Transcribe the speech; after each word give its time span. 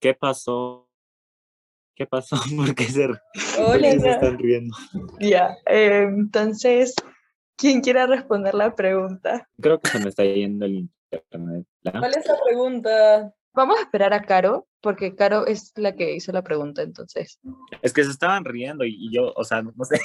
¿Qué 0.00 0.14
pasó? 0.14 0.88
¿Qué 1.94 2.06
pasó? 2.06 2.36
¿Por 2.56 2.74
qué 2.74 2.84
se, 2.84 3.08
¿por 3.08 3.78
qué 3.78 4.00
se 4.00 4.10
están 4.10 4.38
riendo? 4.38 4.74
Ya, 5.20 5.56
eh, 5.66 6.06
entonces, 6.08 6.94
¿quién 7.56 7.82
quiera 7.82 8.06
responder 8.06 8.54
la 8.54 8.74
pregunta? 8.74 9.46
Creo 9.60 9.78
que 9.78 9.90
se 9.90 9.98
me 9.98 10.08
está 10.08 10.24
yendo 10.24 10.64
el 10.64 10.88
internet. 11.12 11.66
¿la? 11.82 11.92
¿Cuál 11.92 12.14
es 12.16 12.26
la 12.26 12.38
pregunta? 12.42 13.34
Vamos 13.52 13.78
a 13.78 13.82
esperar 13.82 14.14
a 14.14 14.22
Caro, 14.22 14.66
porque 14.80 15.14
Caro 15.14 15.46
es 15.46 15.72
la 15.76 15.94
que 15.94 16.14
hizo 16.14 16.32
la 16.32 16.42
pregunta, 16.42 16.82
entonces. 16.82 17.38
Es 17.82 17.92
que 17.92 18.04
se 18.04 18.10
estaban 18.10 18.44
riendo 18.44 18.84
y, 18.84 18.96
y 18.98 19.14
yo, 19.14 19.32
o 19.34 19.44
sea, 19.44 19.60
no 19.60 19.84
sé. 19.84 20.00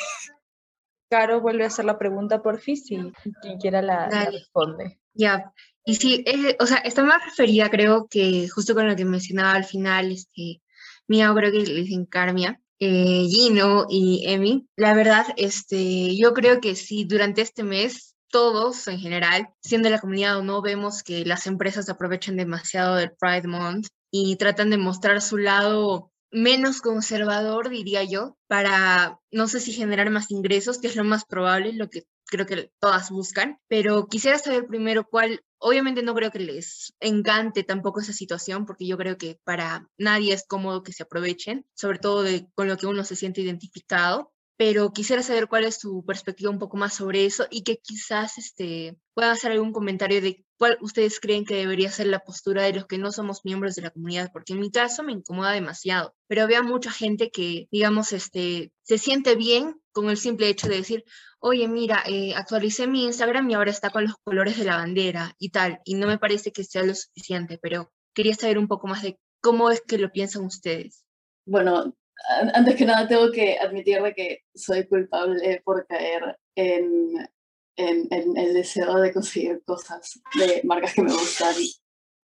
Caro 1.09 1.39
vuelve 1.39 1.63
a 1.63 1.67
hacer 1.67 1.85
la 1.85 1.97
pregunta 1.97 2.41
por 2.41 2.59
fin 2.59 2.75
y 2.89 3.11
quien 3.41 3.57
quiera 3.59 3.81
la, 3.81 4.09
responde. 4.09 4.99
Ya, 5.13 5.53
y 5.85 5.95
sí, 5.95 6.23
es- 6.25 6.55
o 6.59 6.65
sea, 6.65 6.77
está 6.77 7.03
más 7.03 7.23
referida, 7.25 7.69
creo 7.69 8.07
que 8.09 8.47
justo 8.49 8.73
con 8.75 8.87
lo 8.87 8.95
que 8.95 9.05
mencionaba 9.05 9.53
al 9.53 9.65
final, 9.65 10.11
este, 10.11 10.61
Mía, 11.07 11.31
creo 11.35 11.51
que 11.51 11.59
le 11.59 11.73
dicen 11.81 12.05
Carmia, 12.05 12.59
eh, 12.79 13.27
Gino 13.29 13.85
y 13.89 14.23
Emi. 14.27 14.67
La 14.75 14.93
verdad, 14.95 15.25
este, 15.37 16.15
yo 16.17 16.33
creo 16.33 16.59
que 16.61 16.75
sí, 16.75 17.05
durante 17.05 17.41
este 17.41 17.63
mes, 17.63 18.15
todos 18.29 18.87
en 18.87 18.99
general, 18.99 19.49
siendo 19.61 19.89
la 19.89 19.99
comunidad 19.99 20.37
o 20.37 20.43
no, 20.43 20.61
vemos 20.61 21.03
que 21.03 21.25
las 21.25 21.47
empresas 21.47 21.87
aprovechan 21.89 22.37
demasiado 22.37 22.95
del 22.95 23.11
Pride 23.17 23.47
Month 23.47 23.87
y 24.11 24.35
tratan 24.37 24.69
de 24.71 24.77
mostrar 24.77 25.21
su 25.21 25.37
lado 25.37 26.11
menos 26.31 26.81
conservador, 26.81 27.69
diría 27.69 28.03
yo, 28.03 28.37
para, 28.47 29.19
no 29.31 29.47
sé 29.47 29.59
si 29.59 29.71
generar 29.71 30.09
más 30.09 30.31
ingresos, 30.31 30.79
que 30.79 30.87
es 30.87 30.95
lo 30.95 31.03
más 31.03 31.23
probable, 31.25 31.71
lo 31.73 31.89
que 31.89 32.03
creo 32.25 32.45
que 32.45 32.71
todas 32.79 33.09
buscan, 33.09 33.59
pero 33.67 34.07
quisiera 34.07 34.37
saber 34.37 34.67
primero 34.67 35.07
cuál, 35.07 35.43
obviamente 35.57 36.03
no 36.03 36.13
creo 36.15 36.31
que 36.31 36.39
les 36.39 36.93
encante 36.99 37.63
tampoco 37.63 37.99
esa 37.99 38.13
situación, 38.13 38.65
porque 38.65 38.87
yo 38.87 38.97
creo 38.97 39.17
que 39.17 39.39
para 39.43 39.89
nadie 39.97 40.33
es 40.33 40.45
cómodo 40.47 40.83
que 40.83 40.93
se 40.93 41.03
aprovechen, 41.03 41.65
sobre 41.73 41.99
todo 41.99 42.23
de, 42.23 42.47
con 42.55 42.67
lo 42.67 42.77
que 42.77 42.87
uno 42.87 43.03
se 43.03 43.15
siente 43.15 43.41
identificado, 43.41 44.31
pero 44.57 44.91
quisiera 44.91 45.21
saber 45.21 45.47
cuál 45.47 45.65
es 45.65 45.75
su 45.79 46.03
perspectiva 46.05 46.49
un 46.49 46.59
poco 46.59 46.77
más 46.77 46.93
sobre 46.93 47.25
eso 47.25 47.45
y 47.49 47.63
que 47.63 47.77
quizás 47.77 48.37
este, 48.37 48.97
puedan 49.13 49.31
hacer 49.31 49.51
algún 49.51 49.73
comentario 49.73 50.21
de 50.21 50.45
cuál 50.57 50.77
ustedes 50.81 51.19
creen 51.19 51.45
que 51.45 51.55
debería 51.55 51.91
ser 51.91 52.07
la 52.07 52.19
postura 52.19 52.63
de 52.63 52.73
los 52.73 52.85
que 52.85 52.97
no 52.97 53.11
somos 53.11 53.43
miembros 53.43 53.75
de 53.75 53.81
la 53.81 53.89
comunidad, 53.89 54.31
porque 54.31 54.53
en 54.53 54.61
mi 54.61 54.71
caso 54.71 55.03
me 55.03 55.11
incomoda 55.11 55.51
demasiado, 55.51 56.15
pero 56.27 56.47
veo 56.47 56.63
mucha 56.63 56.91
gente 56.91 57.31
que, 57.31 57.67
digamos, 57.71 58.13
este, 58.13 58.71
se 58.83 58.97
siente 58.97 59.35
bien 59.35 59.81
con 59.95 60.09
el 60.09 60.17
simple 60.17 60.49
hecho 60.49 60.67
de 60.67 60.75
decir, 60.75 61.05
oye, 61.39 61.67
mira, 61.69 62.03
eh, 62.05 62.33
actualicé 62.35 62.85
mi 62.85 63.05
Instagram 63.05 63.49
y 63.49 63.53
ahora 63.53 63.71
está 63.71 63.89
con 63.89 64.03
los 64.03 64.15
colores 64.23 64.57
de 64.59 64.65
la 64.65 64.75
bandera 64.75 65.33
y 65.39 65.49
tal, 65.49 65.79
y 65.85 65.95
no 65.95 66.05
me 66.05 66.19
parece 66.19 66.51
que 66.51 66.65
sea 66.65 66.83
lo 66.83 66.93
suficiente, 66.93 67.57
pero 67.61 67.91
quería 68.13 68.35
saber 68.35 68.57
un 68.57 68.67
poco 68.67 68.87
más 68.87 69.01
de 69.03 69.17
cómo 69.41 69.71
es 69.71 69.81
que 69.81 69.97
lo 69.97 70.11
piensan 70.11 70.43
ustedes. 70.43 71.05
Bueno, 71.47 71.95
an- 72.29 72.51
antes 72.53 72.75
que 72.75 72.85
nada 72.85 73.07
tengo 73.07 73.31
que 73.31 73.57
admitir 73.57 74.01
de 74.01 74.13
que 74.13 74.39
soy 74.53 74.85
culpable 74.85 75.61
por 75.63 75.87
caer 75.87 76.37
en, 76.55 77.29
en, 77.77 78.07
en 78.11 78.37
el 78.37 78.53
deseo 78.53 78.95
de 78.99 79.13
conseguir 79.13 79.63
cosas 79.65 80.19
de 80.37 80.61
marcas 80.65 80.93
que 80.93 81.03
me 81.03 81.13
gustan, 81.13 81.55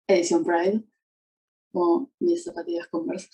edición 0.08 0.44
Pride, 0.44 0.84
como 1.72 2.12
mis 2.20 2.44
zapatillas 2.44 2.88
Converse. 2.88 3.30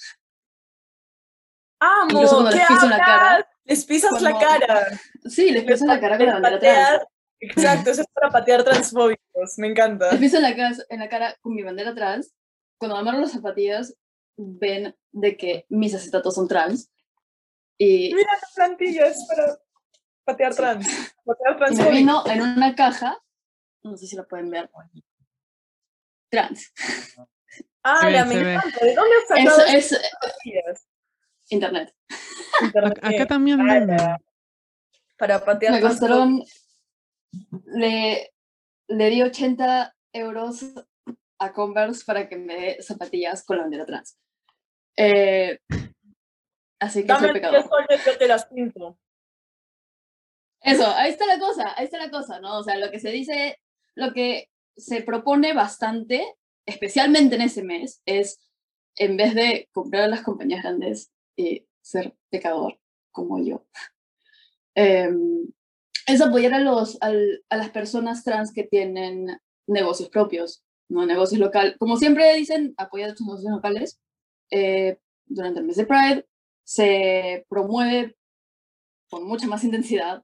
¡Amo! 1.80 2.12
Incluso 2.12 2.36
cuando 2.36 2.52
¿Qué 2.52 2.58
les 2.58 2.68
piso 2.68 2.84
en 2.84 2.90
la 2.90 2.98
cara. 2.98 3.50
Les 3.66 3.86
pisas 3.86 4.22
la 4.22 4.40
cara. 4.40 4.88
Sí, 5.26 5.52
les 5.52 5.64
piso 5.64 5.84
en 5.84 5.88
la 5.90 6.00
cara 6.00 6.18
con 6.18 6.26
la 6.26 6.34
bandera 6.40 6.60
trans. 6.60 7.04
Exacto, 7.40 7.92
eso 7.92 8.02
es 8.02 8.08
para 8.14 8.30
patear 8.32 8.64
transfóbicos. 8.64 9.58
Me 9.58 9.68
encanta. 9.68 10.12
Les 10.12 10.20
piso 10.20 10.38
en 10.38 10.44
la, 10.44 10.56
cas- 10.56 10.86
en 10.90 11.00
la 11.00 11.10
cara 11.10 11.36
con 11.42 11.54
mi 11.54 11.64
bandera 11.64 11.94
trans. 11.94 12.34
Cuando 12.80 12.96
me 12.96 13.02
amarro 13.02 13.20
las 13.20 13.32
zapatillas, 13.32 13.96
ven 14.38 14.96
de 15.12 15.38
que 15.38 15.66
mis 15.70 15.94
acetatos 15.94 16.34
son 16.36 16.48
trans. 16.48 16.92
Y, 17.78 18.14
Mira 18.16 18.30
las 18.42 18.54
plantillas 18.56 19.18
para 19.28 19.58
patear 20.24 20.54
Sí. 20.54 20.58
trans. 20.58 20.88
Patear 21.26 21.58
y 21.72 21.76
me 21.76 21.92
vino 21.92 22.24
en 22.26 22.42
una 22.42 22.74
caja, 22.76 23.18
no 23.84 23.98
sé 23.98 24.08
si 24.08 24.16
la 24.16 24.24
pueden 24.24 24.50
ver, 24.50 24.70
trans. 26.32 26.72
Ah, 27.84 28.10
la 28.10 28.26
me 28.26 28.36
encanta. 28.36 28.84
¿De 28.86 28.96
dónde 28.96 29.16
has 29.16 29.24
Es, 29.24 29.28
sacado 29.28 29.78
es 29.78 30.10
plantillas? 30.20 30.87
Internet. 31.50 31.94
Internet. 32.62 33.00
Acá 33.02 33.26
también 33.28 33.58
Para- 33.60 33.74
venden. 33.80 33.98
Para 35.18 35.44
patear 35.44 35.74
Me 35.74 35.82
costaron, 35.82 36.44
le, 37.66 38.32
le 38.88 39.10
di 39.10 39.22
80 39.24 39.96
euros 40.14 40.64
a 41.40 41.54
Converse 41.54 42.04
para 42.06 42.28
que 42.30 42.36
me 42.36 42.56
dé 42.56 42.82
zapatillas 42.82 43.44
con 43.44 43.58
la 43.58 43.64
bandera 43.64 43.86
trans. 43.86 44.18
Eh, 44.96 45.60
así 46.80 47.02
que 47.02 47.08
Dame 47.08 47.20
soy 47.28 47.34
10 47.34 47.34
pecador. 47.34 47.70
soles, 47.70 48.06
yo 48.06 48.18
te 48.18 48.28
las 48.28 48.46
pinto. 48.48 49.00
Eso, 50.62 50.88
ahí 50.88 51.12
está 51.12 51.26
la 51.28 51.40
cosa, 51.40 51.74
ahí 51.78 51.86
está 51.86 51.98
la 51.98 52.10
cosa, 52.10 52.40
¿no? 52.40 52.58
O 52.60 52.64
sea, 52.64 52.78
lo 52.78 52.92
que 52.92 53.00
se 53.00 53.10
dice, 53.12 53.60
lo 53.96 54.14
que 54.14 54.50
se 54.76 55.02
propone 55.02 55.54
bastante, 55.54 56.36
especialmente 56.66 57.36
en 57.36 57.42
ese 57.42 57.64
mes, 57.64 58.02
es 58.06 58.40
en 58.96 59.16
vez 59.18 59.34
de 59.36 59.70
comprar 59.72 60.04
a 60.04 60.08
las 60.08 60.22
compañías 60.24 60.64
grandes 60.64 61.12
y 61.38 61.66
ser 61.82 62.14
pecador 62.30 62.78
como 63.12 63.40
yo, 63.42 63.66
em, 64.76 65.48
es 66.08 66.22
apoyar 66.22 66.54
a, 66.54 66.60
los, 66.60 66.98
al- 67.02 67.44
a 67.50 67.58
las 67.58 67.70
personas 67.70 68.24
trans 68.24 68.52
que 68.54 68.64
tienen 68.64 69.40
negocios 69.68 70.10
propios, 70.10 70.64
¿no? 70.90 71.06
Negocios 71.06 71.40
locales. 71.40 71.76
Como 71.78 71.98
siempre 71.98 72.34
dicen, 72.36 72.74
apoyar 72.78 73.12
a 73.12 73.16
tus 73.16 73.26
negocios 73.28 73.52
locales. 73.52 74.00
Eh, 74.52 74.98
durante 75.26 75.60
el 75.60 75.66
mes 75.66 75.76
de 75.76 75.86
Pride 75.86 76.26
se 76.64 77.46
promueve 77.50 78.16
con 79.10 79.26
mucha 79.28 79.48
más 79.48 79.64
intensidad 79.66 80.22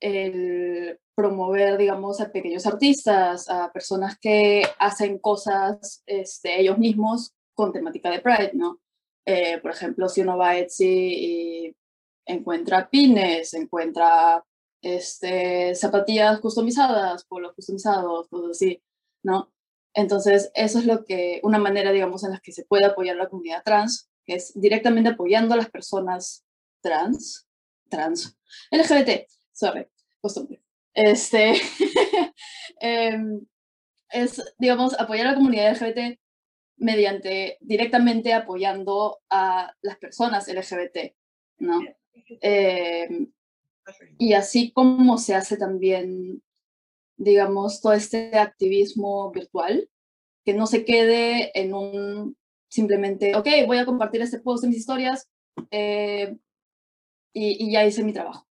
el 0.00 0.98
promover, 1.14 1.76
digamos, 1.76 2.22
a 2.22 2.32
pequeños 2.32 2.66
artistas, 2.66 3.50
a 3.50 3.70
personas 3.70 4.18
que 4.18 4.62
hacen 4.78 5.18
cosas 5.18 6.02
este, 6.06 6.58
ellos 6.58 6.78
mismos 6.78 7.34
con 7.54 7.72
temática 7.72 8.10
de 8.10 8.20
Pride, 8.20 8.52
¿no? 8.54 8.80
Eh, 9.26 9.58
por 9.58 9.70
ejemplo, 9.70 10.08
si 10.08 10.22
uno 10.22 10.36
va 10.36 10.50
a 10.50 10.58
Etsy 10.58 10.86
y 10.86 11.76
encuentra 12.26 12.88
pines, 12.88 13.54
encuentra 13.54 14.44
este, 14.82 15.74
zapatillas 15.74 16.40
customizadas, 16.40 17.24
polos 17.24 17.54
customizados, 17.54 18.28
cosas 18.28 18.50
así, 18.52 18.82
¿no? 19.22 19.52
Entonces, 19.94 20.50
eso 20.54 20.78
es 20.78 20.86
lo 20.86 21.04
que, 21.04 21.40
una 21.42 21.58
manera, 21.58 21.92
digamos, 21.92 22.24
en 22.24 22.32
la 22.32 22.40
que 22.40 22.52
se 22.52 22.64
puede 22.64 22.86
apoyar 22.86 23.16
la 23.16 23.28
comunidad 23.28 23.62
trans, 23.64 24.08
que 24.24 24.34
es 24.34 24.52
directamente 24.54 25.10
apoyando 25.10 25.54
a 25.54 25.58
las 25.58 25.70
personas 25.70 26.44
trans, 26.80 27.46
trans, 27.88 28.38
LGBT, 28.70 29.28
sorry, 29.52 29.88
costumbre. 30.20 30.62
Este, 30.94 31.54
em, 32.80 33.44
es, 34.10 34.42
digamos, 34.58 34.98
apoyar 34.98 35.26
a 35.26 35.30
la 35.32 35.36
comunidad 35.36 35.72
LGBT 35.72 36.19
mediante 36.80 37.58
directamente 37.60 38.32
apoyando 38.32 39.20
a 39.28 39.72
las 39.82 39.98
personas 39.98 40.48
LGBT, 40.48 41.14
¿no? 41.58 41.80
Em, 42.40 43.30
y 44.18 44.32
así 44.32 44.72
como 44.72 45.18
se 45.18 45.34
hace 45.34 45.56
también, 45.58 46.42
digamos, 47.16 47.82
todo 47.82 47.92
este 47.92 48.36
activismo 48.38 49.30
virtual, 49.30 49.90
que 50.44 50.54
no 50.54 50.66
se 50.66 50.84
quede 50.86 51.58
en 51.58 51.74
un 51.74 52.36
simplemente, 52.68 53.36
ok, 53.36 53.46
voy 53.66 53.78
a 53.78 53.84
compartir 53.84 54.22
este 54.22 54.40
post 54.40 54.64
en 54.64 54.70
mis 54.70 54.78
historias 54.78 55.28
eh, 55.70 56.36
y, 57.34 57.66
y 57.66 57.72
ya 57.72 57.84
hice 57.84 58.04
mi 58.04 58.14
trabajo, 58.14 58.48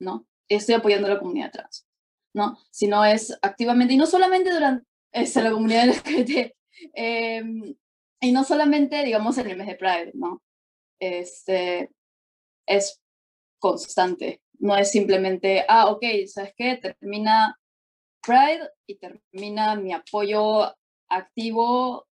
¿no? 0.00 0.26
Estoy 0.48 0.74
apoyando 0.74 1.06
a 1.06 1.10
la 1.10 1.20
comunidad 1.20 1.52
trans, 1.52 1.86
¿no? 2.34 2.58
Sino 2.70 3.04
es 3.04 3.38
activamente, 3.40 3.94
y 3.94 3.98
no 3.98 4.06
solamente 4.06 4.52
durante 4.52 4.84
este, 5.12 5.42
la 5.42 5.52
comunidad 5.52 5.86
LGBT, 5.86 6.54
em, 6.94 7.74
y 8.20 8.32
no 8.32 8.44
solamente, 8.44 9.04
digamos, 9.04 9.38
en 9.38 9.50
el 9.50 9.56
mes 9.56 9.66
de 9.66 9.76
Pride, 9.76 10.12
¿no? 10.14 10.42
Este, 10.98 11.90
es 12.66 13.00
constante, 13.58 14.42
no 14.58 14.76
es 14.76 14.90
simplemente, 14.90 15.64
ah, 15.68 15.90
ok, 15.90 16.04
¿sabes 16.26 16.54
qué? 16.56 16.76
Termina 16.76 17.58
Pride 18.22 18.70
y 18.86 18.96
termina 18.96 19.76
mi 19.76 19.92
apoyo 19.92 20.74
activo, 21.08 22.06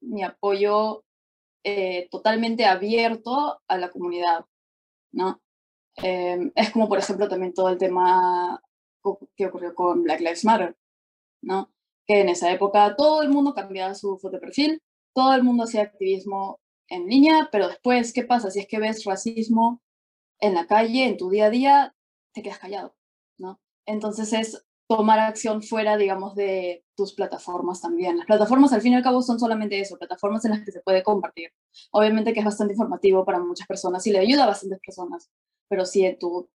mi 0.00 0.22
apoyo 0.22 1.04
eh, 1.64 2.08
totalmente 2.10 2.64
abierto 2.64 3.60
a 3.68 3.78
la 3.78 3.90
comunidad, 3.90 4.46
¿no? 5.12 5.40
Em, 5.96 6.52
es 6.54 6.70
como, 6.70 6.88
por 6.88 6.98
ejemplo, 6.98 7.28
también 7.28 7.52
todo 7.52 7.68
el 7.68 7.78
tema 7.78 8.62
que 9.36 9.46
ocurrió 9.46 9.74
con 9.74 10.02
Black 10.02 10.20
Lives 10.20 10.44
Matter, 10.44 10.76
¿no? 11.42 11.72
Que 12.10 12.22
en 12.22 12.28
esa 12.28 12.50
época 12.50 12.96
todo 12.96 13.22
el 13.22 13.28
mundo 13.28 13.54
cambiaba 13.54 13.94
su 13.94 14.18
foto 14.18 14.34
de 14.34 14.40
perfil, 14.40 14.82
todo 15.14 15.32
el 15.32 15.44
mundo 15.44 15.62
hacía 15.62 15.82
activismo 15.82 16.58
en 16.88 17.06
línea, 17.06 17.48
pero 17.52 17.68
después, 17.68 18.12
¿qué 18.12 18.24
pasa? 18.24 18.50
Si 18.50 18.58
es 18.58 18.66
que 18.66 18.80
ves 18.80 19.04
racismo 19.04 19.80
en 20.40 20.54
la 20.54 20.66
calle, 20.66 21.04
en 21.04 21.16
tu 21.16 21.30
día 21.30 21.46
a 21.46 21.50
día, 21.50 21.94
te 22.34 22.42
quedas 22.42 22.58
callado, 22.58 22.96
¿no? 23.38 23.60
Entonces 23.86 24.32
es 24.32 24.66
tomar 24.88 25.20
acción 25.20 25.62
fuera, 25.62 25.96
digamos, 25.96 26.34
de 26.34 26.84
tus 26.96 27.14
plataformas 27.14 27.80
también. 27.80 28.16
Las 28.16 28.26
plataformas 28.26 28.72
al 28.72 28.80
fin 28.80 28.94
y 28.94 28.96
al 28.96 29.04
cabo 29.04 29.22
son 29.22 29.38
solamente 29.38 29.78
eso, 29.78 29.96
plataformas 29.96 30.44
en 30.44 30.50
las 30.50 30.64
que 30.64 30.72
se 30.72 30.80
puede 30.80 31.04
compartir. 31.04 31.52
Obviamente 31.92 32.32
que 32.32 32.40
es 32.40 32.44
bastante 32.44 32.74
informativo 32.74 33.24
para 33.24 33.38
muchas 33.38 33.68
personas 33.68 34.04
y 34.08 34.10
le 34.10 34.18
ayuda 34.18 34.42
a 34.42 34.48
bastantes 34.48 34.80
personas, 34.84 35.30
pero 35.68 35.84
si 35.84 36.04
en 36.04 36.18
tu 36.18 36.50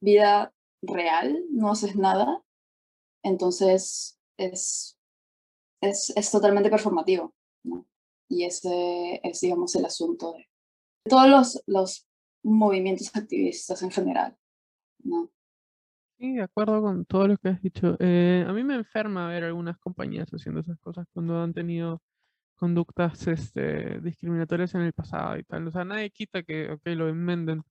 vida 0.00 0.52
real 0.82 1.44
no 1.52 1.70
haces 1.70 1.94
nada, 1.94 2.42
entonces 3.22 4.17
es, 4.38 4.98
es, 5.82 6.12
es 6.16 6.30
totalmente 6.30 6.70
performativo. 6.70 7.34
¿no? 7.64 7.86
Y 8.28 8.44
ese 8.44 9.20
es, 9.22 9.40
digamos, 9.40 9.74
el 9.76 9.84
asunto 9.84 10.32
de 10.32 10.48
todos 11.04 11.28
los, 11.28 11.62
los 11.66 12.08
movimientos 12.42 13.14
activistas 13.14 13.82
en 13.82 13.90
general. 13.90 14.36
¿no? 15.04 15.30
Sí, 16.18 16.34
de 16.34 16.42
acuerdo 16.42 16.82
con 16.82 17.04
todo 17.04 17.28
lo 17.28 17.36
que 17.36 17.48
has 17.48 17.62
dicho. 17.62 17.96
Eh, 18.00 18.44
a 18.46 18.52
mí 18.52 18.64
me 18.64 18.74
enferma 18.74 19.28
ver 19.28 19.44
algunas 19.44 19.78
compañías 19.78 20.28
haciendo 20.30 20.60
esas 20.60 20.78
cosas 20.80 21.06
cuando 21.12 21.40
han 21.40 21.54
tenido 21.54 22.02
conductas 22.56 23.26
este, 23.28 24.00
discriminatorias 24.00 24.74
en 24.74 24.82
el 24.82 24.92
pasado 24.92 25.38
y 25.38 25.44
tal. 25.44 25.68
O 25.68 25.70
sea, 25.70 25.84
nadie 25.84 26.10
quita 26.10 26.42
que, 26.42 26.72
ok, 26.72 26.82
lo 26.86 27.08
enmenden, 27.08 27.62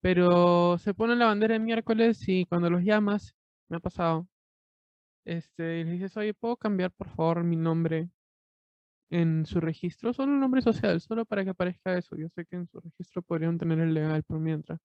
pero 0.00 0.76
se 0.78 0.94
ponen 0.94 1.18
la 1.20 1.26
bandera 1.26 1.54
el 1.54 1.62
miércoles 1.62 2.28
y 2.28 2.44
cuando 2.46 2.68
los 2.70 2.82
llamas, 2.82 3.34
me 3.68 3.76
ha 3.78 3.80
pasado, 3.80 4.28
este, 5.24 5.80
y 5.80 5.84
les 5.84 5.92
dices, 5.94 6.16
oye, 6.16 6.34
¿puedo 6.34 6.56
cambiar 6.56 6.90
por 6.92 7.08
favor 7.08 7.44
mi 7.44 7.56
nombre 7.56 8.10
en 9.10 9.46
su 9.46 9.60
registro? 9.60 10.12
Solo 10.12 10.34
el 10.34 10.40
nombre 10.40 10.62
social, 10.62 11.00
solo 11.00 11.24
para 11.24 11.44
que 11.44 11.50
aparezca 11.50 11.96
eso. 11.96 12.16
Yo 12.16 12.28
sé 12.28 12.44
que 12.46 12.56
en 12.56 12.66
su 12.68 12.80
registro 12.80 13.22
podrían 13.22 13.58
tener 13.58 13.78
el 13.80 13.94
legal 13.94 14.22
por 14.24 14.40
mientras. 14.40 14.80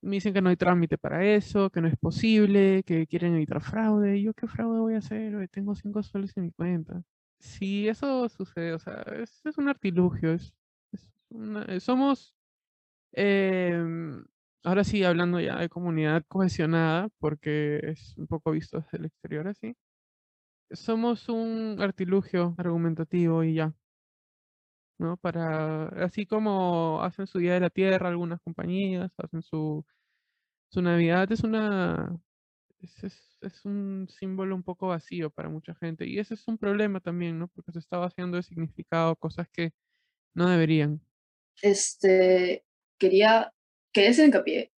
Me 0.00 0.16
dicen 0.16 0.32
que 0.32 0.42
no 0.42 0.50
hay 0.50 0.56
trámite 0.56 0.98
para 0.98 1.24
eso, 1.24 1.70
que 1.70 1.80
no 1.80 1.88
es 1.88 1.96
posible, 1.96 2.82
que 2.84 3.06
quieren 3.06 3.34
evitar 3.34 3.60
fraude. 3.62 4.18
¿Y 4.18 4.22
yo 4.24 4.34
qué 4.34 4.46
fraude 4.46 4.80
voy 4.80 4.94
a 4.94 4.98
hacer? 4.98 5.48
Tengo 5.48 5.74
cinco 5.74 6.02
soles 6.02 6.36
en 6.36 6.44
mi 6.44 6.52
cuenta. 6.52 7.02
Si 7.40 7.88
eso 7.88 8.28
sucede, 8.28 8.74
o 8.74 8.78
sea, 8.78 9.02
es, 9.22 9.40
un 9.58 9.68
artilugio, 9.68 10.32
es, 10.32 10.52
somos, 11.80 12.34
em, 13.12 14.24
ahora 14.64 14.84
sí, 14.84 15.04
hablando 15.04 15.40
ya 15.40 15.56
de 15.58 15.68
comunidad 15.68 16.24
cohesionada, 16.28 17.08
porque 17.18 17.80
es 17.84 18.14
un 18.18 18.26
poco 18.26 18.52
visto 18.52 18.80
desde 18.80 18.98
el 18.98 19.04
exterior 19.06 19.48
así, 19.48 19.76
somos 20.72 21.28
un 21.28 21.76
artilugio 21.80 22.54
argumentativo 22.58 23.44
y 23.44 23.54
ya. 23.54 23.74
¿no? 24.98 25.16
Para, 25.16 25.88
así 26.04 26.26
como 26.26 27.02
hacen 27.02 27.26
su 27.26 27.38
Día 27.38 27.54
de 27.54 27.60
la 27.60 27.70
Tierra 27.70 28.08
algunas 28.08 28.40
compañías, 28.40 29.12
hacen 29.18 29.42
su, 29.42 29.84
su 30.70 30.82
Navidad, 30.82 31.30
es 31.32 31.44
una, 31.44 32.18
es, 32.80 33.04
es- 33.04 33.28
es 33.42 33.64
un 33.66 34.08
símbolo 34.10 34.54
un 34.56 34.64
poco 34.64 34.88
vacío 34.88 35.30
para 35.30 35.48
mucha 35.50 35.74
gente. 35.76 36.06
Y 36.08 36.18
ese 36.20 36.34
es 36.34 36.48
un 36.48 36.58
problema 36.58 37.00
también, 37.00 37.38
¿no? 37.38 37.48
Porque 37.48 37.72
se 37.72 37.80
está 37.80 37.98
vaciando 37.98 38.36
de 38.38 38.44
significado 38.44 39.16
cosas 39.16 39.48
que 39.52 39.72
no 40.34 40.48
deberían. 40.48 41.02
este, 41.62 42.64
quería, 42.98 43.52
quería 43.98 44.12
hacer 44.12 44.26
hincapié 44.26 44.72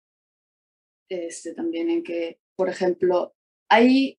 este, 1.10 1.54
también 1.54 1.90
en 1.90 2.04
que, 2.04 2.40
por 2.56 2.70
ejemplo, 2.70 3.36
hay 3.68 4.18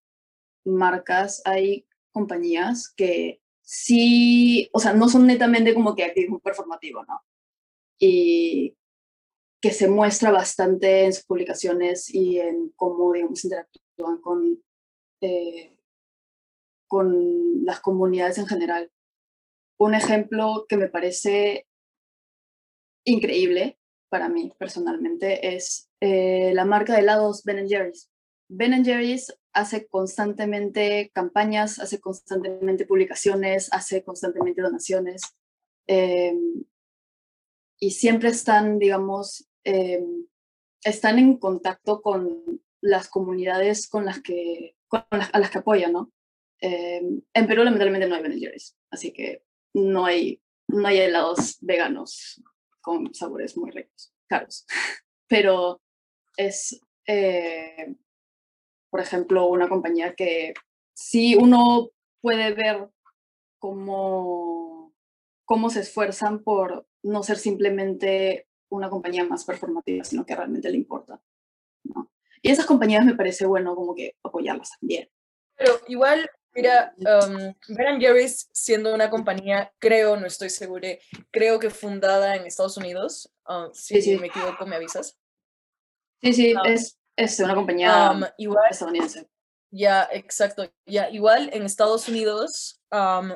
marcas, 0.67 1.41
hay 1.47 1.87
compañías 2.12 2.93
que 2.94 3.41
sí, 3.62 4.69
o 4.75 4.79
sea, 4.79 4.93
no 4.93 5.08
son 5.08 5.26
netamente 5.26 5.73
como 5.73 5.94
que 5.97 6.05
activismo 6.05 6.38
performativo, 6.41 7.02
¿no? 7.06 7.23
Y 7.99 8.76
que 9.62 9.70
se 9.70 9.88
muestra 9.88 10.31
bastante 10.32 11.05
en 11.06 11.14
sus 11.14 11.25
publicaciones 11.25 12.12
y 12.12 12.38
en 12.38 12.70
cómo, 12.76 13.14
digamos, 13.14 13.43
interactúan 13.43 14.20
con, 14.20 14.62
eh, 15.23 15.79
con 16.88 17.64
las 17.64 17.81
comunidades 17.81 18.37
en 18.37 18.47
general. 18.47 18.93
Un 19.79 19.94
ejemplo 19.94 20.67
que 20.69 20.76
me 20.76 20.88
parece 20.88 21.67
increíble 23.05 23.80
para 24.11 24.29
mí 24.29 24.53
personalmente 24.59 25.55
es 25.55 25.89
eh, 26.01 26.53
la 26.55 26.65
marca 26.65 26.93
de 26.95 27.01
helados 27.01 27.45
Ben 27.45 27.67
Jerry's. 27.69 28.11
Ben 28.49 28.85
Jerry's 28.85 29.33
hace 29.53 29.87
constantemente 29.87 31.11
campañas, 31.15 31.79
hace 31.79 32.01
constantemente 32.01 32.85
publicaciones, 32.87 33.73
hace 33.73 34.03
constantemente 34.03 34.61
donaciones 34.62 35.23
eh, 35.87 36.35
y 37.79 37.93
siempre 37.93 38.29
están, 38.29 38.79
digamos, 38.79 39.49
eh, 39.65 40.05
están 40.85 41.19
en 41.19 41.37
contacto 41.39 42.03
con 42.03 42.61
las 42.83 43.09
comunidades 43.09 43.89
con 43.89 44.05
las 44.05 44.21
que, 44.21 44.77
con 44.89 45.05
las- 45.11 45.31
a 45.33 45.39
las 45.39 45.51
que 45.51 45.59
apoyan, 45.59 45.93
¿no? 45.93 46.12
Eh, 46.61 47.03
en 47.33 47.47
Perú 47.47 47.62
lamentablemente 47.65 48.09
no 48.09 48.17
hay 48.17 48.23
Ben 48.23 48.39
Jerry's, 48.39 48.77
así 48.91 49.12
que 49.12 49.43
no 49.75 50.05
hay, 50.05 50.43
no 50.69 50.87
hay 50.89 50.99
helados 50.99 51.57
veganos 51.61 52.43
sabores 53.12 53.56
muy 53.56 53.70
ricos, 53.70 54.12
caros. 54.28 54.66
Pero 55.28 55.81
es, 56.37 56.81
eh, 57.06 57.94
por 58.90 59.00
ejemplo, 59.00 59.46
una 59.46 59.69
compañía 59.69 60.14
que 60.14 60.54
sí 60.94 61.37
uno 61.37 61.90
puede 62.20 62.52
ver 62.52 62.90
cómo, 63.58 64.92
cómo 65.44 65.70
se 65.70 65.81
esfuerzan 65.81 66.42
por 66.42 66.87
no 67.02 67.22
ser 67.22 67.38
simplemente 67.38 68.46
una 68.70 68.90
compañía 68.90 69.25
más 69.25 69.44
performativa, 69.44 70.04
sino 70.04 70.25
que 70.25 70.37
realmente 70.37 70.70
le 70.70 70.78
importa. 70.78 71.20
Y 72.42 72.50
esas 72.50 72.66
compañías 72.66 73.04
me 73.04 73.14
parece 73.14 73.46
bueno 73.46 73.75
como 73.75 73.94
que 73.94 74.16
apoyarlas 74.22 74.70
también. 74.78 75.08
Pero 75.56 75.75
igual, 75.88 76.31
mira, 76.55 76.93
um, 76.99 77.55
Ben 77.69 78.00
Jerry's 78.00 78.49
siendo 78.52 78.94
una 78.94 79.11
compañía, 79.11 79.73
creo, 79.79 80.17
no 80.17 80.26
estoy 80.26 80.50
segura, 80.50 80.88
creo 81.31 81.58
que 81.58 81.70
fundada 81.70 82.37
en 82.37 82.47
Estados 82.47 82.76
Unidos. 82.76 83.31
ah, 83.47 83.69
si 83.73 83.94
Sí, 84.00 84.02
sí. 84.02 84.17
me 84.17 84.29
equivoco, 84.29 84.64
me 84.67 84.76
avisas. 84.76 85.17
Sí, 86.23 86.32
sí, 86.32 86.55
Ah. 86.56 86.62
es, 86.69 86.99
es 87.17 87.38
una 87.41 87.55
compañía 87.55 88.11
Um, 88.12 88.25
igual, 88.38 88.64
estadounidense. 88.70 89.26
ya, 89.73 90.08
exacto. 90.12 90.70
Ya, 90.87 91.08
igual 91.11 91.50
en 91.52 91.62
Estados 91.64 92.08
Unidos, 92.08 92.76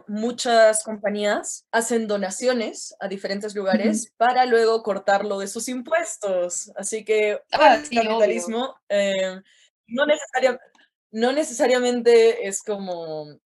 muchas 0.08 0.82
compañías 0.82 1.64
hacen 1.72 2.06
donaciones 2.08 2.94
a 3.00 3.08
diferentes 3.08 3.55
lugares 3.55 4.12
para 4.16 4.44
luego 4.46 4.82
cortarlo 4.82 5.38
de 5.38 5.46
sus 5.49 5.69
impuestos. 5.69 6.70
Así 6.76 7.05
que 7.05 7.40
Ah, 7.52 7.78
sí, 7.88 7.94
capitalismo 7.96 8.75
eh, 8.88 9.40
no, 9.87 10.06
necesaria- 10.06 10.58
no 11.14 11.32
necesariamente 11.32 12.46
es 12.46 12.62
como 12.62 13.38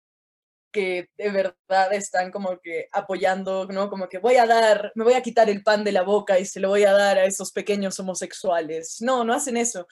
que 0.73 1.09
de 1.17 1.31
verdad 1.31 1.93
están 1.93 2.31
como 2.31 2.59
que 2.61 2.89
apoyando, 2.93 3.67
¿no? 3.67 3.91
Como 3.91 4.09
que 4.09 4.19
voy 4.19 4.37
a 4.37 4.47
dar, 4.47 4.91
me 4.95 5.05
voy 5.05 5.15
a 5.15 5.23
quitar 5.23 5.51
el 5.51 5.63
pan 5.63 5.85
de 5.85 5.93
la 5.93 6.03
boca 6.03 6.39
y 6.39 6.47
se 6.47 6.61
lo 6.61 6.71
voy 6.71 6.85
a 6.85 6.93
dar 6.93 7.19
a 7.19 7.25
esos 7.25 7.53
pequeños 7.53 7.99
homosexuales. 8.01 9.01
No, 9.01 9.23
no 9.23 9.35
hacen 9.35 9.57
eso. 9.57 9.87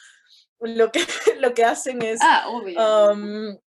Lo 0.59 0.90
que, 0.90 1.00
lo 1.40 1.52
que 1.52 1.64
hacen 1.64 2.00
es 2.02 2.18
Ah, 2.23 2.49
obvio. 2.49 2.80
Am, 2.80 3.59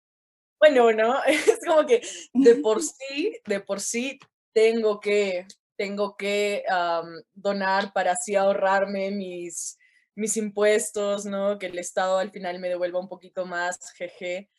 bueno, 0.60 0.92
¿no? 0.92 1.24
Es 1.28 1.60
como 1.66 1.86
que 1.86 2.02
de 2.34 2.56
por 2.56 2.82
sí, 2.82 3.38
de 3.46 3.60
por 3.60 3.80
sí 3.80 4.20
tengo 4.54 5.00
que, 5.00 5.46
tengo 5.78 6.16
que 6.18 6.64
am, 6.68 7.22
donar 7.34 7.94
para 7.94 8.14
así 8.14 8.36
ahorrarme 8.36 9.12
mis, 9.12 9.79
mis 10.16 10.38
impuestos, 10.38 11.26
¿no? 11.26 11.58
Que 11.60 11.68
el 11.68 11.80
Estado 11.80 12.18
al 12.18 12.32
final 12.32 12.60
me 12.60 12.70
devuelva 12.70 13.00
un 13.00 13.08
poquito 13.08 13.46
más, 13.46 13.92
jeje. 13.94 14.50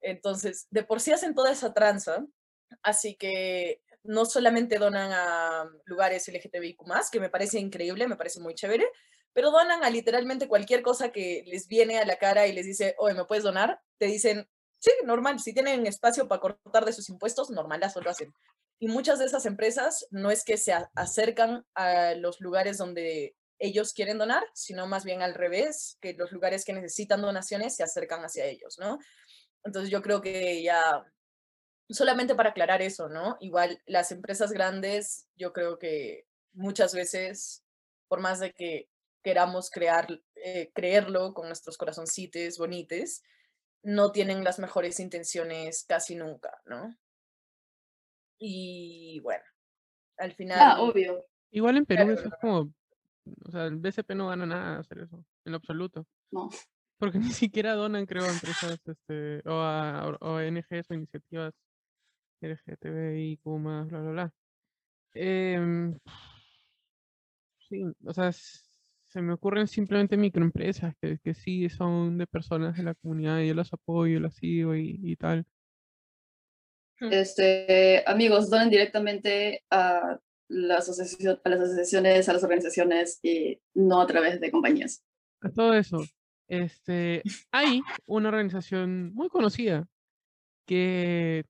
Entonces, 0.00 0.66
de 0.70 0.84
por 0.84 1.00
sí 1.00 1.12
hacen 1.12 1.34
toda 1.34 1.52
esa 1.52 1.72
tranza, 1.72 2.26
así 2.82 3.16
que 3.16 3.80
no 4.02 4.26
solamente 4.26 4.78
donan 4.78 5.12
a 5.12 5.70
lugares 5.86 6.28
LGTBIQ+, 6.28 6.84
que 7.10 7.20
me 7.20 7.30
parece 7.30 7.58
increíble, 7.58 8.06
me 8.06 8.16
parece 8.16 8.40
muy 8.40 8.54
chévere, 8.54 8.86
pero 9.32 9.50
donan 9.50 9.82
a 9.82 9.90
literalmente 9.90 10.46
cualquier 10.46 10.82
cosa 10.82 11.10
que 11.10 11.42
les 11.46 11.66
viene 11.66 11.98
a 11.98 12.04
la 12.04 12.16
cara 12.16 12.46
y 12.46 12.52
les 12.52 12.66
dice, 12.66 12.94
oye, 12.98 13.14
¿me 13.14 13.24
puedes 13.24 13.44
donar? 13.44 13.80
Te 13.98 14.06
dicen, 14.06 14.48
sí, 14.78 14.90
normal, 15.04 15.40
si 15.40 15.54
tienen 15.54 15.86
espacio 15.86 16.28
para 16.28 16.40
cortar 16.40 16.84
de 16.84 16.92
sus 16.92 17.08
impuestos, 17.08 17.50
normal, 17.50 17.82
eso 17.82 18.00
lo 18.00 18.10
hacen. 18.10 18.32
Y 18.78 18.88
muchas 18.88 19.18
de 19.18 19.24
esas 19.24 19.46
empresas 19.46 20.06
no 20.10 20.30
es 20.30 20.44
que 20.44 20.56
se 20.56 20.74
acercan 20.94 21.64
a 21.74 22.14
los 22.14 22.40
lugares 22.40 22.76
donde 22.78 23.34
ellos 23.64 23.92
quieren 23.94 24.18
donar, 24.18 24.44
sino 24.52 24.86
más 24.86 25.04
bien 25.04 25.22
al 25.22 25.34
revés, 25.34 25.96
que 26.00 26.12
los 26.14 26.32
lugares 26.32 26.64
que 26.64 26.72
necesitan 26.72 27.22
donaciones 27.22 27.76
se 27.76 27.82
acercan 27.82 28.22
hacia 28.24 28.44
ellos, 28.44 28.78
¿no? 28.78 28.98
Entonces 29.64 29.90
yo 29.90 30.02
creo 30.02 30.20
que 30.20 30.62
ya, 30.62 31.04
solamente 31.88 32.34
para 32.34 32.50
aclarar 32.50 32.82
eso, 32.82 33.08
¿no? 33.08 33.36
Igual 33.40 33.80
las 33.86 34.12
empresas 34.12 34.52
grandes, 34.52 35.26
yo 35.36 35.52
creo 35.52 35.78
que 35.78 36.26
muchas 36.52 36.94
veces, 36.94 37.64
por 38.08 38.20
más 38.20 38.40
de 38.40 38.52
que 38.52 38.90
queramos 39.22 39.70
crear, 39.70 40.06
eh, 40.34 40.70
creerlo 40.74 41.32
con 41.32 41.46
nuestros 41.46 41.78
corazoncitos 41.78 42.58
bonites, 42.58 43.22
no 43.82 44.12
tienen 44.12 44.44
las 44.44 44.58
mejores 44.58 45.00
intenciones 45.00 45.84
casi 45.88 46.14
nunca, 46.14 46.60
¿no? 46.66 46.94
Y 48.38 49.20
bueno, 49.20 49.44
al 50.18 50.34
final... 50.34 50.58
Ah, 50.60 50.82
obvio. 50.82 51.26
Igual 51.50 51.78
en 51.78 51.86
Perú 51.86 52.04
Claro, 52.04 52.20
eso 52.20 52.28
es 52.28 52.34
como, 52.40 52.74
o 53.46 53.50
sea, 53.50 53.66
el 53.66 53.76
BCP 53.76 54.14
no 54.14 54.28
gana 54.28 54.46
nada 54.46 54.78
hacer 54.78 54.98
eso, 55.00 55.24
en 55.44 55.52
lo 55.52 55.56
absoluto. 55.56 56.06
No. 56.30 56.48
porque 56.98 57.18
ni 57.30 57.30
siquiera 57.30 57.74
donan, 57.74 58.06
creo, 58.06 58.24
a 58.24 58.32
empresas 58.32 58.78
este, 58.84 59.42
o 59.48 59.60
a 59.60 60.16
ONGs 60.20 60.90
o 60.90 60.94
iniciativas 60.94 61.54
LGTBI, 62.40 63.40
bla, 63.44 63.84
bla, 63.84 64.00
bla. 64.00 64.32
Em, 65.14 65.96
sí, 67.68 67.84
o 68.04 68.12
sea, 68.12 68.32
se 68.32 69.22
me 69.22 69.32
ocurren 69.32 69.68
simplemente 69.68 70.16
microempresas 70.16 70.94
que, 71.00 71.18
que 71.22 71.34
sí 71.34 71.68
son 71.68 72.18
de 72.18 72.26
personas 72.26 72.76
de 72.76 72.82
la 72.82 72.94
comunidad 72.94 73.40
y 73.40 73.48
yo 73.48 73.54
las 73.54 73.72
apoyo, 73.72 74.20
las 74.20 74.34
sigo 74.34 74.74
y, 74.74 74.98
y 75.02 75.16
tal. 75.16 75.46
Este, 77.00 78.02
amigos, 78.06 78.50
donen 78.50 78.70
directamente 78.70 79.62
a 79.70 80.18
las, 80.54 80.88
asociacio- 80.88 81.40
a 81.44 81.48
las 81.48 81.60
asociaciones, 81.60 82.28
a 82.28 82.32
las 82.32 82.42
organizaciones 82.44 83.18
y 83.22 83.58
no 83.74 84.00
a 84.00 84.06
través 84.06 84.40
de 84.40 84.50
compañías. 84.50 85.04
A 85.42 85.50
todo 85.50 85.74
eso, 85.74 85.98
este, 86.48 87.22
hay 87.52 87.82
una 88.06 88.28
organización 88.28 89.12
muy 89.14 89.28
conocida 89.28 89.86
que, 90.66 91.44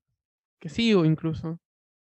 que 0.61 0.69
sigo 0.69 1.05
incluso. 1.05 1.59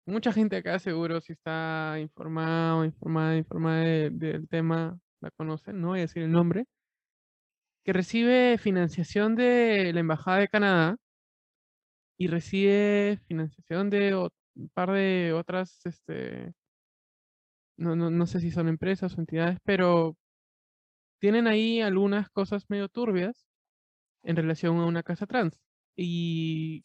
Mucha 0.07 0.33
gente 0.33 0.57
acá 0.57 0.79
seguro 0.79 1.21
si 1.21 1.33
está 1.33 1.97
informada 2.01 2.77
o 2.77 2.85
informada, 2.85 3.37
informada 3.37 3.81
de- 3.81 4.11
del 4.11 4.49
tema, 4.49 4.99
la 5.21 5.31
conocen, 5.31 5.81
no 5.81 5.89
voy 5.89 5.99
a 6.01 6.03
decir 6.03 6.23
el 6.23 6.31
nombre, 6.31 6.67
que 7.85 7.93
recibe 7.93 8.57
financiación 8.59 9.35
de 9.35 9.93
la 9.93 10.01
Embajada 10.01 10.39
de 10.39 10.49
Canadá 10.49 10.97
y 12.19 12.29
recibe 12.29 13.19
financiación 13.27 13.91
de 13.91 14.15
un 14.57 14.69
par 14.73 14.93
de 14.93 15.33
otras, 15.35 15.81
este, 15.85 16.53
no, 17.77 17.97
no, 17.97 18.11
no 18.11 18.27
sé 18.27 18.41
si 18.41 18.51
son 18.51 18.69
empresas 18.69 19.17
o 19.17 19.21
entidades, 19.21 19.59
pero 19.65 20.17
tienen 21.19 21.47
ahí 21.47 21.81
algunas 21.81 22.29
cosas 22.31 22.65
medio 22.69 22.89
turbias 22.89 23.47
en 24.25 24.37
relación 24.37 24.79
a 24.79 24.87
una 24.87 25.05
casa 25.05 25.27
trans. 25.27 25.61
Y 25.97 26.85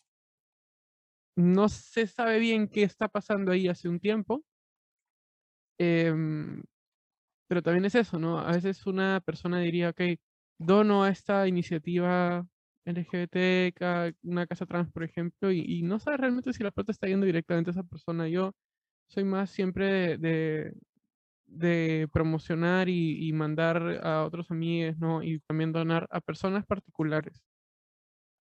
no 1.36 1.70
se 1.70 2.06
sabe 2.08 2.38
bien 2.40 2.68
qué 2.68 2.84
está 2.84 3.08
pasando 3.08 3.52
ahí 3.52 3.68
hace 3.68 3.90
un 3.90 4.00
tiempo. 4.00 4.44
em, 5.78 6.64
pero 7.48 7.64
también 7.64 7.86
es 7.86 7.96
eso, 7.96 8.20
¿no? 8.20 8.40
A 8.40 8.54
veces 8.54 8.86
una 8.88 9.22
persona 9.22 9.60
diría, 9.60 9.90
ok, 9.92 10.02
dono 10.60 11.04
a 11.04 11.10
esta 11.12 11.48
iniciativa 11.48 12.48
LGBT, 12.86 13.74
una 14.24 14.48
casa 14.48 14.66
trans, 14.68 14.92
por 14.92 15.04
ejemplo, 15.04 15.52
y, 15.52 15.62
y 15.62 15.84
no 15.84 16.00
sabe 16.00 16.18
realmente 16.18 16.54
si 16.54 16.64
la 16.64 16.72
plata 16.72 16.92
está 16.92 17.08
yendo 17.08 17.26
directamente 17.26 17.72
a 17.72 17.74
esa 17.74 17.84
persona. 17.84 18.28
Yo 18.30 18.54
soy 19.10 19.24
más 19.24 19.50
siempre 19.50 20.18
de, 20.18 20.74
promocionar 22.14 22.90
y, 22.90 23.28
y 23.28 23.34
mandar 23.34 24.00
a 24.04 24.24
otros 24.24 24.50
amigos, 24.52 24.98
¿no? 25.00 25.22
Y 25.24 25.40
también 25.42 25.72
donar 25.72 26.08
a 26.10 26.22
personas 26.22 26.66
particulares. 26.66 27.44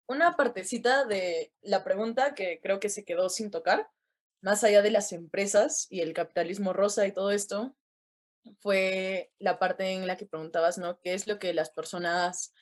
Una 0.08 0.36
partecita 0.36 1.06
de 1.06 1.54
la 1.62 1.84
pregunta 1.84 2.34
que 2.34 2.60
creo 2.62 2.80
que 2.80 2.90
se 2.90 3.06
quedó 3.06 3.30
sin 3.30 3.52
tocar, 3.52 3.90
más 4.42 4.64
allá 4.64 4.82
de 4.82 4.92
las 4.92 5.12
empresas 5.12 5.88
y 5.90 6.02
el 6.02 6.14
capitalismo 6.14 6.74
rosa 6.74 7.06
y 7.06 7.12
todo 7.12 7.32
esto, 7.32 7.76
fue 8.60 9.32
la 9.40 9.60
parte 9.60 9.92
en 9.92 10.08
la 10.08 10.18
que 10.18 10.26
preguntabas, 10.26 10.78
¿no? 10.78 11.00
¿Qué 11.02 11.14
es 11.14 11.28
lo 11.28 11.40
que 11.40 11.54
las 11.54 11.70
personas 11.70 12.54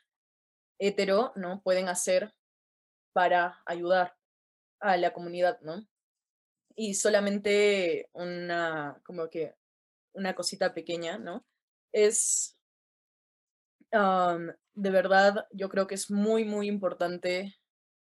hetero, 0.80 1.32
¿no? 1.36 1.62
Pueden 1.62 1.88
hacer 1.88 2.34
para 3.14 3.62
ayudar 3.66 4.16
a 4.80 4.98
la 4.98 5.14
comunidad, 5.14 5.60
¿no? 5.62 5.86
Y 6.76 6.94
solamente 6.96 8.10
una, 8.14 9.02
como 9.06 9.30
que, 9.30 9.56
una 10.14 10.34
cosita 10.34 10.74
pequeña, 10.74 11.18
¿no? 11.18 11.46
Es, 11.92 12.58
am, 13.92 14.54
de 14.74 14.90
verdad, 14.90 15.48
yo 15.52 15.70
creo 15.70 15.88
que 15.88 15.96
es 15.96 16.12
muy, 16.12 16.44
muy 16.44 16.68
importante 16.68 17.56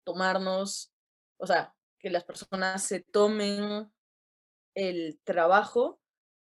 tomarnos, 0.03 0.91
o 1.38 1.47
sea, 1.47 1.75
que 1.99 2.09
las 2.09 2.23
personas 2.23 2.83
se 2.83 3.01
tomen 3.01 3.91
el 4.75 5.19
trabajo 5.23 5.99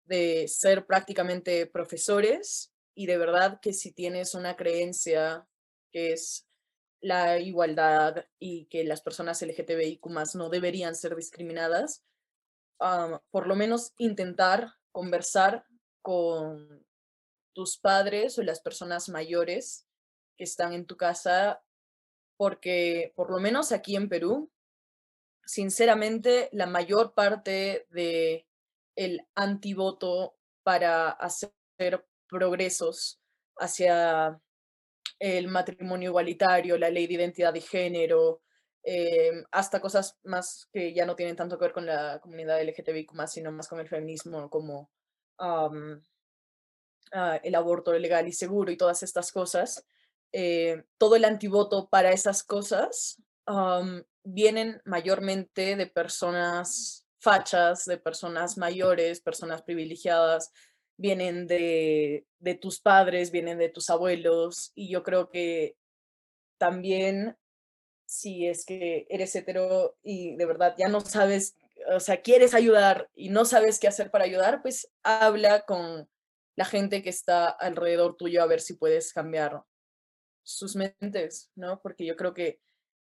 de 0.04 0.48
ser 0.48 0.86
prácticamente 0.86 1.66
profesores 1.66 2.72
y 2.94 3.06
de 3.06 3.18
verdad 3.18 3.60
que 3.60 3.72
si 3.72 3.92
tienes 3.92 4.34
una 4.34 4.56
creencia 4.56 5.46
que 5.92 6.12
es 6.12 6.46
la 7.00 7.38
igualdad 7.38 8.26
y 8.38 8.66
que 8.66 8.84
las 8.84 9.00
personas 9.00 9.40
LGTBIQ 9.42 10.06
no 10.34 10.50
deberían 10.50 10.94
ser 10.94 11.16
discriminadas, 11.16 12.04
por 13.30 13.46
lo 13.46 13.54
menos 13.56 13.92
intentar 13.99 14.75
conversar 14.92 15.66
con 16.02 16.84
tus 17.54 17.78
padres 17.78 18.38
o 18.38 18.42
las 18.42 18.60
personas 18.60 19.08
mayores 19.08 19.87
que 20.37 20.44
están 20.44 20.72
en 20.72 20.87
tu 20.87 20.96
casa, 20.96 21.62
porque 22.37 23.12
por 23.14 23.30
lo 23.30 23.38
menos 23.38 23.72
aquí 23.72 23.96
en 23.96 24.08
Perú, 24.08 24.50
sinceramente, 25.44 26.49
la 26.52 26.66
mayor 26.66 27.12
parte 27.12 27.87
de 27.90 28.46
el 28.96 29.26
antivoto 29.34 30.37
para 30.62 31.10
hacer 31.10 31.52
progresos 32.28 33.20
hacia 33.56 34.40
el 35.18 35.49
matrimonio 35.49 36.10
igualitario, 36.10 36.78
la 36.78 36.90
ley 36.90 37.06
de 37.06 37.14
identidad 37.14 37.52
de 37.52 37.60
género, 37.60 38.42
em, 38.82 39.44
hasta 39.52 39.80
cosas 39.80 40.18
más 40.25 40.68
que 40.72 40.92
ya 40.94 41.06
no 41.06 41.16
tienen 41.16 41.37
tanto 41.37 41.58
que 41.58 41.64
ver 41.66 41.72
con 41.72 41.87
la 41.87 42.18
comunidad 42.20 42.60
LGTBIQ 42.62 43.12
sino 43.28 43.52
más 43.52 43.68
con 43.68 43.80
el 43.80 43.88
feminismo, 43.88 44.49
como 44.50 44.90
ah, 45.38 45.70
el 47.42 47.54
aborto 47.54 47.92
legal 47.92 48.28
y 48.28 48.32
seguro 48.32 48.70
y 48.70 48.76
todas 48.76 49.02
estas 49.02 49.32
cosas. 49.32 49.84
eh, 50.32 50.84
todo 50.99 51.16
el 51.16 51.25
antivoto 51.25 51.88
para 51.88 52.12
esas 52.12 52.44
cosas 52.44 53.16
vienen 54.25 54.80
mayormente 54.84 55.76
de 55.76 55.87
personas 55.87 57.06
fachas, 57.18 57.84
de 57.84 57.99
personas 57.99 58.56
mayores, 58.58 59.20
personas 59.20 59.62
privilegiadas, 59.62 60.52
vienen 60.96 61.46
de, 61.46 62.26
de 62.38 62.54
tus 62.54 62.80
padres, 62.80 63.30
vienen 63.30 63.58
de 63.58 63.68
tus 63.70 63.90
abuelos, 63.90 64.72
y 64.75 64.90
yo 64.90 65.02
creo 65.02 65.30
que 65.30 65.76
también 66.58 67.37
si 68.11 68.49
es 68.49 68.64
que 68.64 69.07
eres 69.09 69.37
hetero 69.37 69.97
y 70.02 70.35
de 70.35 70.45
verdad 70.45 70.75
ya 70.76 70.88
no 70.88 71.00
sabes, 71.00 71.55
o 71.95 72.00
sea, 72.00 72.23
quieres 72.23 72.55
ayudar 72.55 73.09
y 73.14 73.29
no 73.29 73.45
sabes 73.45 73.79
qué 73.79 73.87
hacer 73.87 74.11
para 74.11 74.25
ayudar, 74.25 74.62
pues 74.62 74.90
habla 75.05 75.64
con 75.64 76.11
la 76.57 76.64
gente 76.64 77.05
que 77.05 77.11
está 77.11 77.49
alrededor 77.49 78.17
tuyo 78.17 78.43
a 78.43 78.47
ver 78.47 78.61
si 78.61 78.75
puedes 78.75 79.12
cambiar 79.12 79.62
sus 80.43 80.75
mentes, 80.75 81.52
¿no? 81.55 81.81
Porque 81.81 82.05
yo 82.05 82.17
creo 82.17 82.35
que 82.35 82.59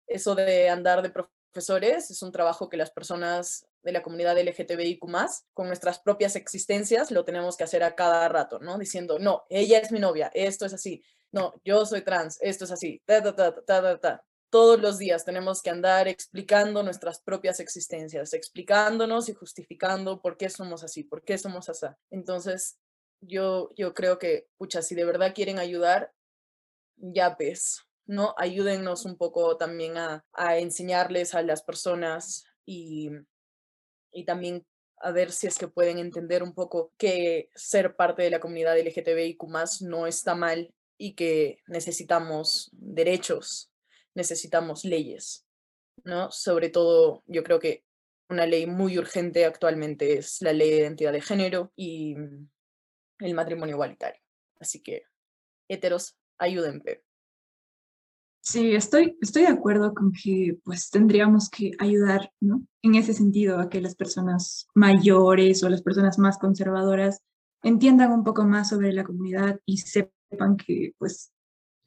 eso 0.06 0.34
de 0.34 0.70
andar 0.70 1.02
de 1.02 1.10
profesores 1.10 2.10
es 2.10 2.22
un 2.22 2.32
trabajo 2.32 2.70
que 2.70 2.78
las 2.78 2.90
personas 2.90 3.66
de 3.82 3.92
la 3.92 4.02
comunidad 4.02 4.38
LGTBIQ 4.38 5.04
con 5.52 5.66
nuestras 5.66 5.98
propias 5.98 6.34
existencias 6.34 7.10
lo 7.10 7.26
tenemos 7.26 7.58
que 7.58 7.64
hacer 7.64 7.82
a 7.82 7.94
cada 7.94 8.26
rato, 8.30 8.58
¿no? 8.58 8.78
Diciendo, 8.78 9.18
no, 9.18 9.44
ella 9.50 9.80
es 9.80 9.92
mi 9.92 10.00
novia, 10.00 10.30
esto 10.32 10.64
es 10.64 10.72
así, 10.72 11.04
no, 11.30 11.60
yo 11.62 11.84
soy 11.84 12.00
trans, 12.00 12.38
esto 12.40 12.64
es 12.64 12.70
así, 12.70 13.02
ta, 13.04 13.22
ta, 13.22 13.36
ta, 13.36 13.54
ta, 13.54 13.82
ta, 13.82 14.00
ta. 14.00 14.24
Todos 14.54 14.80
los 14.80 14.98
días 14.98 15.24
tenemos 15.24 15.62
que 15.62 15.70
andar 15.70 16.06
explicando 16.06 16.84
nuestras 16.84 17.20
propias 17.20 17.58
existencias, 17.58 18.32
explicándonos 18.34 19.28
y 19.28 19.34
justificando 19.34 20.22
por 20.22 20.36
qué 20.36 20.48
somos 20.48 20.84
así, 20.84 21.02
por 21.02 21.24
qué 21.24 21.38
somos 21.38 21.68
así. 21.68 21.86
Entonces, 22.12 22.78
yo, 23.20 23.70
yo 23.74 23.94
creo 23.94 24.20
que, 24.20 24.46
pucha, 24.56 24.80
si 24.80 24.94
de 24.94 25.04
verdad 25.04 25.34
quieren 25.34 25.58
ayudar, 25.58 26.12
ya 26.94 27.36
pues, 27.36 27.82
¿no? 28.06 28.32
Ayúdennos 28.38 29.06
un 29.06 29.16
poco 29.16 29.56
también 29.56 29.96
a, 29.96 30.24
enseñarles 30.56 31.34
a 31.34 31.42
las 31.42 31.64
personas 31.64 32.44
y, 32.64 33.10
y 34.12 34.24
también 34.24 34.64
a 34.98 35.10
ver 35.10 35.32
si 35.32 35.48
es 35.48 35.58
que 35.58 35.66
pueden 35.66 35.98
entender 35.98 36.44
un 36.44 36.54
poco 36.54 36.92
que 36.96 37.50
ser 37.56 37.96
parte 37.96 38.22
de 38.22 38.30
la 38.30 38.38
comunidad 38.38 38.78
LGTBIQ 38.78 39.42
no 39.80 40.06
está 40.06 40.36
mal 40.36 40.72
y 40.96 41.16
que 41.16 41.58
necesitamos 41.66 42.70
derechos, 42.70 43.73
necesitamos 44.14 44.84
leyes, 44.84 45.46
¿no? 46.04 46.30
Sobre 46.30 46.68
todo, 46.70 47.22
yo 47.26 47.42
creo 47.42 47.58
que 47.58 47.84
una 48.28 48.46
ley 48.46 48.66
muy 48.66 48.98
urgente 48.98 49.44
actualmente 49.44 50.18
es 50.18 50.40
la 50.40 50.52
ley 50.52 50.70
de 50.70 50.78
identidad 50.78 51.12
de 51.12 51.20
género 51.20 51.72
y 51.76 52.14
el 53.18 53.34
matrimonio 53.34 53.74
igualitario. 53.74 54.20
Así 54.58 54.80
que, 54.82 55.02
heteros, 55.68 56.16
ayúdenme. 56.38 57.02
Sí, 58.40 58.74
estoy, 58.74 59.16
estoy 59.22 59.42
de 59.42 59.48
acuerdo 59.48 59.94
con 59.94 60.12
que 60.12 60.58
pues 60.64 60.90
tendríamos 60.90 61.48
que 61.48 61.72
ayudar, 61.78 62.30
¿no? 62.40 62.62
En 62.82 62.94
ese 62.94 63.14
sentido, 63.14 63.58
a 63.58 63.70
que 63.70 63.80
las 63.80 63.94
personas 63.94 64.68
mayores 64.74 65.62
o 65.62 65.70
las 65.70 65.80
personas 65.80 66.18
más 66.18 66.36
conservadoras 66.36 67.20
entiendan 67.62 68.12
un 68.12 68.22
poco 68.22 68.44
más 68.44 68.68
sobre 68.68 68.92
la 68.92 69.04
comunidad 69.04 69.60
y 69.64 69.78
sepan 69.78 70.58
que 70.58 70.92
pues 70.98 71.32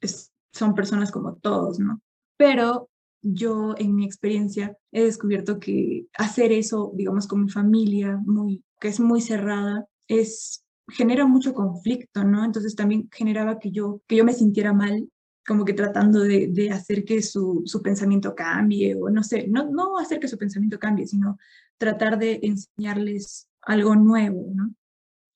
es- 0.00 0.32
son 0.52 0.74
personas 0.74 1.12
como 1.12 1.36
todos, 1.36 1.78
¿no? 1.78 2.00
Pero 2.38 2.88
yo 3.20 3.74
en 3.76 3.94
mi 3.94 4.06
experiencia 4.06 4.76
he 4.92 5.02
descubierto 5.02 5.58
que 5.58 6.06
hacer 6.16 6.52
eso, 6.52 6.92
digamos, 6.94 7.26
con 7.26 7.44
mi 7.44 7.50
familia, 7.50 8.18
muy, 8.24 8.64
que 8.80 8.88
es 8.88 9.00
muy 9.00 9.20
cerrada, 9.20 9.86
es, 10.06 10.64
genera 10.88 11.26
mucho 11.26 11.52
conflicto, 11.52 12.24
¿no? 12.24 12.44
Entonces 12.44 12.74
también 12.74 13.10
generaba 13.12 13.58
que 13.58 13.70
yo, 13.70 14.00
que 14.06 14.16
yo 14.16 14.24
me 14.24 14.32
sintiera 14.32 14.72
mal 14.72 15.10
como 15.46 15.64
que 15.64 15.72
tratando 15.72 16.20
de, 16.20 16.70
hacer 16.70 17.04
que 17.04 17.22
su, 17.22 17.62
su, 17.64 17.82
pensamiento 17.82 18.34
cambie, 18.34 18.94
o 18.94 19.08
no 19.08 19.22
sé, 19.22 19.48
no, 19.48 19.68
no 19.70 19.98
hacer 19.98 20.20
que 20.20 20.28
su 20.28 20.36
pensamiento 20.36 20.78
cambie, 20.78 21.06
sino 21.06 21.38
tratar 21.78 22.18
de 22.18 22.38
enseñarles 22.42 23.48
algo 23.62 23.96
nuevo, 23.96 24.46
¿no? 24.54 24.74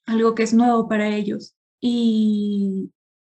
Algo 0.06 0.35
que 0.35 0.42
es 0.42 0.52
nuevo 0.52 0.87
para 0.87 1.09
ellos. 1.09 1.54
Y 1.80 2.90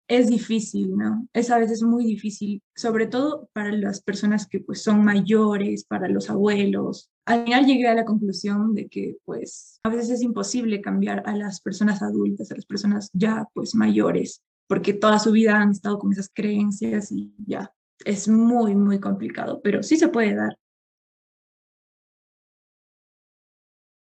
es 0.08 0.28
difícil, 0.28 0.96
¿no? 0.96 1.26
Es 1.32 1.50
a 1.50 1.58
veces 1.58 1.82
muy 1.82 2.04
difícil, 2.04 2.62
sobre 2.74 3.06
todo 3.06 3.48
para 3.52 3.72
las 3.72 4.02
personas 4.02 4.46
que 4.46 4.60
pues 4.60 4.82
son 4.82 5.04
mayores, 5.04 5.84
para 5.84 6.08
los 6.08 6.28
abuelos. 6.30 7.10
Al 7.26 7.44
final 7.44 7.66
llegué 7.66 7.88
a 7.88 7.94
la 7.94 8.04
conclusión 8.04 8.74
de 8.74 8.88
que 8.88 9.16
pues 9.24 9.80
a 9.84 9.88
veces 9.88 10.10
es 10.10 10.22
imposible 10.22 10.82
cambiar 10.82 11.22
a 11.26 11.36
las 11.36 11.60
personas 11.60 12.02
adultas, 12.02 12.50
a 12.50 12.56
las 12.56 12.66
personas 12.66 13.08
ya 13.12 13.46
pues 13.54 13.74
mayores, 13.74 14.42
porque 14.66 14.92
toda 14.92 15.18
su 15.18 15.32
vida 15.32 15.56
han 15.56 15.70
estado 15.70 15.98
con 15.98 16.12
esas 16.12 16.30
creencias 16.32 17.10
y 17.10 17.32
ya 17.46 17.72
es 18.04 18.28
muy, 18.28 18.74
muy 18.74 19.00
complicado, 19.00 19.60
pero 19.62 19.82
sí 19.82 19.96
se 19.96 20.08
puede 20.08 20.34
dar. 20.34 20.58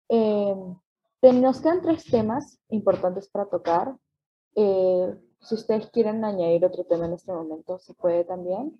Eh, 0.10 0.56
nos 1.34 1.62
quedan 1.62 1.82
tres 1.82 2.06
temas 2.06 2.60
importantes 2.70 3.28
para 3.30 3.46
tocar. 3.46 3.96
Eh, 4.56 5.16
si 5.46 5.56
ustedes 5.56 5.90
quieren 5.92 6.26
añadir 6.26 6.66
otro 6.66 6.84
tema 6.86 7.06
en 7.06 7.14
este 7.14 7.32
momento, 7.32 7.78
se 7.78 7.94
puede 7.94 8.24
también. 8.24 8.76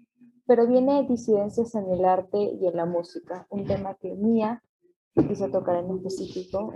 Pero 0.48 0.68
viene 0.68 1.06
disidencias 1.08 1.76
en 1.76 1.92
el 1.92 2.06
arte 2.06 2.38
y 2.38 2.68
en 2.68 2.76
la 2.76 2.86
música, 2.86 3.46
un 3.50 3.66
tema 3.66 3.96
que 3.96 4.14
Mía 4.16 4.64
quiso 5.28 5.50
tocar 5.50 5.78
en 5.78 5.96
específico. 5.96 6.74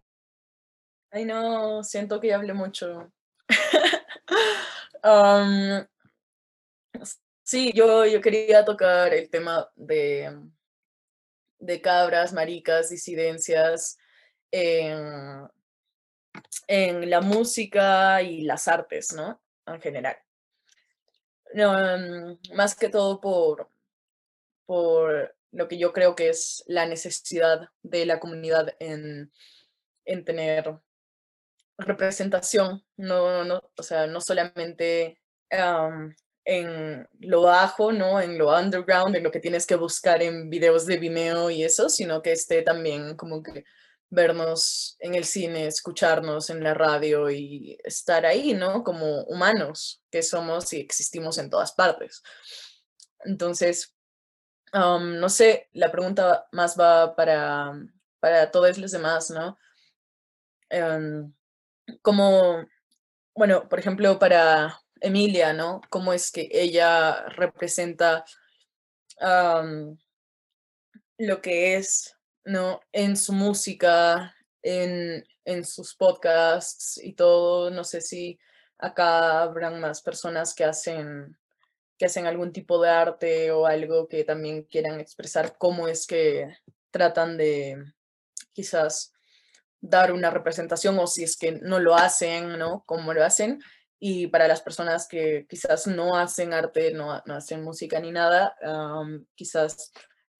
Ay, 1.11 1.25
no, 1.25 1.83
siento 1.83 2.19
que 2.19 2.27
ya 2.27 2.35
hablé 2.35 2.53
mucho. 2.53 3.11
um, 5.03 5.85
sí, 7.43 7.71
yo, 7.73 8.05
yo 8.05 8.21
quería 8.21 8.63
tocar 8.63 9.13
el 9.13 9.29
tema 9.29 9.69
de, 9.75 10.39
de 11.59 11.81
cabras, 11.81 12.31
maricas, 12.31 12.89
disidencias 12.89 13.97
en, 14.51 15.47
en 16.67 17.09
la 17.09 17.21
música 17.21 18.21
y 18.21 18.41
las 18.41 18.67
artes, 18.67 19.13
¿no? 19.13 19.39
En 19.73 19.81
general. 19.81 20.17
No, 21.53 21.73
mm, 21.73 22.55
más 22.55 22.75
que 22.75 22.89
todo 22.89 23.19
por, 23.19 23.69
por 24.65 25.35
lo 25.51 25.67
que 25.67 25.77
yo 25.77 25.93
creo 25.93 26.15
que 26.15 26.29
es 26.29 26.63
la 26.67 26.85
necesidad 26.85 27.69
de 27.81 28.05
la 28.05 28.19
comunidad 28.19 28.75
en, 28.79 29.31
en 30.05 30.25
tener 30.25 30.79
representación, 31.77 32.83
no, 32.97 33.43
no, 33.45 33.71
o 33.77 33.83
sea, 33.83 34.05
no 34.05 34.21
solamente 34.21 35.19
en 36.45 37.07
lo 37.19 37.41
bajo, 37.43 37.91
¿no? 37.91 38.19
En 38.21 38.37
lo 38.37 38.55
underground, 38.55 39.15
en 39.15 39.23
lo 39.23 39.31
que 39.31 39.39
tienes 39.39 39.65
que 39.65 39.75
buscar 39.75 40.21
en 40.21 40.49
videos 40.49 40.85
de 40.85 40.97
Vimeo 40.97 41.49
y 41.49 41.63
eso, 41.63 41.89
sino 41.89 42.21
que 42.21 42.33
esté 42.33 42.61
también 42.61 43.15
como 43.15 43.41
que 43.41 43.65
vernos 44.09 44.95
en 44.99 45.15
el 45.15 45.23
cine, 45.23 45.67
escucharnos 45.67 46.49
en 46.49 46.63
la 46.63 46.73
radio 46.73 47.29
y 47.29 47.77
estar 47.83 48.25
ahí, 48.25 48.53
¿no? 48.53 48.83
Como 48.83 49.23
humanos 49.23 50.01
que 50.09 50.23
somos 50.23 50.73
y 50.73 50.79
existimos 50.79 51.37
en 51.37 51.49
todas 51.49 51.73
partes. 51.73 52.23
Entonces, 53.23 53.95
no 54.73 55.29
sé, 55.29 55.69
la 55.73 55.91
pregunta 55.91 56.47
más 56.51 56.79
va 56.79 57.15
para, 57.15 57.73
para 58.19 58.51
todos 58.51 58.77
los 58.77 58.91
demás, 58.91 59.29
¿no? 59.29 59.57
Em, 60.69 61.33
como, 62.01 62.65
bueno, 63.35 63.67
por 63.67 63.79
ejemplo, 63.79 64.19
para 64.19 64.79
Emilia, 65.01 65.53
¿no? 65.53 65.81
¿Cómo 65.89 66.13
es 66.13 66.31
que 66.31 66.49
ella 66.51 67.25
representa 67.29 68.25
lo 71.17 71.41
que 71.41 71.75
es 71.75 72.15
¿no? 72.49 72.81
En 72.91 73.15
su 73.15 73.31
música, 73.31 74.35
en, 74.63 75.23
en 75.45 75.63
sus 75.63 75.95
podcasts 75.95 76.99
y 77.01 77.13
todo. 77.13 77.69
No 77.69 77.83
sé 77.83 78.01
si 78.01 78.39
acá 78.79 79.41
habrán 79.43 79.79
más 79.79 80.01
personas 80.01 80.53
que 80.55 80.63
hacen 80.63 81.37
que 81.97 82.05
hacen 82.05 82.25
algún 82.25 82.53
tipo 82.53 82.81
de 82.81 82.89
arte 82.89 83.51
o 83.51 83.65
algo 83.65 84.07
que 84.07 84.23
también 84.23 84.63
quieran 84.63 85.01
expresar 85.01 85.57
cómo 85.57 85.89
es 85.89 86.07
que 86.07 86.47
tratan 86.91 87.35
de 87.35 87.75
quizás 88.53 89.11
dar 89.81 90.13
una 90.13 90.29
representación 90.29 90.97
o 90.97 91.07
si 91.07 91.25
es 91.25 91.35
que 91.35 91.51
no 91.51 91.79
lo 91.79 91.95
hacen, 91.95 92.57
¿no? 92.57 92.83
Cómo 92.85 93.13
lo 93.13 93.23
hacen. 93.25 93.61
Y 93.99 94.27
para 94.27 94.47
las 94.47 94.61
personas 94.61 95.09
que 95.09 95.45
quizás 95.49 95.87
no 95.87 96.17
hacen 96.17 96.53
arte, 96.53 96.93
no, 96.93 97.21
no 97.25 97.35
hacen 97.35 97.63
música 97.63 97.99
ni 97.99 98.13
nada, 98.13 98.55
quizás 99.35 99.91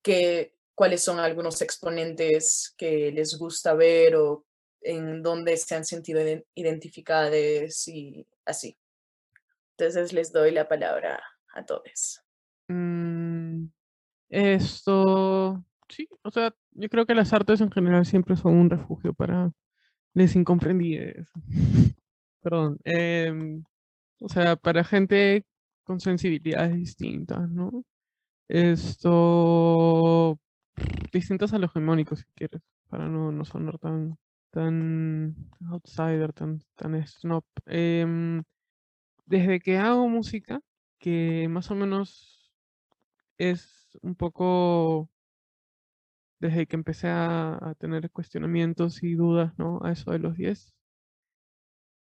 que 0.02 0.54
cuáles 0.80 1.04
son 1.04 1.18
algunos 1.18 1.60
exponentes 1.60 2.74
que 2.78 3.12
les 3.12 3.36
gusta 3.36 3.74
ver 3.74 4.16
o 4.16 4.46
en 4.80 5.22
dónde 5.22 5.54
se 5.58 5.74
han 5.74 5.84
sentido 5.84 6.22
identificados 6.54 7.86
y 7.86 8.26
así. 8.46 8.78
Entonces 9.76 10.14
les 10.14 10.32
doy 10.32 10.52
la 10.52 10.66
palabra 10.66 11.22
a 11.52 11.66
todos. 11.66 12.22
Mm, 12.68 13.66
esto, 14.30 15.62
sí, 15.86 16.08
o 16.22 16.30
sea, 16.30 16.54
yo 16.70 16.88
creo 16.88 17.04
que 17.04 17.14
las 17.14 17.34
artes 17.34 17.60
en 17.60 17.70
general 17.70 18.06
siempre 18.06 18.34
son 18.36 18.54
un 18.54 18.70
refugio 18.70 19.12
para 19.12 19.52
les 20.14 20.34
incomprendidos. 20.34 21.28
Perdón. 22.40 22.78
Em, 22.84 23.62
o 24.18 24.30
sea, 24.30 24.56
para 24.56 24.82
gente 24.82 25.44
con 25.84 26.00
sensibilidades 26.00 26.74
distintas, 26.74 27.50
¿no? 27.50 27.84
Esto, 28.48 30.40
distintas 31.12 31.52
a 31.52 31.58
los 31.58 31.70
hegemónicos, 31.70 32.20
si 32.20 32.26
quieres, 32.34 32.62
para 32.88 33.08
no, 33.08 33.32
no 33.32 33.44
sonar 33.44 33.78
tan, 33.78 34.18
tan 34.50 35.34
outsider, 35.70 36.32
tan, 36.32 36.60
tan 36.76 37.06
snob. 37.06 37.44
Em, 37.66 38.42
desde 39.26 39.60
que 39.60 39.78
hago 39.78 40.08
música, 40.08 40.60
que 40.98 41.48
más 41.48 41.70
o 41.70 41.74
menos 41.74 42.52
es 43.38 43.98
un 44.02 44.14
poco 44.14 45.10
desde 46.40 46.66
que 46.66 46.76
empecé 46.76 47.08
a, 47.08 47.74
tener 47.78 48.10
cuestionamientos 48.10 49.02
y 49.02 49.14
dudas, 49.14 49.52
¿no? 49.58 49.80
A 49.84 49.92
eso 49.92 50.10
de 50.12 50.18
los 50.18 50.36
10. 50.36 50.74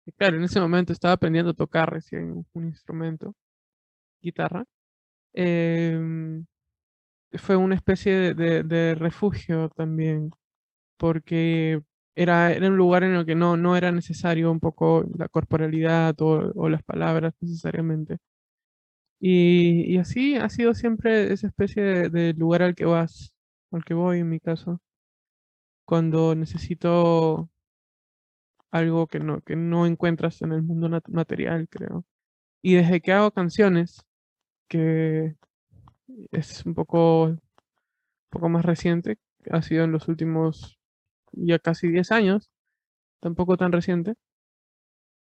Y 0.05 0.11
claro, 0.11 0.37
en 0.37 0.43
ese 0.43 0.59
momento 0.59 0.91
estaba 0.91 1.13
aprendiendo 1.13 1.51
a 1.51 1.53
tocar 1.53 1.91
recién 1.91 2.45
un 2.53 2.65
instrumento, 2.65 3.35
guitarra. 4.21 4.65
Em, 5.33 6.45
fue 7.37 7.55
una 7.55 7.75
especie 7.75 8.33
de, 8.33 8.95
refugio 8.95 9.69
también, 9.69 10.31
porque 10.97 11.81
era, 12.15 12.53
era, 12.53 12.67
un 12.69 12.77
lugar 12.77 13.03
en 13.03 13.15
el 13.15 13.25
que 13.25 13.35
no, 13.35 13.57
no 13.57 13.75
era 13.77 13.91
necesario 13.91 14.51
un 14.51 14.59
poco 14.59 15.05
la 15.17 15.27
corporalidad 15.29 16.15
o, 16.21 16.69
las 16.69 16.83
palabras 16.83 17.33
necesariamente. 17.41 18.17
Y, 19.19 19.97
así 19.97 20.35
ha 20.35 20.49
sido 20.49 20.73
siempre 20.73 21.31
esa 21.33 21.47
especie 21.47 22.09
de, 22.09 22.33
lugar 22.33 22.61
al 22.61 22.75
que 22.75 22.85
vas, 22.85 23.33
al 23.71 23.83
que 23.85 23.93
voy 23.93 24.19
en 24.19 24.29
mi 24.29 24.39
caso, 24.39 24.81
cuando 25.85 26.35
necesito 26.35 27.49
algo 28.71 29.07
que 29.07 29.19
no, 29.19 29.41
que 29.41 29.55
no 29.55 29.85
encuentras 29.85 30.41
en 30.41 30.51
el 30.51 30.63
mundo 30.63 30.89
material, 31.07 31.67
creo. 31.69 32.05
Y 32.61 32.75
desde 32.75 33.01
que 33.01 33.13
hago 33.13 33.31
canciones, 33.31 34.05
que 34.67 35.35
es 36.31 36.65
un 36.65 36.73
poco, 36.75 37.35
poco 38.29 38.49
más 38.49 38.65
reciente, 38.65 39.17
ha 39.51 39.61
sido 39.61 39.85
en 39.85 39.91
los 39.91 40.07
últimos 40.07 40.79
ya 41.33 41.59
casi 41.59 41.87
10 41.89 42.11
años, 42.11 42.51
tampoco 43.21 43.57
tan 43.57 43.71
reciente. 43.73 44.15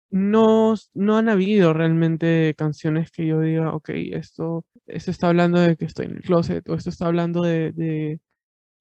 No, 0.09 0.75
no 0.93 1.17
han 1.17 1.29
habido 1.29 1.73
realmente 1.73 2.53
canciones 2.57 3.11
que 3.11 3.25
yo 3.25 3.39
diga, 3.39 3.73
ok, 3.73 3.89
esto, 4.11 4.65
esto 4.85 5.09
está 5.11 5.29
hablando 5.29 5.59
de 5.61 5.77
que 5.77 5.85
estoy 5.85 6.07
en 6.07 6.17
el 6.17 6.21
closet, 6.21 6.67
o 6.69 6.73
esto 6.75 6.89
está 6.89 7.05
hablando 7.07 7.43
de, 7.43 7.71
de, 7.71 8.19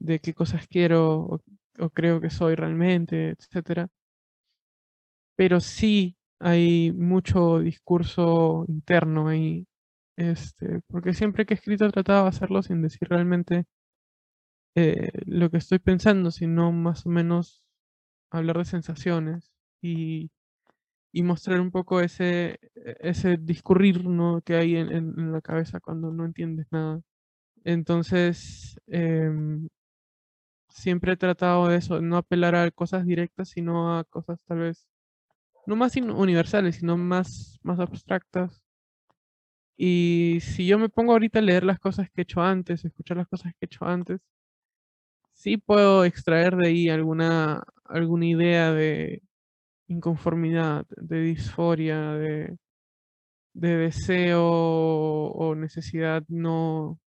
de 0.00 0.20
qué 0.20 0.34
cosas 0.34 0.66
quiero, 0.68 1.20
o, 1.20 1.40
o, 1.80 1.90
creo 1.90 2.20
que 2.20 2.30
soy 2.30 2.56
realmente, 2.56 3.30
etc. 3.30 3.88
Pero 5.36 5.60
sí 5.60 6.16
hay 6.38 6.92
mucho 6.92 7.58
discurso 7.60 8.64
interno 8.68 9.28
ahí 9.28 9.66
este, 10.16 10.80
porque 10.88 11.14
siempre 11.14 11.46
que 11.46 11.54
he 11.54 11.56
escrito 11.56 11.90
trataba 11.90 12.22
de 12.24 12.28
hacerlo 12.28 12.62
sin 12.62 12.82
decir 12.82 13.08
realmente 13.08 13.66
eh, 14.76 15.10
lo 15.26 15.50
que 15.50 15.58
estoy 15.58 15.78
pensando, 15.78 16.30
sino 16.30 16.72
más 16.72 17.06
o 17.06 17.10
menos 17.10 17.64
hablar 18.30 18.58
de 18.58 18.64
sensaciones 18.64 19.52
y, 19.82 20.30
mostrar 21.24 21.60
un 21.60 21.70
poco 21.72 22.00
ese, 22.00 22.58
e, 22.74 22.96
ese 23.00 23.36
discurrir 23.36 24.04
¿no? 24.06 24.42
que 24.42 24.56
hay 24.56 24.76
en, 24.76 25.32
la 25.32 25.40
cabeza 25.40 25.80
cuando 25.80 26.12
no 26.12 26.24
entiendes 26.24 26.66
nada. 26.70 27.02
Entonces, 27.64 28.78
em, 28.86 29.68
siempre 30.68 31.12
he 31.12 31.16
tratado 31.16 31.68
de 31.68 31.76
eso, 31.76 32.00
no 32.00 32.16
apelar 32.16 32.54
a 32.54 32.70
cosas 32.70 33.06
directas, 33.06 33.50
sino 33.50 33.98
a 33.98 34.04
cosas 34.04 34.38
tal 34.46 34.60
vez 34.60 34.86
no 35.66 35.76
más 35.76 35.96
universales, 35.96 36.76
sino 36.76 36.96
más, 36.96 37.58
más 37.62 37.80
abstractas 37.80 38.62
Y 39.82 40.40
si 40.42 40.66
yo 40.66 40.78
me 40.78 40.90
pongo 40.90 41.12
ahorita 41.12 41.38
a 41.38 41.42
leer 41.42 41.64
las 41.64 41.78
cosas 41.80 42.10
que 42.10 42.20
he 42.20 42.24
hecho 42.24 42.42
antes, 42.42 42.84
escuchar 42.84 43.16
las 43.16 43.28
cosas 43.28 43.54
que 43.54 43.60
he 43.62 43.66
hecho 43.66 43.86
antes, 43.86 44.20
sí 45.32 45.56
puedo 45.56 46.04
extraer 46.04 46.56
de 46.56 46.68
ahí 46.68 46.88
alguna, 46.88 47.64
alguna 47.84 48.26
idea 48.26 48.72
de 48.72 49.22
inconformidad, 49.88 50.86
de 50.96 51.20
disforia, 51.22 52.12
de, 52.12 52.58
de 53.54 53.76
deseo 53.76 54.46
o 54.48 55.54
necesidad 55.54 56.24
no, 56.28 57.00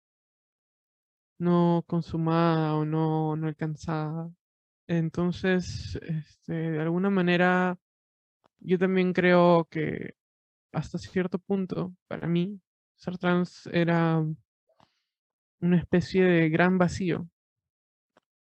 no 1.40 1.84
consumada 1.88 2.76
o 2.76 2.86
no, 2.86 3.36
no 3.36 3.48
alcanzada. 3.48 4.32
Entonces, 4.88 6.00
este, 6.04 6.54
de 6.54 6.82
alguna 6.82 7.10
manera, 7.10 7.78
yo 8.60 8.80
también 8.80 9.14
creo 9.14 9.68
que 9.72 10.16
hasta 10.74 10.98
cierto 10.98 11.40
punto, 11.40 11.94
para 12.08 12.28
mí, 12.28 12.60
ser 12.96 13.18
trans 13.18 13.68
era 13.72 14.24
una 15.62 15.78
especie 15.78 16.24
de 16.26 16.50
gran 16.50 16.78
vacío, 16.78 17.28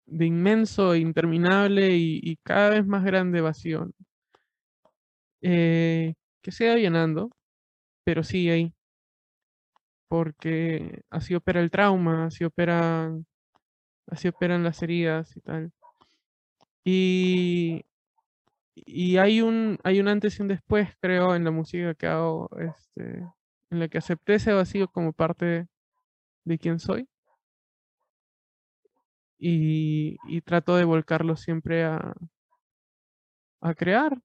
de 0.05 0.25
inmenso, 0.25 0.95
interminable 0.95 1.95
y, 1.97 2.37
cada 2.43 2.71
vez 2.71 2.85
más 2.85 3.03
grande 3.03 3.41
vacío, 3.41 3.89
eh, 5.41 6.13
que 6.41 6.51
se 6.51 6.69
va 6.69 6.75
llenando, 6.75 7.29
pero 8.05 8.23
sigue 8.23 8.51
ahí, 8.51 8.73
porque 10.07 11.03
así 11.09 11.35
opera 11.35 11.61
el 11.61 11.71
trauma, 11.71 12.25
así 12.27 12.43
operan, 12.43 13.25
así 14.07 14.27
operan 14.27 14.63
las 14.63 14.81
heridas 14.83 15.35
y 15.37 15.41
tal. 15.41 15.71
Y, 16.83 17.85
y 18.85 19.17
hay 19.17 19.41
un, 19.41 19.77
hay 19.83 19.99
un 19.99 20.07
antes 20.07 20.39
y 20.39 20.41
un 20.41 20.47
después, 20.49 20.89
creo, 21.01 21.35
en 21.35 21.43
la 21.43 21.51
música 21.51 21.93
que 21.95 22.07
hago, 22.07 22.49
este, 22.59 23.19
en 23.71 23.79
la 23.79 23.87
que 23.87 23.97
acepté 23.99 24.35
ese 24.35 24.53
vacío 24.53 24.87
como 24.89 25.13
parte 25.13 25.67
de 26.45 26.59
quien 26.59 26.79
soy. 26.79 27.07
Y, 29.37 30.17
y 30.27 30.41
trato 30.41 30.75
de 30.75 30.83
volcarlo 30.83 31.35
siempre 31.37 31.85
a, 31.85 32.13
a 33.61 33.73
crear. 33.73 34.21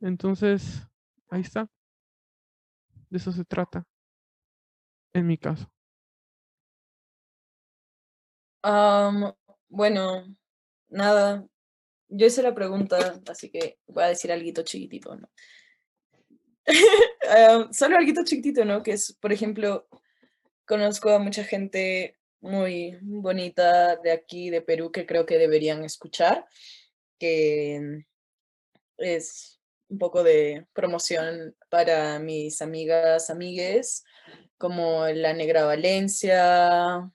Entonces, 0.00 0.86
ahí 1.30 1.42
está. 1.42 1.68
De 3.10 3.18
eso 3.18 3.32
se 3.32 3.44
trata, 3.44 3.86
en 5.14 5.26
mi 5.26 5.38
caso. 5.38 5.70
bueno, 9.68 10.36
nada, 10.88 11.46
yo 12.16 12.26
hice 12.26 12.42
la 12.42 12.54
pregunta, 12.54 13.20
así 13.28 13.50
que 13.50 13.78
voy 13.86 14.04
a 14.04 14.08
decir 14.08 14.30
algo 14.30 14.62
chiquitito, 14.62 15.16
¿no? 15.16 15.28
Ah, 17.26 17.68
solo 17.72 17.96
algo 17.96 18.22
chiquitito, 18.22 18.64
¿no? 18.64 18.82
Que 18.82 18.92
es, 18.92 19.14
por 19.14 19.32
ejemplo, 19.32 19.88
conozco 20.66 21.10
a 21.10 21.18
mucha 21.18 21.42
gente 21.42 22.18
muy 22.40 22.98
bonita 23.00 23.96
de 23.96 24.12
aquí, 24.12 24.50
de 24.50 24.60
Perú, 24.60 24.92
que 24.92 25.06
creo 25.06 25.24
que 25.24 25.38
deberían 25.38 25.84
escuchar, 25.84 26.46
que 27.18 28.04
es 28.98 29.58
un 29.88 29.98
poco 29.98 30.22
de 30.22 30.66
promoción 30.74 31.56
para 31.70 32.18
mis 32.18 32.60
amigas, 32.60 33.30
amigues, 33.30 34.04
como 34.58 35.06
la 35.08 35.32
Negra 35.32 35.64
Valencia, 35.64 37.10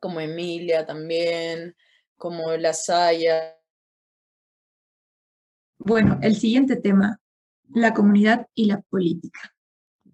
como 0.00 0.20
Emilia 0.20 0.86
también, 0.86 1.76
como 2.22 2.52
la 2.56 2.72
Saya. 2.72 3.58
Bueno, 5.76 6.20
el 6.22 6.36
siguiente 6.36 6.76
tema, 6.76 7.18
la 7.74 7.92
comunidad 7.92 8.46
y 8.54 8.66
la 8.66 8.80
política. 8.80 9.52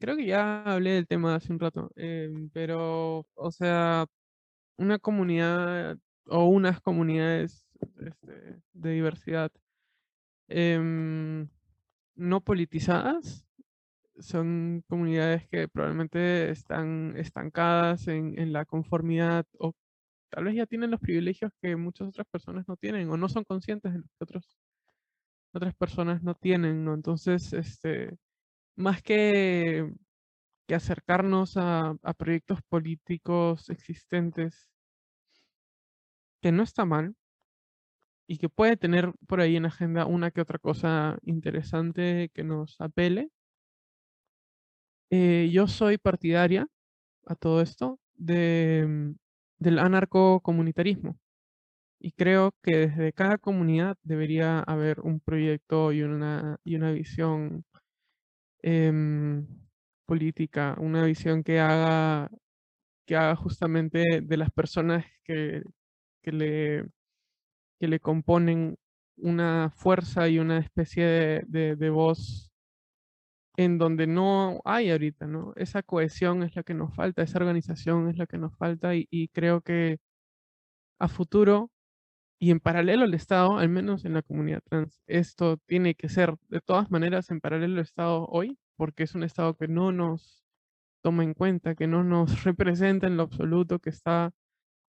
Creo 0.01 0.17
que 0.17 0.25
ya 0.25 0.63
hablé 0.63 0.93
del 0.93 1.07
tema 1.07 1.35
hace 1.35 1.53
un 1.53 1.61
rato, 1.61 1.91
em, 1.97 2.49
pero, 2.49 3.27
o 3.35 3.51
sea, 3.51 4.07
una 4.79 4.99
comunidad 4.99 5.99
o 6.25 6.47
unas 6.47 6.81
comunidades 6.81 7.69
este, 8.01 8.63
de 8.73 8.91
diversidad 8.91 9.53
em, 10.49 11.47
no 12.15 12.41
politizadas 12.41 13.45
son 14.19 14.83
comunidades 14.89 15.47
que 15.49 15.69
probablemente 15.69 16.51
están 16.51 17.15
estancadas 17.19 18.09
en, 18.09 18.39
en 18.39 18.55
la 18.55 18.65
conformidad 18.65 19.45
o 19.59 19.75
tal 20.31 20.45
vez 20.45 20.55
ya 20.57 20.67
tienen 20.67 20.91
los 20.91 21.01
privilegios 21.01 21.53
que 21.61 21.77
muchas 21.77 22.09
otras 22.09 22.27
personas 22.29 22.67
no 22.69 22.77
tienen 22.77 23.11
o 23.11 23.17
no 23.17 23.29
son 23.29 23.45
conscientes 23.45 23.93
de 23.93 23.99
lo 23.99 24.05
que 24.19 24.39
otras 25.53 25.75
personas 25.75 26.23
no 26.23 26.35
tienen. 26.35 26.89
Entonces, 26.89 27.53
este, 27.53 28.17
más 28.77 29.03
que, 29.03 29.93
acercarnos 30.69 31.57
a, 31.57 31.97
proyectos 32.19 32.61
políticos 32.69 33.71
existentes, 33.71 34.71
que 36.43 36.53
no 36.53 36.63
está 36.63 36.85
mal, 36.85 37.15
y 38.29 38.39
que 38.39 38.49
puede 38.51 38.77
tener 38.77 39.13
por 39.27 39.41
ahí 39.41 39.57
en 39.57 39.67
agenda 39.67 40.05
una 40.07 40.31
que 40.31 40.43
otra 40.43 40.59
cosa 40.59 41.19
interesante 41.23 42.31
que 42.35 42.45
nos 42.45 42.79
apele. 42.81 43.31
Eh, 45.11 45.49
yo 45.51 45.67
soy 45.67 45.97
partidaria 45.97 46.69
a 47.27 47.35
todo 47.35 47.63
esto 47.63 47.99
de, 48.15 49.15
del 49.59 49.79
anarcocomunitarismo. 49.79 51.19
Y 52.01 52.13
creo 52.13 52.53
que 52.63 52.77
desde 52.89 53.13
cada 53.13 53.39
comunidad 53.39 53.97
debería 54.03 54.61
haber 54.61 55.01
un 55.01 55.21
proyecto 55.21 55.93
y 55.93 56.03
una, 56.03 56.59
y 56.65 56.77
una 56.77 56.93
visión 56.93 57.65
em, 58.63 59.47
política, 60.07 60.77
una 60.81 61.05
visión 61.05 61.43
que 61.43 61.61
haga, 61.61 62.31
que 63.07 63.17
haga 63.17 63.37
justamente 63.37 64.21
de 64.23 64.37
las 64.37 64.51
personas 64.53 65.05
que, 65.25 65.63
que, 66.23 66.33
le, 66.33 66.85
que 67.81 67.89
le 67.89 68.01
componen 68.01 68.77
una 69.19 69.71
fuerza 69.71 70.29
y 70.29 70.39
una 70.39 70.59
especie 70.59 71.05
de, 71.49 71.77
de 71.77 71.91
voz 71.91 72.48
en 73.59 73.77
donde 73.79 74.07
no 74.07 74.61
hay 74.65 74.91
ahorita, 74.91 75.27
¿no? 75.27 75.53
Esa 75.57 75.83
cohesión 75.83 76.45
es 76.45 76.55
la 76.57 76.63
que 76.63 76.75
nos 76.75 76.95
falta, 76.95 77.23
esa 77.23 77.39
organización 77.39 78.09
es 78.09 78.17
la 78.17 78.27
que 78.27 78.39
nos 78.39 78.57
falta 78.57 78.95
y, 78.95 79.29
creo 79.35 79.63
que 79.63 79.99
a 81.01 81.09
futuro 81.09 81.71
y 82.39 82.53
en 82.53 82.61
paralelo 82.61 83.05
al 83.05 83.15
Estado, 83.15 83.59
al 83.59 83.69
menos 83.69 84.05
en 84.05 84.15
la 84.15 84.23
comunidad 84.23 84.63
trans, 84.65 85.03
esto 85.09 85.59
tiene 85.67 85.95
que 85.97 86.09
ser 86.09 86.37
de 86.49 86.61
todas 86.61 86.91
maneras 86.93 87.31
en 87.31 87.41
paralelo 87.41 87.75
al 87.75 87.81
Estado 87.81 88.27
hoy, 88.27 88.59
porque 88.77 89.05
es 89.05 89.15
un 89.17 89.25
Estado 89.25 89.57
que 89.57 89.69
no 89.69 89.93
nos 89.93 90.45
toma 91.03 91.25
en 91.25 91.35
cuenta, 91.35 91.75
que 91.75 91.89
no 91.89 92.05
nos 92.05 92.29
representa 92.45 93.09
en 93.09 93.17
lo 93.17 93.25
absoluto, 93.25 93.81
que 93.81 93.91
está, 93.91 94.33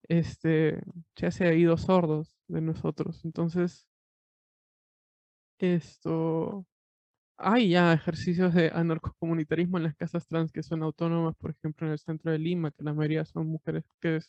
este, 0.03 0.81
ya 1.15 1.31
se 1.31 1.47
ha 1.47 1.53
ido 1.53 1.77
sordos 1.77 2.35
de 2.47 2.61
nosotros. 2.61 3.25
Entonces, 3.25 3.87
esto, 5.59 6.65
hay 7.41 7.69
ya 7.69 7.93
ejercicios 7.93 8.53
de 8.53 8.71
anarcocomunitarismo 8.73 9.77
en 9.77 9.83
las 9.83 9.95
casas 9.95 10.27
trans 10.27 10.51
que 10.51 10.63
son 10.63 10.83
autónomas, 10.83 11.35
por 11.37 11.51
ejemplo, 11.51 11.87
en 11.87 11.93
el 11.93 11.99
centro 11.99 12.31
de 12.31 12.39
Lima, 12.39 12.71
que 12.71 12.83
la 12.83 12.93
mayoría 12.93 13.25
son 13.25 13.47
mujeres 13.47 13.83
que, 13.99 14.19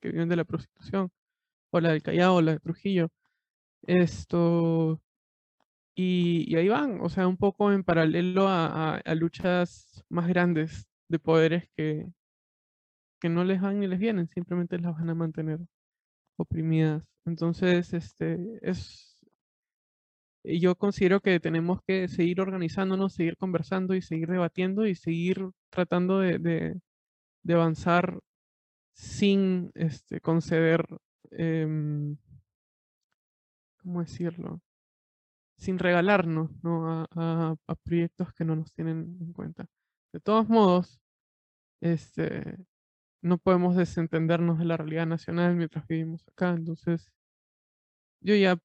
que 0.00 0.10
viven 0.10 0.28
de 0.28 0.36
la 0.36 0.44
prostitución, 0.44 1.10
o 1.70 1.80
la 1.80 1.90
del 1.90 2.02
Callao, 2.02 2.36
o 2.36 2.42
la 2.42 2.52
de 2.52 2.60
Trujillo. 2.60 3.10
Esto, 3.86 5.00
y, 5.98 6.54
ahí 6.56 6.68
van, 6.68 7.00
o 7.00 7.08
sea, 7.08 7.26
un 7.26 7.38
poco 7.38 7.72
en 7.72 7.82
paralelo 7.82 8.46
a, 8.48 9.00
luchas 9.14 10.04
más 10.10 10.28
grandes 10.28 10.86
de 11.08 11.18
poderes 11.18 11.70
que, 11.74 12.06
que 13.20 13.28
no 13.30 13.44
les 13.44 13.60
van 13.62 13.80
ni 13.80 13.86
les 13.86 13.98
vienen, 13.98 14.28
simplemente 14.28 14.78
las 14.78 14.94
van 14.94 15.10
a 15.10 15.14
mantener 15.14 15.58
oprimidas. 16.36 17.02
Entonces, 17.24 17.94
este, 17.94 18.58
es, 18.62 19.15
yo 20.46 20.76
considero 20.76 21.20
que 21.20 21.40
tenemos 21.40 21.80
que 21.82 22.08
seguir 22.08 22.40
organizándonos, 22.40 23.14
seguir 23.14 23.36
conversando 23.36 23.94
y 23.94 24.02
seguir 24.02 24.28
debatiendo 24.28 24.86
y 24.86 24.94
seguir 24.94 25.50
tratando 25.70 26.20
de, 26.20 26.80
avanzar 27.48 28.20
sin 28.94 29.70
este, 29.74 30.20
conceder, 30.20 30.86
em, 31.30 32.16
¿cómo 33.82 34.00
decirlo? 34.00 34.60
Sin 35.56 35.78
regalarnos 35.78 36.50
a, 36.64 37.56
proyectos 37.84 38.32
que 38.34 38.44
no 38.44 38.56
nos 38.56 38.72
tienen 38.72 39.18
en 39.20 39.32
cuenta. 39.32 39.66
De 40.12 40.20
todos 40.20 40.48
modos, 40.48 41.00
este, 41.80 42.56
no 43.22 43.38
podemos 43.38 43.76
desentendernos 43.76 44.58
de 44.58 44.64
la 44.66 44.76
realidad 44.76 45.06
nacional 45.06 45.56
mientras 45.56 45.86
vivimos 45.88 46.26
acá. 46.28 46.50
Entonces, 46.50 47.10
yo 48.20 48.34
ya 48.36 48.58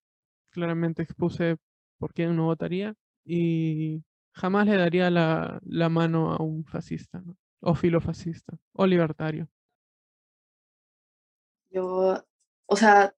claramente 0.51 1.03
expuse 1.03 1.57
por 2.01 2.13
quién 2.15 2.35
no 2.35 2.45
votaría 2.45 2.95
y 3.23 4.03
jamás 4.33 4.65
le 4.65 4.75
daría 4.75 5.11
la, 5.11 5.89
mano 5.89 6.33
a 6.33 6.41
un 6.41 6.65
fascista, 6.65 7.23
o 7.59 7.75
filofascista, 7.75 8.57
o 8.73 8.87
libertario. 8.87 9.47
Yo, 11.69 12.25
o 12.65 12.75
sea, 12.75 13.13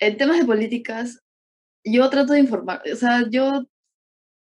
en 0.00 0.16
temas 0.16 0.40
de 0.40 0.44
políticas, 0.44 1.22
yo 1.84 2.10
trato 2.10 2.32
de 2.32 2.40
informar, 2.40 2.82
o 2.92 2.96
sea, 2.96 3.22
yo 3.30 3.64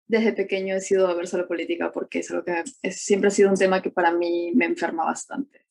desde 0.06 0.32
pequeño 0.32 0.76
he 0.76 0.80
sido 0.80 1.08
averso 1.08 1.36
a 1.36 1.40
la 1.40 1.48
política 1.48 1.90
porque 1.90 2.20
es 2.20 2.30
algo 2.30 2.44
que 2.44 2.62
siempre 2.92 3.28
ha 3.28 3.32
sido 3.32 3.50
un 3.50 3.56
tema 3.56 3.82
que 3.82 3.90
para 3.90 4.12
mí 4.12 4.52
me 4.54 4.66
enferma 4.66 5.04
bastante. 5.04 5.66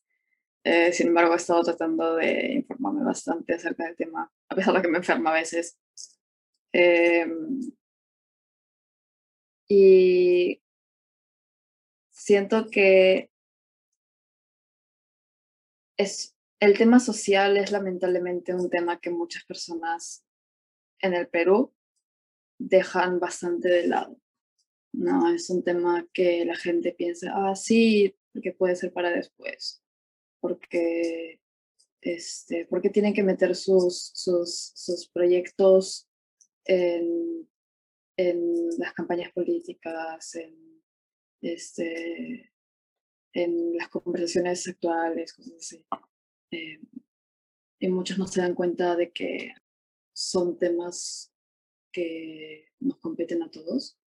Eh, 0.64 0.92
sin 0.92 1.08
embargo, 1.08 1.34
he 1.34 1.38
estado 1.38 1.64
tratando 1.64 2.16
de 2.18 2.54
informarme 2.54 3.04
bastante 3.04 3.54
acerca 3.54 3.86
del 3.86 3.96
tema, 3.96 4.32
a 4.50 4.56
pesar 4.56 4.76
de 4.76 4.82
que 4.82 4.90
me 4.90 4.98
enferma 4.98 5.32
a 5.32 5.34
veces. 5.34 5.80
Em, 6.74 7.60
y 9.68 10.62
siento 12.10 12.68
que 12.70 13.30
es, 15.98 16.36
el 16.60 16.78
tema 16.78 17.00
social 17.00 17.58
es 17.58 17.72
lamentablemente 17.72 18.54
un 18.54 18.70
tema 18.70 19.00
que 19.00 19.10
muchas 19.10 19.44
personas 19.46 20.24
en 21.00 21.14
el 21.14 21.28
Perú 21.28 21.74
dejan 22.60 23.20
bastante 23.20 23.70
de 23.70 23.88
lado. 23.88 24.18
No, 24.94 25.34
es 25.34 25.50
un 25.50 25.64
tema 25.64 26.06
que 26.14 26.46
la 26.46 26.56
gente 26.56 26.94
piensa, 26.94 27.32
ah, 27.34 27.56
sí, 27.56 28.16
que 28.42 28.52
puede 28.52 28.76
ser 28.76 28.92
para 28.92 29.10
después, 29.10 29.82
porque, 30.42 31.40
este, 32.02 32.66
porque 32.66 32.90
tienen 32.90 33.14
que 33.14 33.24
meter 33.24 33.56
sus, 33.56 34.12
sus, 34.14 34.74
sus 34.76 35.08
proyectos 35.10 36.11
en, 36.72 37.50
en, 38.18 38.70
las 38.78 38.94
campañas 38.94 39.32
políticas, 39.34 40.36
en, 40.36 40.82
este, 41.42 42.54
en 43.34 43.76
las 43.76 43.90
conversaciones 43.90 44.66
actuales, 44.68 45.34
cosas 45.34 45.54
así. 45.58 45.86
Eh, 46.52 46.80
y 47.80 47.88
muchos 47.90 48.18
no 48.18 48.28
se 48.28 48.42
dan 48.42 48.56
cuenta 48.56 48.96
de 48.96 49.12
que 49.12 49.54
son 50.14 50.58
temas 50.58 51.34
que 51.92 52.70
nos 52.80 53.00
competen 53.00 53.44
a 53.44 53.52
todos, 53.52 54.00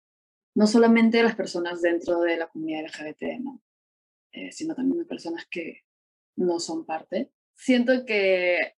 no 0.56 0.68
solamente 0.68 1.20
a 1.20 1.24
las 1.24 1.36
personas 1.36 1.82
dentro 1.82 2.22
de 2.22 2.38
la 2.38 2.48
comunidad 2.48 2.86
LGBT, 2.86 3.42
¿no? 3.42 3.62
Eh, 4.32 4.52
sino 4.52 4.74
también 4.74 5.02
a 5.02 5.06
personas 5.06 5.46
que 5.50 5.82
no 6.38 6.60
son 6.60 6.86
parte. 6.86 7.32
Siento 7.56 8.06
que 8.06 8.76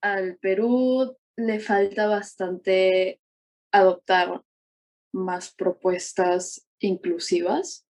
al 0.00 0.38
Perú 0.38 1.16
le 1.36 1.58
falta 1.58 2.06
bastante 2.06 3.20
adoptar 3.74 4.42
más 5.12 5.52
propuestas 5.52 6.66
inclusivas, 6.78 7.86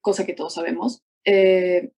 cosa 0.00 0.24
que 0.24 0.34
todos 0.34 0.54
sabemos. 0.54 1.02
Eh, 1.24 1.90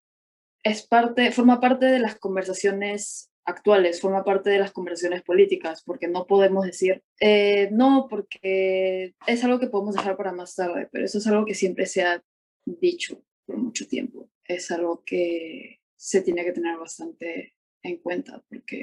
es 0.63 0.85
parte, 0.85 1.31
forma 1.31 1.59
parte 1.59 1.85
de 1.85 1.99
las 1.99 2.15
conversaciones 2.15 3.31
actuales, 3.45 4.01
forma 4.01 4.23
parte 4.23 4.49
de 4.49 4.59
las 4.59 4.71
conversaciones 4.71 5.21
políticas, 5.21 5.83
porque 5.83 6.07
no 6.07 6.25
podemos 6.25 6.65
decir, 6.65 7.03
eh, 7.19 7.69
no, 7.71 8.07
porque 8.09 9.13
es 9.25 9.43
algo 9.43 9.59
que 9.59 9.67
podemos 9.67 9.95
dejar 9.95 10.17
para 10.17 10.33
más 10.33 10.55
tarde, 10.55 10.89
pero 10.91 11.05
eso 11.05 11.19
es 11.19 11.27
algo 11.27 11.45
que 11.45 11.53
siempre 11.53 11.85
se 11.85 12.03
ha 12.03 12.23
dicho 12.65 13.23
por 13.45 13.57
mucho 13.57 13.87
tiempo. 13.87 14.29
Es 14.43 14.71
algo 14.71 15.03
que 15.05 15.79
se 15.95 16.21
tiene 16.21 16.43
que 16.43 16.53
tener 16.53 16.77
bastante 16.77 17.53
en 17.83 17.97
cuenta, 17.97 18.43
porque, 18.49 18.81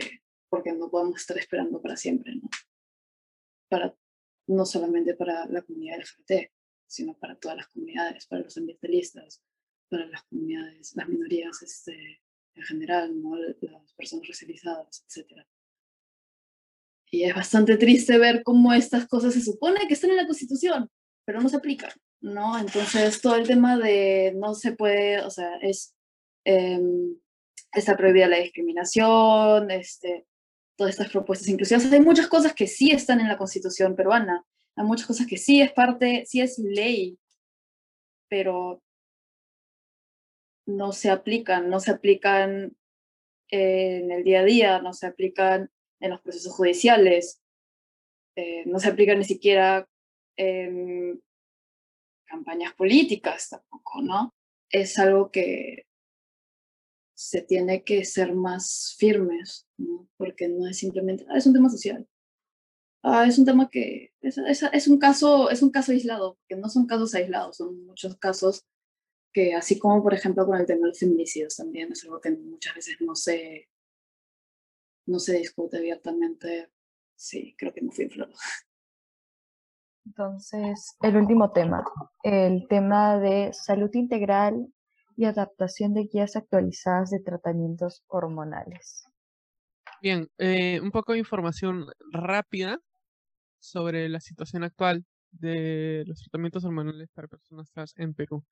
porque 0.49 0.73
no 0.73 0.91
podemos 0.91 1.21
estar 1.21 1.37
esperando 1.39 1.83
para 1.83 1.97
siempre, 1.97 2.37
¿no? 2.37 2.49
Para, 3.69 3.95
no 4.47 4.65
solamente 4.67 5.15
para 5.15 5.47
la 5.47 5.63
comunidad 5.63 5.99
LGBT, 5.99 6.51
sino 6.87 7.15
para 7.15 7.37
todas 7.37 7.57
las 7.57 7.69
comunidades, 7.69 8.27
para 8.27 8.43
los 8.43 8.57
ambientalistas, 8.57 9.43
para 9.89 10.07
las 10.07 10.23
comunidades, 10.25 10.95
las 10.95 11.09
minorías 11.09 11.63
este, 11.63 12.21
en 12.55 12.63
general, 12.63 13.15
las 13.61 13.93
personas 13.95 14.29
racializadas, 14.29 15.05
etc. 15.09 15.45
Y 17.11 17.25
es 17.25 17.35
bastante 17.35 17.77
triste 17.77 18.19
ver 18.19 18.43
cómo 18.43 18.73
estas 18.73 19.07
cosas 19.07 19.35
se 19.35 19.41
supone 19.41 19.87
que 19.87 19.95
están 19.95 20.11
en 20.11 20.17
la 20.17 20.27
Constitución, 20.27 20.91
pero 21.25 21.41
no 21.41 21.49
se 21.49 21.57
aplican, 21.57 21.93
¿no? 22.21 22.59
Entonces, 22.59 23.21
todo 23.21 23.37
el 23.37 23.47
tema 23.47 23.79
de 23.79 24.33
no 24.37 24.55
se 24.55 24.73
puede, 24.73 25.21
o 25.21 25.31
sea, 25.31 25.57
es, 25.63 25.95
em, 26.45 27.17
está 27.73 27.97
prohibida 27.97 28.29
la 28.29 28.39
discriminación, 28.39 29.71
este, 29.71 30.27
todas 30.77 30.93
estas 30.93 31.11
propuestas 31.11 31.49
inclusivas. 31.49 31.91
hay 31.93 32.01
muchas 32.01 32.27
cosas 32.27 32.55
que 32.55 32.67
sí 32.67 32.91
están 32.91 33.21
en 33.21 33.29
la 33.29 33.39
Constitución 33.39 33.97
peruana, 33.97 34.45
hay 34.77 34.85
muchas 34.85 35.07
cosas 35.07 35.27
que 35.27 35.37
sí 35.37 35.61
es 35.61 35.73
parte, 35.73 36.25
sí 36.27 36.41
es 36.41 36.59
ley, 36.59 37.19
pero 38.29 38.83
no 40.67 40.93
se 40.93 41.11
aplican, 41.11 41.69
no 41.69 41.81
se 41.81 41.91
aplican 41.91 42.77
en 43.51 44.11
el 44.11 44.25
día 44.25 44.41
a 44.41 44.45
día, 44.45 44.83
no 44.83 44.93
se 44.93 45.07
aplican 45.07 45.71
en 46.01 46.11
los 46.11 46.21
procesos 46.21 46.53
judiciales, 46.55 47.41
eh, 48.37 48.65
no 48.67 48.81
se 48.81 48.89
aplican 48.89 49.19
ni 49.19 49.25
siquiera 49.25 49.87
en 50.37 51.23
campañas 52.25 52.75
políticas 52.75 53.51
tampoco, 53.51 54.03
¿no? 54.03 54.35
Es 54.71 54.99
algo 54.99 55.31
que 55.31 55.87
se 57.15 57.43
tiene 57.43 57.85
que 57.85 58.05
ser 58.05 58.35
más 58.35 58.95
firmes, 58.99 59.69
¿no? 59.77 60.09
Porque 60.17 60.49
no 60.49 60.67
es 60.69 60.79
simplemente, 60.79 61.25
ah, 61.29 61.39
es 61.39 61.47
un 61.47 61.55
tema 61.55 61.71
social. 61.71 62.07
Ah, 63.03 63.27
es 63.27 63.39
un 63.39 63.45
tema 63.45 63.69
que 63.71 64.13
es, 64.21 64.39
es, 64.39 64.89
un 64.89 64.99
caso, 64.99 65.51
es 65.51 65.63
un 65.63 65.71
caso 65.71 65.93
aislado, 65.93 66.39
que 66.49 66.57
no 66.57 66.69
son 66.69 66.87
casos 66.87 67.15
aislados, 67.15 67.59
son 67.59 67.85
muchos 67.87 68.17
casos 68.17 68.67
que 69.33 69.55
así 69.55 69.79
como 69.79 70.03
por 70.03 70.15
ejemplo 70.15 70.47
con 70.47 70.59
el 70.59 70.65
tema 70.65 70.83
de 70.83 70.89
los 70.89 70.99
feminicidios 70.99 71.57
también 71.57 71.91
es 71.91 72.05
algo 72.05 72.21
que 72.21 72.31
muchas 72.31 72.75
veces 72.77 72.97
no 73.01 73.17
se, 73.17 73.69
no 75.07 75.19
se 75.19 75.39
discute 75.39 75.79
abiertamente. 75.79 76.71
Sí, 77.17 77.55
creo 77.59 77.73
que 77.73 77.83
no 77.83 77.93
fui 77.93 78.09
flor. 78.09 78.31
Entonces, 80.07 80.97
el 81.03 81.17
último 81.17 81.53
tema, 81.53 81.85
el 82.23 82.67
tema 82.69 83.19
de 83.19 83.53
salud 83.53 83.91
integral 83.95 84.73
y 85.17 85.25
adaptación 85.25 85.95
de 85.95 86.05
guías 86.05 86.37
actualizadas 86.37 87.11
de 87.11 87.21
tratamientos 87.21 88.03
hormonales. 88.09 89.05
Bien, 90.03 90.29
eh, 90.39 90.81
un 90.81 90.91
poco 90.91 91.13
de 91.13 91.21
información 91.21 91.87
rápida 92.13 92.79
sobre 93.59 94.09
la 94.09 94.21
situación 94.21 94.65
actual 94.65 95.05
de 95.31 96.05
los 96.07 96.21
tratamientos 96.21 96.65
hormonales 96.65 97.09
para 97.15 97.29
personas 97.29 97.71
trans 97.73 97.95
en 97.97 98.15
Perú. 98.15 98.45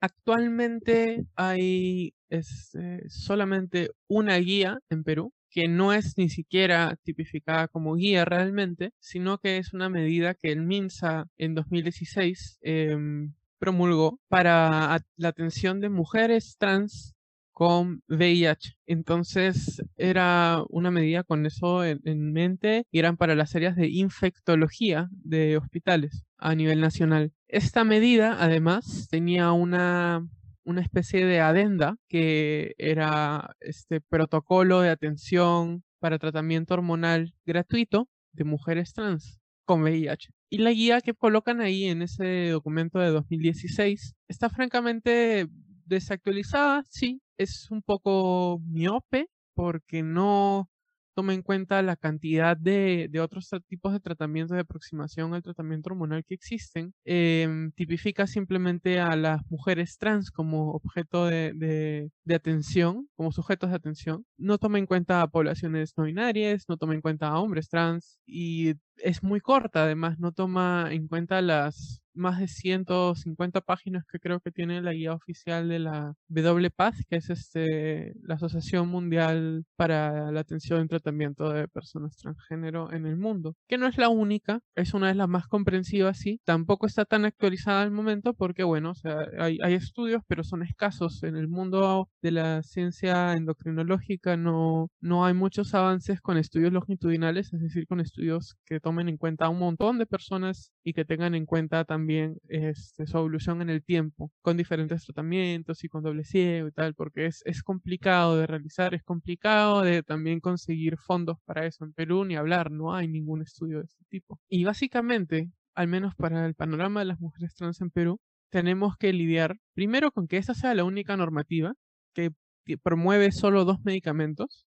Actualmente 0.00 1.26
hay 1.36 2.14
este, 2.28 3.08
solamente 3.08 3.90
una 4.08 4.36
guía 4.36 4.78
en 4.90 5.04
Perú 5.04 5.32
que 5.50 5.68
no 5.68 5.92
es 5.94 6.18
ni 6.18 6.28
siquiera 6.28 6.98
tipificada 7.02 7.68
como 7.68 7.94
guía 7.94 8.24
realmente, 8.26 8.92
sino 8.98 9.38
que 9.38 9.56
es 9.56 9.72
una 9.72 9.88
medida 9.88 10.34
que 10.34 10.52
el 10.52 10.60
MINSA 10.60 11.28
en 11.38 11.54
2016 11.54 12.58
em, 12.60 13.32
promulgó 13.58 14.20
para 14.28 15.00
la 15.16 15.28
atención 15.28 15.80
de 15.80 15.88
mujeres 15.88 16.56
trans 16.58 17.16
con 17.52 18.02
VIH. 18.08 18.76
Entonces 18.86 19.82
era 19.96 20.62
una 20.68 20.90
medida 20.90 21.22
con 21.22 21.46
eso 21.46 21.84
en, 21.84 22.32
mente 22.32 22.84
y 22.90 22.98
eran 22.98 23.16
para 23.16 23.34
las 23.34 23.56
áreas 23.56 23.76
de 23.76 23.88
infectología 23.88 25.08
de 25.10 25.56
hospitales 25.56 26.24
a 26.36 26.54
nivel 26.54 26.82
nacional. 26.82 27.32
Esta 27.48 27.82
medida 27.84 28.36
además 28.38 29.08
tenía 29.10 29.52
una, 29.52 30.28
una 30.64 30.82
especie 30.82 31.24
de 31.24 31.40
adenda 31.40 31.96
que 32.08 32.74
era 32.76 33.56
este 33.60 34.02
protocolo 34.02 34.82
de 34.82 34.90
atención 34.90 35.82
para 35.98 36.18
tratamiento 36.18 36.74
hormonal 36.74 37.32
gratuito 37.46 38.06
de 38.32 38.44
mujeres 38.44 38.92
trans 38.92 39.40
con 39.66 39.82
VIH. 39.82 40.30
Y 40.48 40.58
la 40.58 40.70
guía 40.70 41.00
que 41.02 41.12
colocan 41.12 41.60
ahí 41.60 41.84
en 41.84 42.02
ese 42.02 42.48
documento 42.50 42.98
de 42.98 43.10
2016 43.10 44.14
está 44.28 44.48
francamente 44.48 45.46
desactualizada, 45.84 46.82
sí, 46.88 47.20
es 47.36 47.70
un 47.70 47.82
poco 47.82 48.58
miope 48.64 49.28
porque 49.54 50.02
no 50.02 50.68
toma 51.16 51.32
en 51.32 51.40
cuenta 51.42 51.80
la 51.80 51.96
cantidad 51.96 52.58
de, 52.58 53.08
otros 53.22 53.48
tipos 53.68 53.92
de 53.94 54.00
tratamientos 54.00 54.54
de 54.54 54.60
aproximación 54.60 55.32
al 55.32 55.42
tratamiento 55.42 55.88
hormonal 55.88 56.24
que 56.26 56.34
existen. 56.34 56.92
Em, 57.04 57.72
tipifica 57.72 58.26
simplemente 58.26 59.00
a 59.00 59.16
las 59.16 59.40
mujeres 59.50 59.96
trans 59.96 60.30
como 60.30 60.72
objeto 60.72 61.24
de, 61.24 62.10
atención, 62.30 63.08
como 63.16 63.32
sujetos 63.32 63.70
de 63.70 63.76
atención. 63.76 64.26
No 64.36 64.58
toma 64.58 64.78
en 64.78 64.86
cuenta 64.86 65.22
a 65.22 65.28
poblaciones 65.28 65.94
no 65.96 66.04
binarias, 66.04 66.66
no 66.68 66.76
toma 66.76 66.94
en 66.94 67.00
cuenta 67.00 67.28
a 67.28 67.40
hombres 67.40 67.70
trans 67.70 68.18
y 68.26 68.74
es 68.98 69.22
muy 69.22 69.40
corta, 69.40 69.84
además 69.84 70.18
no 70.18 70.32
toma 70.32 70.88
en 70.90 71.08
cuenta 71.08 71.40
las 71.42 72.02
más 72.16 72.38
de 72.38 72.48
150 72.48 73.60
páginas 73.60 74.04
que 74.10 74.18
creo 74.18 74.40
que 74.40 74.50
tiene 74.50 74.80
la 74.82 74.92
guía 74.92 75.12
oficial 75.12 75.68
de 75.68 75.78
la 75.78 76.14
WPATH, 76.28 76.94
que 77.08 77.16
es 77.16 77.30
este, 77.30 78.14
la 78.22 78.34
Asociación 78.34 78.88
Mundial 78.88 79.64
para 79.76 80.32
la 80.32 80.40
Atención 80.40 80.84
y 80.84 80.88
Tratamiento 80.88 81.50
de 81.50 81.68
Personas 81.68 82.16
Transgénero 82.16 82.92
en 82.92 83.06
el 83.06 83.16
mundo, 83.16 83.54
que 83.68 83.78
no 83.78 83.86
es 83.86 83.98
la 83.98 84.08
única, 84.08 84.60
es 84.74 84.94
una 84.94 85.08
de 85.08 85.14
las 85.14 85.28
más 85.28 85.46
comprensivas, 85.46 86.18
sí, 86.18 86.40
tampoco 86.44 86.86
está 86.86 87.04
tan 87.04 87.24
actualizada 87.24 87.82
al 87.82 87.90
momento 87.90 88.34
porque, 88.34 88.64
bueno, 88.64 88.90
o 88.90 88.94
sea, 88.94 89.18
hay, 89.38 89.58
hay 89.62 89.74
estudios, 89.74 90.22
pero 90.26 90.42
son 90.42 90.62
escasos. 90.62 91.22
En 91.22 91.36
el 91.36 91.48
mundo 91.48 92.08
de 92.22 92.30
la 92.30 92.62
ciencia 92.62 93.34
endocrinológica 93.34 94.36
no, 94.36 94.88
no 95.00 95.24
hay 95.26 95.34
muchos 95.34 95.74
avances 95.74 96.20
con 96.20 96.38
estudios 96.38 96.72
longitudinales, 96.72 97.52
es 97.52 97.60
decir, 97.60 97.86
con 97.86 98.00
estudios 98.00 98.56
que 98.64 98.80
tomen 98.86 99.08
en 99.08 99.16
cuenta 99.16 99.46
a 99.46 99.48
un 99.48 99.58
montón 99.58 99.98
de 99.98 100.06
personas 100.06 100.70
y 100.84 100.92
que 100.92 101.04
tengan 101.04 101.34
en 101.34 101.44
cuenta 101.44 101.84
también 101.84 102.38
este, 102.46 103.08
su 103.08 103.18
evolución 103.18 103.60
en 103.60 103.68
el 103.68 103.82
tiempo, 103.82 104.30
con 104.42 104.56
diferentes 104.56 105.04
tratamientos 105.04 105.82
y 105.82 105.88
con 105.88 106.04
doble 106.04 106.22
ciego 106.22 106.68
y 106.68 106.70
tal, 106.70 106.94
porque 106.94 107.26
es, 107.26 107.42
es 107.46 107.64
complicado 107.64 108.36
de 108.36 108.46
realizar, 108.46 108.94
es 108.94 109.02
complicado 109.02 109.82
de 109.82 110.04
también 110.04 110.38
conseguir 110.38 110.98
fondos 110.98 111.36
para 111.44 111.66
eso. 111.66 111.84
En 111.84 111.94
Perú 111.94 112.24
ni 112.24 112.36
hablar, 112.36 112.70
no 112.70 112.94
hay 112.94 113.08
ningún 113.08 113.42
estudio 113.42 113.78
de 113.78 113.86
este 113.86 114.04
tipo. 114.08 114.38
Y 114.48 114.62
básicamente, 114.62 115.50
al 115.74 115.88
menos 115.88 116.14
para 116.14 116.46
el 116.46 116.54
panorama 116.54 117.00
de 117.00 117.06
las 117.06 117.18
mujeres 117.18 117.56
trans 117.56 117.80
en 117.80 117.90
Perú, 117.90 118.20
tenemos 118.50 118.96
que 118.96 119.12
lidiar 119.12 119.56
primero 119.74 120.12
con 120.12 120.28
que 120.28 120.36
esa 120.36 120.54
sea 120.54 120.76
la 120.76 120.84
única 120.84 121.16
normativa 121.16 121.74
que 122.14 122.30
promueve 122.78 123.32
solo 123.32 123.64
dos 123.64 123.78
medicamentos, 123.84 124.65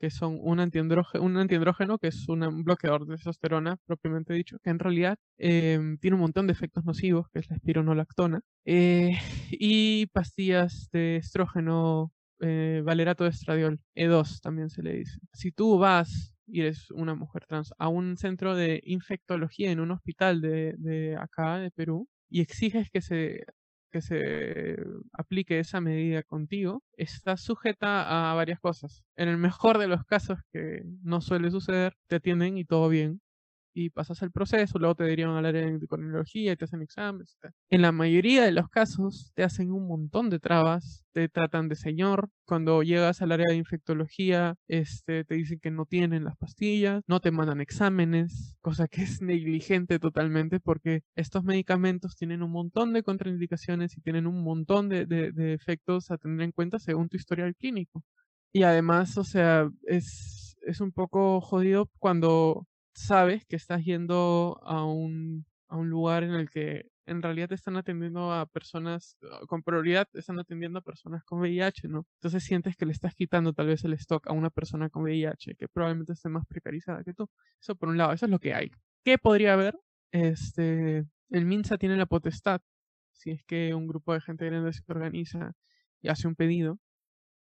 que 0.00 0.10
son 0.10 0.38
un 0.42 0.60
antiandrógeno, 0.60 1.98
que 1.98 2.08
es 2.08 2.28
un 2.28 2.64
bloqueador 2.64 3.06
de 3.06 3.16
testosterona 3.16 3.76
propiamente 3.86 4.32
dicho, 4.34 4.58
que 4.64 4.70
en 4.70 4.78
realidad 4.78 5.18
em, 5.38 5.98
tiene 5.98 6.14
un 6.16 6.22
montón 6.22 6.46
de 6.46 6.52
efectos 6.54 6.84
nocivos, 6.84 7.28
que 7.30 7.40
es 7.40 7.50
la 7.50 7.56
espironolactona, 7.56 8.40
eh, 8.64 9.10
y 9.52 10.06
pastillas 10.06 10.88
de 10.92 11.16
estrógeno, 11.16 12.12
eh, 12.40 12.82
valerato 12.84 13.24
de 13.24 13.30
estradiol, 13.30 13.80
E2 13.94 14.40
también 14.40 14.70
se 14.70 14.82
le 14.82 14.94
dice. 14.94 15.18
Si 15.32 15.52
tú 15.52 15.78
vas 15.78 16.34
y 16.46 16.62
eres 16.62 16.90
una 16.90 17.14
mujer 17.14 17.46
trans 17.46 17.72
a 17.78 17.88
un 17.88 18.16
centro 18.16 18.56
de 18.56 18.80
infectología 18.84 19.70
en 19.70 19.80
un 19.80 19.92
hospital 19.92 20.40
de 20.40 21.16
acá, 21.20 21.58
de 21.58 21.70
Perú, 21.70 22.08
y 22.30 22.40
exiges 22.40 22.90
que 22.90 23.02
se 23.02 23.44
que 23.90 24.00
se 24.00 24.76
aplique 25.12 25.58
esa 25.58 25.80
medida 25.80 26.22
contigo 26.22 26.82
está 26.96 27.36
sujeta 27.36 28.30
a 28.30 28.34
varias 28.34 28.60
cosas. 28.60 29.04
En 29.16 29.28
el 29.28 29.36
mejor 29.36 29.78
de 29.78 29.88
los 29.88 30.04
casos, 30.04 30.38
que 30.52 30.82
no 31.02 31.20
suele 31.20 31.50
suceder, 31.50 31.94
te 32.06 32.16
atienden 32.16 32.58
y 32.58 32.64
todo 32.64 32.88
bien 32.88 33.20
y 33.80 33.90
pasas 33.90 34.22
el 34.22 34.30
proceso, 34.30 34.78
luego 34.78 34.94
te 34.94 35.04
derivan 35.04 35.36
al 35.36 35.46
área 35.46 35.62
de 35.62 35.68
endocrinología 35.68 36.52
y 36.52 36.56
te 36.56 36.64
hacen 36.64 36.82
exámenes. 36.82 37.36
En 37.70 37.82
la 37.82 37.92
mayoría 37.92 38.44
de 38.44 38.52
los 38.52 38.68
casos 38.68 39.32
te 39.34 39.42
hacen 39.42 39.72
un 39.72 39.88
montón 39.88 40.30
de 40.30 40.38
trabas, 40.38 41.04
te 41.12 41.28
tratan 41.28 41.68
de 41.68 41.76
señor. 41.76 42.28
Cuando 42.44 42.82
llegas 42.82 43.22
al 43.22 43.32
área 43.32 43.46
de 43.48 43.56
infectología, 43.56 44.56
este, 44.68 45.24
te 45.24 45.34
dicen 45.34 45.60
que 45.60 45.70
no 45.70 45.86
tienen 45.86 46.24
las 46.24 46.36
pastillas, 46.36 47.02
no 47.06 47.20
te 47.20 47.30
mandan 47.30 47.60
exámenes, 47.60 48.56
cosa 48.60 48.88
que 48.88 49.02
es 49.02 49.22
negligente 49.22 49.98
totalmente 49.98 50.60
porque 50.60 51.02
estos 51.14 51.44
medicamentos 51.44 52.16
tienen 52.16 52.42
un 52.42 52.50
montón 52.50 52.92
de 52.92 53.02
contraindicaciones 53.02 53.96
y 53.96 54.00
tienen 54.00 54.26
un 54.26 54.42
montón 54.42 54.88
de, 54.88 55.06
de 55.06 55.54
efectos 55.54 56.10
a 56.10 56.18
tener 56.18 56.42
en 56.42 56.52
cuenta 56.52 56.78
según 56.78 57.08
tu 57.08 57.16
historial 57.16 57.54
clínico. 57.56 58.04
Y 58.52 58.64
además, 58.64 59.16
o 59.16 59.24
sea, 59.24 59.70
es, 59.84 60.56
es 60.62 60.80
un 60.80 60.92
poco 60.92 61.40
jodido 61.40 61.88
cuando 61.98 62.66
sabes 62.94 63.44
que 63.46 63.56
estás 63.56 63.84
yendo 63.84 64.60
a 64.62 64.84
un, 64.84 65.46
a 65.68 65.76
un 65.76 65.88
lugar 65.88 66.24
en 66.24 66.32
el 66.32 66.50
que 66.50 66.90
en 67.06 67.22
realidad 67.22 67.48
te 67.48 67.56
están 67.56 67.76
atendiendo 67.76 68.32
a 68.32 68.46
personas 68.46 69.16
ah, 69.30 69.40
con 69.48 69.62
prioridad, 69.62 70.08
están 70.12 70.38
atendiendo 70.38 70.78
a 70.78 70.82
personas 70.82 71.24
con 71.24 71.40
VIH, 71.40 71.88
¿no? 71.88 72.06
Entonces 72.18 72.44
sientes 72.44 72.76
que 72.76 72.86
le 72.86 72.92
estás 72.92 73.14
quitando 73.14 73.52
tal 73.52 73.66
vez 73.66 73.84
el 73.84 73.94
stock 73.94 74.28
a 74.28 74.32
una 74.32 74.50
persona 74.50 74.88
con 74.90 75.02
VIH 75.02 75.56
que 75.56 75.68
probablemente 75.68 76.12
esté 76.12 76.28
más 76.28 76.46
precarizada 76.46 77.02
que 77.02 77.12
tú. 77.12 77.28
Eso 77.60 77.74
por 77.74 77.88
un 77.88 77.98
lado, 77.98 78.12
eso 78.12 78.26
es 78.26 78.30
lo 78.30 78.38
que 78.38 78.54
hay. 78.54 78.70
¿Qué 79.04 79.18
podría 79.18 79.54
haber? 79.54 79.76
Este, 80.12 81.04
el 81.30 81.44
MINSA 81.46 81.78
tiene 81.78 81.96
la 81.96 82.06
potestad, 82.06 82.60
si 83.12 83.30
es 83.32 83.42
que 83.44 83.74
un 83.74 83.86
grupo 83.86 84.14
de 84.14 84.20
gente 84.20 84.46
grande 84.46 84.72
se 84.72 84.82
organiza 84.86 85.52
y 86.00 86.08
hace 86.08 86.28
un 86.28 86.36
pedido, 86.36 86.78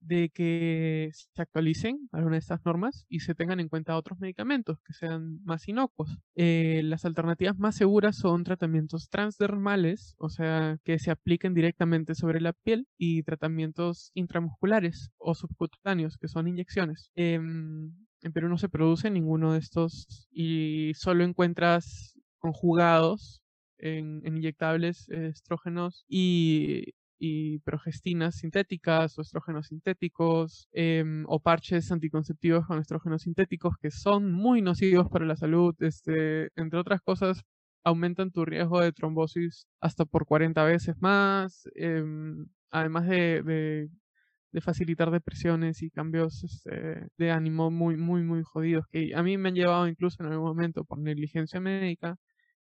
de 0.01 0.31
que 0.31 1.11
se 1.13 1.43
actualicen 1.43 2.09
algunas 2.13 2.37
de 2.37 2.39
estas 2.39 2.65
normas 2.65 3.05
y 3.09 3.21
se 3.21 3.35
tengan 3.35 3.61
en 3.61 3.69
cuenta 3.69 3.97
otros 3.97 4.19
medicamentos 4.19 4.79
que 4.85 4.93
sean 4.93 5.43
más 5.45 5.69
inocuos. 5.69 6.19
Eh, 6.35 6.81
las 6.85 7.05
alternativas 7.05 7.59
más 7.59 7.77
seguras 7.77 8.17
son 8.17 8.45
tratamientos 8.45 9.09
transdermales, 9.11 10.15
o 10.19 10.29
sea, 10.29 10.79
que 10.85 10.99
se 10.99 11.11
apliquen 11.11 11.55
directamente 11.55 12.15
sobre 12.15 12.41
la 12.41 12.53
piel, 12.53 12.87
y 12.97 13.23
tratamientos 13.23 14.11
intramusculares 14.15 15.11
o 15.19 15.35
subcutáneos, 15.35 16.17
que 16.19 16.29
son 16.29 16.49
inyecciones. 16.49 17.11
Em, 17.15 17.93
en 18.23 18.33
Perú 18.33 18.49
no 18.49 18.59
se 18.59 18.69
produce 18.69 19.11
ninguno 19.11 19.53
de 19.53 19.59
estos 19.59 20.29
y 20.31 20.93
solo 20.95 21.25
encuentras 21.25 22.19
conjugados 22.39 23.43
en, 23.79 24.21
en 24.25 24.37
inyectables 24.37 25.09
estrógenos 25.09 26.05
y 26.09 26.95
y 27.23 27.59
progestinas 27.61 28.37
sintéticas 28.37 29.19
o 29.19 29.23
estrógenos 29.23 29.69
sintéticos 29.69 30.69
em, 30.73 31.25
o 31.29 31.39
parches 31.39 31.93
anticonceptivos 31.93 32.67
con 32.67 32.81
estrógenos 32.81 33.23
sintéticos 33.23 33.75
que 33.81 33.91
son 33.91 34.33
muy 34.33 34.63
nocivos 34.63 35.09
para 35.11 35.27
la 35.27 35.37
salud, 35.37 35.75
este, 35.81 36.51
entre 36.57 36.79
otras 36.81 37.03
cosas 37.03 37.45
aumentan 37.85 38.31
tu 38.31 38.45
riesgo 38.47 38.81
de 38.81 38.93
trombosis 38.93 39.67
hasta 39.81 40.07
por 40.07 40.27
40 40.27 40.65
veces 40.65 40.97
más, 41.01 41.69
em, 41.75 42.47
además 42.71 43.07
de, 43.07 43.43
de, 43.43 44.61
facilitar 44.63 45.11
depresiones 45.11 45.83
y 45.83 45.91
cambios 45.91 46.43
este, 46.45 47.07
de 47.19 47.31
ánimo 47.31 47.71
muy, 47.71 47.97
muy, 47.97 48.23
muy 48.23 48.43
jodidos, 48.43 48.87
que 48.91 49.15
a 49.15 49.23
mí 49.23 49.37
me 49.39 49.51
han 49.51 49.55
llevado 49.55 49.89
incluso 49.89 50.23
en 50.23 50.33
algún 50.33 50.49
momento 50.49 50.85
por 50.85 50.99
negligencia 50.99 51.61
médica 51.61 52.17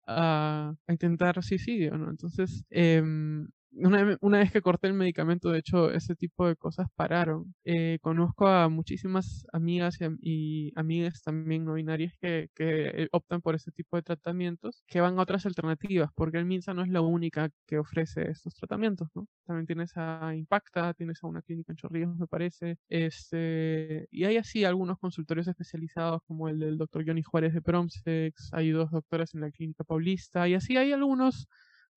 a, 0.07 0.73
intentar 0.87 1.41
suicidio, 1.43 1.97
¿no? 1.97 2.09
Entonces, 2.09 2.65
em, 2.69 3.47
una, 3.75 4.37
vez 4.39 4.51
que 4.51 4.61
corté 4.61 4.87
el 4.87 4.93
medicamento, 4.93 5.49
de 5.49 5.59
hecho, 5.59 5.91
ese 5.91 6.15
tipo 6.15 6.47
de 6.47 6.55
cosas 6.55 6.87
pararon. 6.95 7.53
Eh, 7.65 7.99
conozco 8.01 8.47
a 8.47 8.69
muchísimas 8.69 9.45
amigas 9.51 9.97
y, 10.21 10.71
amigas 10.75 11.21
también 11.21 11.65
no 11.65 11.73
binarias 11.73 12.13
que, 12.19 12.49
que, 12.55 13.07
optan 13.11 13.41
por 13.41 13.55
ese 13.55 13.71
tipo 13.71 13.97
de 13.97 14.03
tratamientos, 14.03 14.83
que 14.87 15.01
van 15.01 15.19
a 15.19 15.21
otras 15.21 15.45
alternativas, 15.45 16.09
porque 16.15 16.37
el 16.37 16.45
MINSA 16.45 16.73
no 16.73 16.83
es 16.83 16.89
la 16.89 17.01
única 17.01 17.49
que 17.65 17.77
ofrece 17.77 18.29
estos 18.29 18.53
tratamientos, 18.55 19.09
¿no? 19.13 19.27
También 19.45 19.65
tienes 19.65 19.91
a 19.95 20.33
Impacta, 20.35 20.93
tienes 20.93 21.23
a 21.23 21.27
una 21.27 21.41
clínica 21.41 21.73
en 21.73 21.77
Chorrillos, 21.77 22.15
me 22.17 22.27
parece, 22.27 22.77
este, 22.89 24.07
y 24.11 24.23
hay 24.23 24.37
así 24.37 24.63
algunos 24.63 24.97
consultorios 24.99 25.47
especializados 25.47 26.21
como 26.27 26.49
el 26.49 26.59
del 26.59 26.77
doctor 26.77 27.03
Johnny 27.05 27.23
Juárez 27.23 27.53
de 27.53 27.61
Promsex, 27.61 28.49
hay 28.53 28.71
dos 28.71 28.91
doctoras 28.91 29.33
en 29.35 29.41
la 29.41 29.51
clínica 29.51 29.83
Paulista, 29.83 30.47
y 30.47 30.53
así 30.55 30.77
hay 30.77 30.93
algunos 30.93 31.47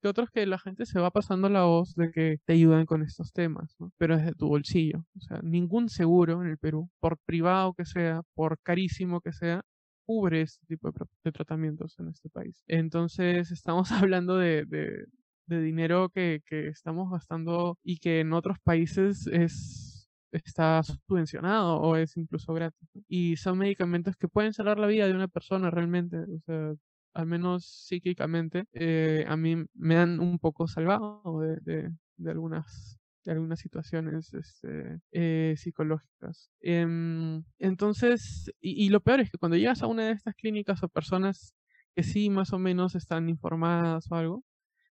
que 0.01 0.07
otros 0.07 0.29
que 0.31 0.45
la 0.45 0.59
gente 0.59 0.85
se 0.85 0.99
va 0.99 1.11
pasando 1.11 1.49
la 1.49 1.63
voz 1.63 1.95
de 1.95 2.11
que 2.11 2.37
te 2.45 2.53
ayudan 2.53 2.85
con 2.85 3.03
estos 3.03 3.31
temas, 3.33 3.75
¿no? 3.79 3.91
Pero 3.97 4.17
desde 4.17 4.33
tu 4.33 4.47
bolsillo. 4.47 5.05
O 5.17 5.19
sea, 5.21 5.39
ningún 5.43 5.89
seguro 5.89 6.41
en 6.41 6.49
el 6.49 6.57
Perú, 6.57 6.89
por 6.99 7.17
privado 7.25 7.73
que 7.73 7.85
sea, 7.85 8.21
por 8.35 8.59
carísimo 8.61 9.21
que 9.21 9.33
sea, 9.33 9.63
cubre 10.05 10.41
este 10.41 10.65
tipo 10.67 10.91
de, 10.91 11.31
tratamientos 11.31 11.97
en 11.99 12.09
este 12.09 12.29
país. 12.29 12.63
Entonces, 12.67 13.51
estamos 13.51 13.91
hablando 13.91 14.37
de, 14.37 14.65
de, 14.65 15.61
dinero 15.61 16.09
que, 16.09 16.41
que, 16.45 16.67
estamos 16.67 17.11
gastando 17.11 17.77
y 17.83 17.97
que 17.97 18.19
en 18.21 18.33
otros 18.33 18.57
países 18.63 19.27
es 19.27 19.89
está 20.31 20.81
subvencionado 20.83 21.77
o 21.79 21.95
es 21.95 22.15
incluso 22.17 22.53
gratis. 22.53 22.89
Y 23.07 23.35
son 23.37 23.57
medicamentos 23.57 24.15
que 24.15 24.27
pueden 24.27 24.53
salvar 24.53 24.79
la 24.79 24.87
vida 24.87 25.07
de 25.07 25.13
una 25.13 25.27
persona 25.27 25.69
realmente. 25.71 26.17
O 26.17 26.39
sea, 26.45 26.73
al 27.19 27.27
menos 27.27 27.65
psíquicamente, 27.65 28.65
eh, 28.73 29.25
a 29.27 29.35
mí 29.37 29.65
me 29.73 29.97
han 29.97 30.19
un 30.19 30.39
poco 30.39 30.67
salvado 30.67 31.39
de, 31.41 31.91
de, 32.17 32.31
algunas 32.31 32.97
de 33.25 33.33
algunas 33.33 33.59
situaciones 33.59 34.33
este, 34.33 34.99
eh, 35.11 35.55
psicológicas. 35.57 36.49
Em, 36.61 37.43
entonces, 37.59 38.51
y, 38.61 38.85
y, 38.85 38.89
lo 38.89 39.01
peor 39.01 39.19
es 39.19 39.29
que 39.29 39.37
cuando 39.37 39.57
llegas 39.57 39.83
a 39.83 39.87
una 39.87 40.05
de 40.07 40.13
estas 40.13 40.35
clínicas 40.35 40.81
o 40.83 40.89
personas 40.89 41.53
que 41.95 42.03
sí 42.03 42.29
más 42.29 42.53
o 42.53 42.59
menos 42.59 42.95
están 42.95 43.29
informadas 43.29 44.09
o 44.11 44.15
algo, 44.15 44.43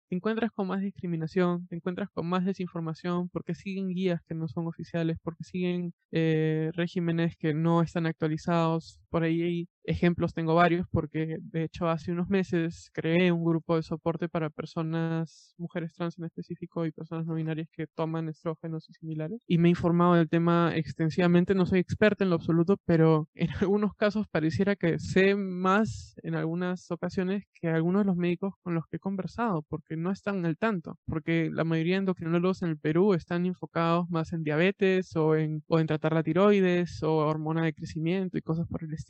te 0.10 0.16
encuentras 0.16 0.52
con 0.52 0.68
más 0.68 0.82
discriminación, 0.82 1.68
te 1.68 1.76
encuentras 1.76 2.10
con 2.12 2.28
más 2.28 2.46
desinformación, 2.46 3.30
porque 3.30 3.56
siguen 3.56 3.90
guías 3.90 4.22
que 4.28 4.36
no 4.36 4.48
son 4.48 4.68
oficiales, 4.68 5.18
porque 5.24 5.44
siguen 5.44 5.94
eh, 6.12 6.70
regímenes 6.74 7.36
que 7.38 7.54
no 7.54 7.82
están 7.82 8.06
actualizados. 8.06 9.00
Por 9.15 9.23
ahí 9.23 9.69
ejemplos, 9.86 10.34
tengo 10.34 10.56
varios, 10.56 10.88
porque 10.91 11.38
de 11.39 11.63
hecho 11.63 11.88
hace 11.88 12.12
unos 12.12 12.28
meses 12.28 12.89
creé 12.91 13.32
un 13.32 13.45
grupo 13.45 13.78
de 13.78 13.84
soporte 13.84 14.28
para 14.28 14.49
personas, 14.49 15.53
mujeres 15.57 15.93
trans 15.93 16.18
en 16.18 16.26
específico 16.26 16.86
y 16.86 16.91
personas 16.91 17.26
no 17.26 17.36
binarias 17.36 17.70
que 17.72 17.88
toman 17.88 18.28
estrógenos 18.28 18.89
y 18.89 18.93
similares. 18.93 19.41
Y 19.47 19.57
me 19.57 19.70
he 19.70 19.72
informado 19.72 20.16
del 20.16 20.28
tema 20.28 20.76
extensivamente, 20.76 21.55
no 21.55 21.66
soy 21.66 21.80
experta 21.80 22.26
en 22.26 22.30
lo 22.30 22.36
absoluto, 22.36 22.78
pero 22.86 23.30
en 23.36 23.47
algunos 23.61 23.95
casos 23.95 24.28
pareciera 24.28 24.76
que 24.76 24.99
sé 24.99 25.36
más 25.36 26.16
en 26.24 26.36
algunas 26.36 26.91
ocasiones 26.91 27.45
que 27.53 27.70
algunos 27.70 28.01
de 28.01 28.07
los 28.07 28.18
médicos 28.18 28.55
con 28.63 28.76
los 28.76 28.86
que 28.88 28.97
he 28.97 28.99
conversado, 28.99 29.61
porque 29.70 29.95
no 29.95 30.11
están 30.11 30.45
al 30.45 30.57
tanto, 30.57 30.99
porque 31.05 31.49
la 31.53 31.63
mayoría 31.63 31.95
de 31.95 31.99
endocrinólogos 31.99 32.63
en 32.63 32.70
el 32.70 32.78
Perú 32.78 33.13
están 33.13 33.45
enfocados 33.45 34.09
más 34.09 34.34
en 34.34 34.43
diabetes 34.43 35.16
o 35.16 35.36
en, 35.36 35.63
o 35.68 35.80
en 35.80 35.88
tratar 35.88 36.13
la 36.13 36.24
tiroides 36.24 37.01
o 37.03 37.16
hormona 37.18 37.63
de 37.63 37.74
crecimiento 37.74 38.38
y 38.38 38.41
cosas 38.41 38.68
por 38.68 38.84
el 38.84 38.93
estilo, 38.93 39.05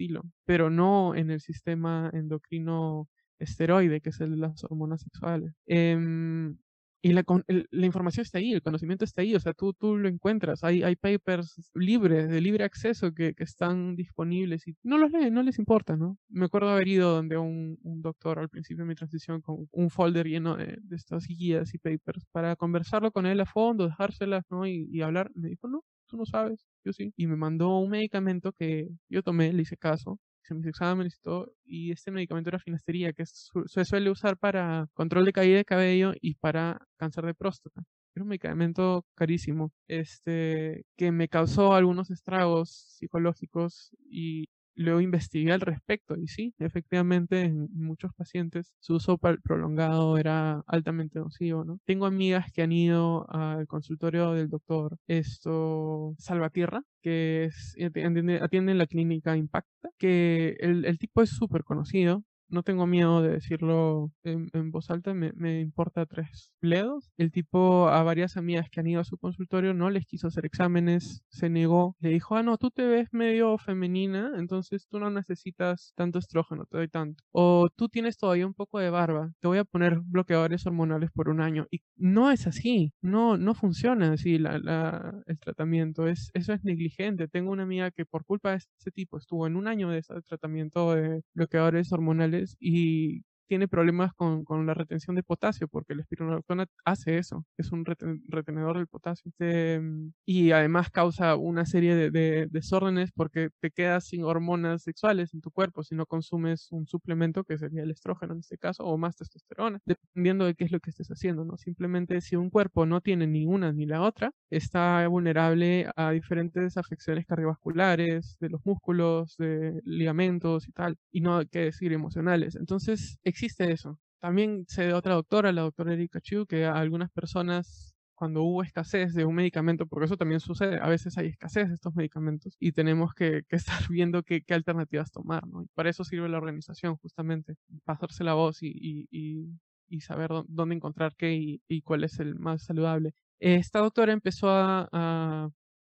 pero 0.46 0.70
no 0.70 1.16
en 1.16 1.32
el 1.32 1.41
sistema 1.41 2.10
endocrino 2.14 3.08
esteroide, 3.39 4.02
que 4.02 4.10
es 4.10 4.20
el 4.22 4.32
de 4.32 4.38
las 4.38 4.64
hormonas 4.64 5.02
sexuales. 5.02 5.54
Em, 5.66 6.58
y 7.02 7.14
la, 7.14 7.24
la, 7.70 7.86
información 7.86 8.24
está 8.24 8.39
ahí, 8.39 8.52
el 8.52 8.64
conocimiento 8.64 9.06
está 9.06 9.22
ahí, 9.22 9.36
o 9.36 9.39
sea, 9.39 9.54
tú, 9.54 9.74
tú 9.74 9.96
lo 9.96 10.08
encuentras, 10.08 10.64
hay, 10.64 10.82
hay 10.82 10.96
papers 10.96 11.70
libres, 11.76 12.28
de 12.30 12.41
libre 12.41 12.64
acceso 12.64 13.14
que, 13.14 13.36
que 13.36 13.43
están 13.43 13.96
disponibles 13.96 14.68
y 14.68 14.76
no 14.82 14.98
los 14.98 15.12
leen, 15.12 15.32
no 15.32 15.43
les 15.43 15.60
importa, 15.60 15.96
¿no? 15.96 16.18
Me 16.30 16.46
acuerdo 16.46 16.70
haber 16.72 16.88
ido 16.88 17.14
donde 17.14 17.38
un, 17.38 17.78
un 17.84 18.02
doctor 18.02 18.39
al 18.39 18.50
principio 18.50 18.86
de 18.86 18.88
mi 18.88 18.96
transición 18.96 19.41
con 19.41 19.68
un 19.72 19.91
folder 19.91 20.26
lleno 20.26 20.56
de, 20.58 20.80
de, 20.82 20.96
estas 20.96 21.28
guías 21.28 21.76
y 21.76 21.78
papers 21.78 22.26
para 22.32 22.56
conversarlo 22.56 23.12
con 23.12 23.28
él 23.28 23.39
a 23.39 23.46
fondo, 23.46 23.86
dejárselas, 23.86 24.43
¿no? 24.50 24.66
Y, 24.66 24.89
y 24.91 25.04
hablar, 25.04 25.30
me 25.36 25.50
dijo, 25.50 25.68
no, 25.68 25.84
tú 26.08 26.18
no 26.18 26.26
sabes, 26.26 26.66
yo 26.84 26.93
sí. 26.93 27.14
Y 27.18 27.28
me 27.28 27.36
mandó 27.36 27.78
un 27.80 27.89
medicamento 27.89 28.51
que 28.53 28.89
yo 29.10 29.24
tomé, 29.24 29.53
le 29.53 29.62
hice 29.64 29.78
caso, 29.78 30.20
hice 30.43 30.53
mis 30.56 30.66
exámenes 30.68 31.16
y 31.18 31.22
todo, 31.22 31.51
y 31.66 31.91
este 31.91 32.12
medicamento 32.12 32.49
era 32.49 32.60
finastería, 32.60 33.14
que 33.14 33.26
se 33.26 33.86
suele 33.86 34.10
usar 34.10 34.38
para 34.38 34.88
control 34.93 35.26
de 35.26 35.34
caída 35.34 35.58
de 35.58 35.66
cabello 35.66 36.14
y 36.22 36.36
para 36.36 36.86
cáncer 36.97 37.26
de 37.26 37.34
próstata. 37.34 37.84
Era 38.16 38.24
un 38.24 38.30
medicamento 38.30 39.06
carísimo, 39.16 39.72
este, 39.88 40.86
que 40.97 41.12
me 41.12 41.28
causó 41.28 41.74
algunos 41.74 42.12
estragos 42.12 42.70
psicológicos 42.97 43.91
y 44.10 44.47
Luego 44.76 45.00
investigué 45.02 45.54
al 45.54 45.62
respecto 45.62 46.16
y 46.18 46.28
sí, 46.28 46.54
efectivamente 46.60 47.42
en 47.42 47.70
muchos 47.74 48.12
pacientes 48.14 48.74
su 48.80 48.96
uso 48.96 49.18
prolongado 49.18 50.18
era 50.18 50.64
altamente 50.68 51.20
nocivo, 51.20 51.64
¿no? 51.64 51.80
Tengo 51.86 52.06
amigas 52.06 52.52
que 52.52 52.62
han 52.62 52.72
ido 52.74 53.26
al 53.30 53.68
consultorio 53.68 54.32
del 54.34 54.50
doctor 54.50 54.98
esto 55.08 56.14
Salvatierra, 56.18 56.84
que 57.02 57.46
es, 57.46 57.76
atiende, 57.84 58.40
atiende 58.42 58.74
en 58.74 58.78
la 58.78 58.88
clínica 58.88 59.38
Impacta, 59.38 59.90
que 59.98 60.58
el, 60.60 60.86
el 60.86 60.98
tipo 61.00 61.22
es 61.22 61.30
súper 61.30 61.64
conocido, 61.64 62.24
no 62.50 62.64
tengo 62.64 62.88
miedo 62.88 63.22
de 63.22 63.30
decirlo 63.32 64.12
en, 64.24 64.72
voz 64.72 64.89
alta, 64.89 65.14
me, 65.14 65.62
importa 65.62 66.06
tres 66.06 66.52
bledos. 66.62 67.12
El 67.18 67.32
tipo 67.32 67.88
a 67.89 68.04
varias 68.04 68.38
amigas 68.38 68.70
que 68.70 68.80
han 68.80 68.88
ido 68.88 69.02
a 69.02 69.06
su 69.06 69.18
consultorio 69.18 69.74
no 69.74 69.89
les 69.89 70.06
quiso 70.06 70.28
hacer 70.28 70.46
exámenes, 70.46 71.24
se 71.30 71.50
negó, 71.50 71.96
le 72.00 72.10
dijo, 72.10 72.36
ah, 72.36 72.43
no, 72.43 72.58
tú 72.58 72.72
te 72.72 72.86
ves 72.86 73.08
medio 73.12 73.58
femenina, 73.58 74.32
entonces 74.38 74.88
tú 74.89 75.00
no 75.00 75.10
necesitas 75.10 75.93
tanto 75.96 76.20
estrógeno, 76.20 76.66
te 76.66 76.78
doy 76.78 76.88
tanto. 76.88 77.24
O 77.32 77.70
tú 77.76 77.89
tienes 77.89 78.18
todavía 78.18 78.48
un 78.48 78.54
poco 78.54 78.80
de 78.80 78.89
barba, 78.89 79.32
te 79.39 79.48
voy 79.48 79.58
a 79.58 79.66
poner 79.66 80.00
bloqueadores 80.00 80.66
hormonales 80.66 81.12
por 81.12 81.30
un 81.30 81.41
año. 81.41 81.68
Y 81.72 81.82
no 81.96 82.32
es 82.32 82.48
así, 82.48 82.93
no, 83.02 83.38
no 83.38 83.54
funciona 83.54 84.14
así 84.14 84.38
la, 84.38 85.22
el 85.26 85.39
tratamiento, 85.39 86.08
es, 86.08 86.30
eso 86.34 86.54
es 86.54 86.64
negligente. 86.64 87.28
Tengo 87.28 87.52
una 87.52 87.64
amiga 87.64 87.91
que 87.91 88.06
por 88.06 88.26
culpa 88.26 88.52
de 88.52 88.58
ese 88.58 88.91
tipo 88.91 89.18
estuvo 89.18 89.48
en 89.48 89.56
un 89.56 89.68
año 89.68 89.89
de 89.89 90.00
ese 90.00 90.14
tratamiento 90.24 90.93
de 90.96 91.22
bloqueadores 91.34 91.91
hormonales 91.91 92.35
y 92.60 93.24
tiene 93.48 93.68
problemas 93.68 94.14
con, 94.14 94.43
con, 94.43 94.66
la 94.66 94.74
retención 94.74 95.16
de 95.16 95.24
potasio, 95.24 95.68
porque 95.68 95.96
la 95.96 96.02
espironolactona 96.02 96.66
hace 96.86 97.18
eso, 97.18 97.46
es 97.58 97.72
un 97.72 97.86
retenedor 97.86 98.78
del 98.78 98.88
potasio. 98.88 99.30
Este, 99.30 99.82
y 100.26 100.52
además 100.52 100.89
causa 100.89 101.36
una 101.36 101.66
serie 101.66 101.96
de, 101.96 102.12
de, 102.12 102.48
desórdenes 102.50 103.12
porque 103.12 103.50
te 103.60 103.72
quedas 103.72 104.08
sin 104.08 104.24
hormonas 104.24 104.84
sexuales 104.84 105.34
en 105.34 105.41
tu 105.41 105.52
cuerpo 105.52 105.84
si 105.84 105.96
no 105.96 106.06
consumes 106.06 106.72
un 106.72 106.88
suplemento 106.88 107.43
que 107.43 107.58
sería 107.58 107.84
el 107.84 107.91
estrógeno 107.91 108.34
en 108.34 108.39
este 108.39 108.58
caso, 108.58 108.84
o 108.84 108.98
más 108.98 109.16
testosterona, 109.16 109.80
dependiendo 109.86 110.46
de 110.46 110.56
qué 110.56 110.66
es 110.66 110.72
lo 110.72 110.80
que 110.80 110.89
estés 110.89 111.10
haciendo, 111.10 111.46
¿no? 111.46 111.58
Simplemente 111.58 112.22
si 112.22 112.36
un 112.36 112.50
cuerpo 112.50 112.86
no 112.86 113.02
tiene 113.02 113.28
ni 113.28 113.46
una 113.46 113.72
ni 113.72 113.86
la 113.86 114.02
otra, 114.02 114.32
está 114.50 115.08
vulnerable 115.08 115.89
a 115.96 116.12
diferentes 116.12 116.78
afecciones 116.78 117.26
cardiovasculares, 117.26 118.38
de 118.39 118.50
los 118.50 118.66
músculos, 118.66 119.36
de 119.38 119.82
ligamentos 119.86 120.68
y 120.68 120.72
tal, 120.72 120.98
y 121.12 121.22
no 121.22 121.38
hay 121.38 121.48
que 121.48 121.60
decir 121.60 121.93
emocionales. 121.93 122.56
Entonces, 122.56 123.20
existe 123.36 123.70
eso. 123.72 124.00
También 124.20 124.66
sé 124.68 124.84
de 124.86 124.94
otra 124.94 125.16
doctora, 125.16 125.52
la 125.52 125.64
doctora 125.64 125.94
Erika 125.94 126.22
Chu, 126.22 126.46
que 126.46 126.66
a 126.66 126.78
algunas 126.80 127.12
personas 127.12 127.94
cuando 128.16 128.44
hubo 128.44 128.64
escasez 128.64 129.14
de 129.14 129.26
un 129.26 129.36
medicamento, 129.36 129.88
porque 129.88 130.06
eso 130.06 130.16
también 130.16 130.40
sucede, 130.40 130.80
a 130.82 130.88
veces 130.88 131.18
hay 131.18 131.28
escasez 131.28 131.68
de 131.68 131.74
estos 131.74 131.94
medicamentos 131.96 132.56
y 132.62 132.72
tenemos 132.72 133.14
que, 133.14 133.44
estar 133.50 133.78
viendo 133.90 134.24
qué, 134.24 134.42
alternativas 134.50 135.12
tomar, 135.12 135.46
¿no? 135.48 135.64
Y 135.64 135.68
para 135.74 135.90
eso 135.90 136.06
sirve 136.06 136.30
la 136.30 136.38
organización, 136.38 136.96
justamente, 136.96 137.56
pasarse 137.84 138.24
la 138.24 138.34
voz 138.34 138.64
y, 138.64 139.08
y, 139.12 140.00
saber 140.00 140.30
dónde 140.48 140.76
encontrar 140.76 141.16
qué 141.18 141.60
y, 141.68 141.82
cuál 141.82 142.06
es 142.06 142.20
el 142.20 142.36
más 142.36 142.64
saludable. 142.64 143.14
Esta 143.40 143.80
doctora 143.80 144.14
empezó 144.14 144.50
a, 144.50 144.88
a, 144.92 145.50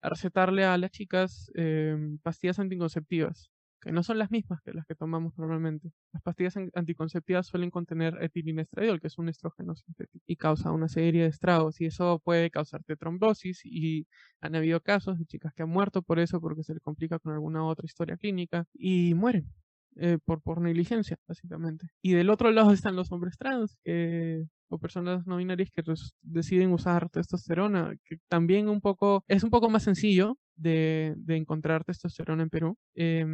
recetarle 0.03 0.65
a 0.65 0.77
las 0.77 0.91
chicas 0.91 1.51
em, 1.55 2.19
pastillas 2.19 2.59
anticonceptivas 2.59 3.51
que 3.81 3.93
no 3.93 4.03
son 4.03 4.19
las 4.19 4.31
mismas 4.31 4.61
que 4.63 4.73
las 4.73 4.87
que 4.87 4.95
tomamos 4.95 5.37
normalmente. 5.39 5.91
Las 6.13 6.23
pastillas 6.23 6.57
anticonceptivas 6.75 7.47
suelen 7.47 7.71
contener 7.71 8.17
etilinestradiol, 8.23 9.01
que 9.01 9.07
es 9.09 9.19
un 9.19 9.29
estrógeno 9.29 9.75
sintético, 9.77 10.25
y 10.27 10.37
causa 10.37 10.73
una 10.73 10.89
serie 10.89 11.23
de 11.23 11.29
estragos, 11.29 11.81
y 11.81 11.87
eso 11.87 12.21
puede 12.25 12.51
causarte 12.51 12.97
trombosis, 12.97 13.61
y 13.65 14.07
han 14.41 14.55
habido 14.57 14.81
casos 14.81 15.19
de 15.19 15.27
chicas 15.27 15.53
que 15.55 15.63
han 15.63 15.71
muerto 15.71 16.03
por 16.03 16.19
eso, 16.19 16.41
porque 16.41 16.63
se 16.65 16.75
les 16.75 16.83
complica 16.83 17.19
con 17.19 17.33
alguna 17.35 17.65
otra 17.65 17.87
historia 17.87 18.17
clínica, 18.17 18.67
y 18.75 19.15
mueren. 19.15 19.53
Eh, 19.97 20.19
por, 20.25 20.61
negligencia, 20.61 21.17
básicamente. 21.27 21.89
Y 22.03 22.13
del 22.13 22.31
otro 22.31 22.51
lado 22.53 22.73
están 22.73 22.97
los 22.97 23.11
hombres 23.11 23.37
trans, 23.37 23.77
que 23.85 24.45
o 24.71 24.79
personas 24.79 25.27
no 25.27 25.39
binarias 25.39 25.71
que 25.71 25.83
deciden 26.23 26.73
usar 26.73 27.09
testosterona, 27.09 27.97
que 28.05 28.19
también 28.29 28.69
un 28.69 28.81
poco, 28.81 29.25
es 29.27 29.43
un 29.43 29.51
poco 29.51 29.71
más 29.71 29.83
sencillo 29.83 30.37
de, 30.57 31.15
de 31.17 31.37
encontrar 31.37 31.85
testosterona 31.85 32.43
en 32.43 32.51
Perú. 32.51 32.77
Eh, 32.95 33.25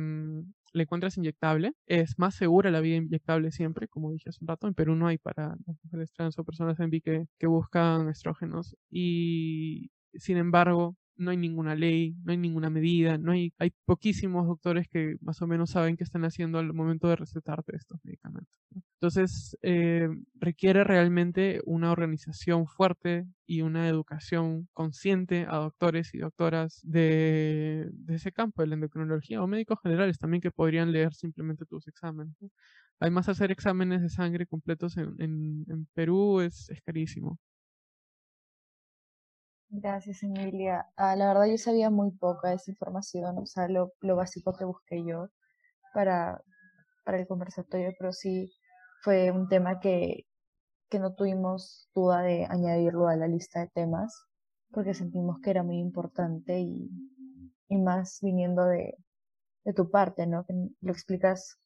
la 0.75 0.83
encuentras 0.83 1.17
inyectable, 1.17 1.73
es 1.87 2.19
más 2.19 2.35
segura 2.35 2.71
la 2.71 2.81
vía 2.81 2.97
inyectable 2.97 3.53
siempre, 3.53 3.89
como 3.89 4.11
dije 4.11 4.29
hace 4.29 4.39
un 4.43 4.49
rato, 4.49 4.67
en 4.67 4.75
Perú 4.75 4.97
no 4.97 5.07
hay 5.07 5.19
para 5.19 5.57
las 5.67 5.77
mujeres 5.85 6.13
trans 6.13 6.39
o 6.39 6.45
personas 6.45 6.81
en 6.81 6.91
vi 6.91 7.01
que, 7.01 7.27
que 7.39 7.47
buscan 7.47 8.09
estrógenos 8.09 8.77
y 8.91 9.91
sin 10.15 10.37
embargo 10.37 10.97
no 11.17 11.31
hay 11.31 11.37
ninguna 11.37 11.75
ley, 11.75 12.17
no 12.25 12.33
hay 12.33 12.39
ninguna 12.39 12.71
medida, 12.71 13.19
no 13.19 13.33
hay, 13.33 13.53
hay 13.59 13.73
poquísimos 13.85 14.47
doctores 14.47 14.89
que 14.89 15.17
más 15.21 15.41
o 15.43 15.47
menos 15.47 15.71
saben 15.71 15.97
qué 15.97 16.05
están 16.05 16.25
haciendo 16.25 16.59
al 16.59 16.73
momento 16.73 17.09
de 17.09 17.17
recetarte 17.17 17.77
estos 17.77 17.99
medicamentos. 18.05 18.53
Entonces, 19.01 19.57
eh, 19.63 20.09
requiere 20.35 20.83
realmente 20.85 21.61
una 21.67 21.93
organización 21.93 22.67
fuerte 22.67 23.27
y 23.47 23.63
una 23.63 23.89
educación 23.89 24.69
consciente 24.73 25.47
a 25.49 25.57
doctores 25.57 26.15
y 26.15 26.19
doctoras 26.19 26.81
de, 26.83 27.91
ese 28.09 28.33
campo, 28.33 28.63
de 28.63 28.69
la 28.69 28.75
endocrinología, 28.75 29.43
o 29.43 29.47
médicos 29.47 29.79
generales 29.83 30.19
también 30.19 30.41
que 30.41 30.51
podrían 30.51 30.93
leer 30.93 31.15
simplemente 31.15 31.67
tus 31.67 31.87
exámenes. 31.87 32.35
Además, 33.01 33.29
hacer 33.29 33.51
exámenes 33.53 34.03
de 34.03 34.09
sangre 34.09 34.47
completos 34.47 34.97
en 34.97 35.87
Perú 35.95 36.41
es, 36.41 36.71
es 36.71 36.81
carísimo. 36.83 37.39
Gracias, 39.77 40.23
Emilia. 40.23 40.87
Ah, 40.97 41.17
la 41.17 41.27
verdad 41.29 41.47
yo 41.47 41.59
sabía 41.59 41.91
muy 41.91 42.13
poca 42.13 42.51
de 42.51 42.55
esa 42.55 42.71
información, 42.71 43.39
o 43.39 43.47
sea, 43.47 43.67
lo, 43.67 43.93
lo 44.03 44.15
básico 44.15 44.53
que 44.53 44.65
busqué 44.65 45.05
yo 45.05 45.31
para, 45.93 46.41
para 47.05 47.19
el 47.19 47.27
conversatorio, 47.27 47.91
pero 47.99 48.13
sí 48.13 48.53
fue 49.03 49.33
un 49.33 49.49
tema 49.49 49.81
que, 49.81 50.27
que 50.89 51.01
no 51.01 51.15
tuvimos 51.15 51.91
duda 51.93 52.23
de 52.23 52.47
añadirlo 52.49 53.09
a 53.09 53.17
la 53.17 53.27
lista 53.27 53.61
de 53.61 53.69
temas, 53.75 54.15
porque 54.71 54.95
sentimos 54.95 55.41
que 55.41 55.51
era 55.51 55.65
muy 55.65 55.79
importante 55.79 56.61
y, 56.61 56.89
y 57.69 57.77
más 57.77 58.21
viniendo 58.23 58.67
de, 58.67 58.97
de 59.65 59.73
tu 59.73 59.91
parte, 59.91 60.29
¿no? 60.29 60.45
Que 60.45 60.55
lo 60.83 60.93
explicas 60.93 61.59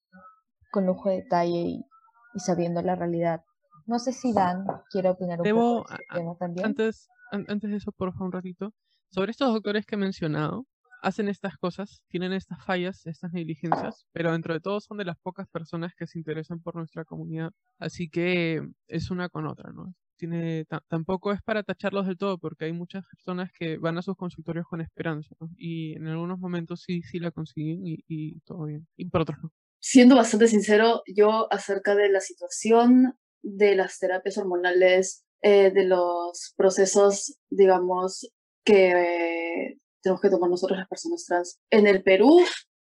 con 0.71 0.87
lujo 0.87 1.11
de 1.11 1.17
detalle 1.17 1.61
y, 1.61 1.85
y 2.33 2.41
sabiendo 2.41 2.81
la 2.81 2.95
realidad. 2.95 3.45
No 3.85 3.99
sé 3.99 4.13
si 4.13 4.33
Dan 4.33 4.65
quiere 4.91 5.11
opinar 5.11 5.43
un 5.43 5.51
poco 5.51 5.89
de 5.91 5.95
este 5.95 6.07
tema 6.15 6.37
también. 6.37 6.67
Antes, 6.69 7.07
antes 7.31 7.71
de 7.71 7.77
eso, 7.77 7.93
por 7.93 8.13
favor, 8.13 8.27
un 8.27 8.33
ratito, 8.33 8.75
sobre 9.11 9.31
estos 9.31 9.53
doctores 9.53 9.87
que 9.87 9.95
he 9.95 9.99
mencionado, 9.99 10.67
hacen 11.03 11.29
estas 11.29 11.57
cosas, 11.57 12.03
tienen 12.09 12.33
estas 12.33 12.65
fallas, 12.65 13.07
estas 13.07 13.33
negligencias, 13.33 14.07
pero 14.13 14.33
dentro 14.33 14.55
de 14.55 14.61
todo 14.61 14.81
son 14.81 14.99
de 14.99 15.05
las 15.05 15.17
pocas 15.19 15.49
personas 15.49 15.93
que 15.97 16.07
se 16.07 16.19
interesan 16.19 16.61
por 16.61 16.77
nuestra 16.77 17.05
comunidad, 17.05 17.53
así 17.79 18.09
que 18.09 18.63
es 18.89 19.11
una 19.11 19.29
con 19.29 19.47
otra, 19.47 19.71
¿no? 19.73 19.95
Tiene, 20.17 20.65
tampoco 20.89 21.33
es 21.33 21.41
para 21.43 21.63
tacharlos 21.63 22.07
del 22.07 22.19
todo, 22.19 22.39
porque 22.39 22.65
hay 22.65 22.73
muchas 22.73 23.05
personas 23.07 23.53
que 23.57 23.79
van 23.79 23.99
a 23.99 24.03
sus 24.03 24.17
consultorios 24.17 24.67
con 24.67 24.81
esperanza, 24.81 25.33
¿no? 25.41 25.49
Y 25.57 25.95
en 25.95 26.09
algunos 26.09 26.41
momentos 26.41 26.83
sí, 26.83 27.03
sí 27.03 27.21
la 27.21 27.31
consiguen 27.31 27.87
y, 27.87 28.05
y 28.09 28.41
todo 28.41 28.65
bien, 28.65 28.89
y 28.97 29.09
por 29.09 29.21
otros 29.21 29.39
no. 29.41 29.53
Siendo 29.81 30.17
bastante 30.17 30.49
sincero, 30.49 31.03
yo 31.07 31.47
acerca 31.53 31.95
de 31.95 32.11
la 32.11 32.21
situación 32.21 33.17
de 33.43 33.77
las 33.77 34.01
terapias 34.01 34.37
hormonales 34.37 35.25
eh, 35.43 35.71
de 35.71 35.85
los 35.85 36.55
procesos, 36.57 37.39
digamos, 37.51 38.31
que 38.65 39.77
tenemos 40.03 40.21
que 40.21 40.31
tomar 40.31 40.51
nosotros 40.51 40.79
las 40.79 40.89
personas 40.89 41.25
trans. 41.25 41.59
En 41.71 41.87
el 41.87 42.03
Perú, 42.03 42.41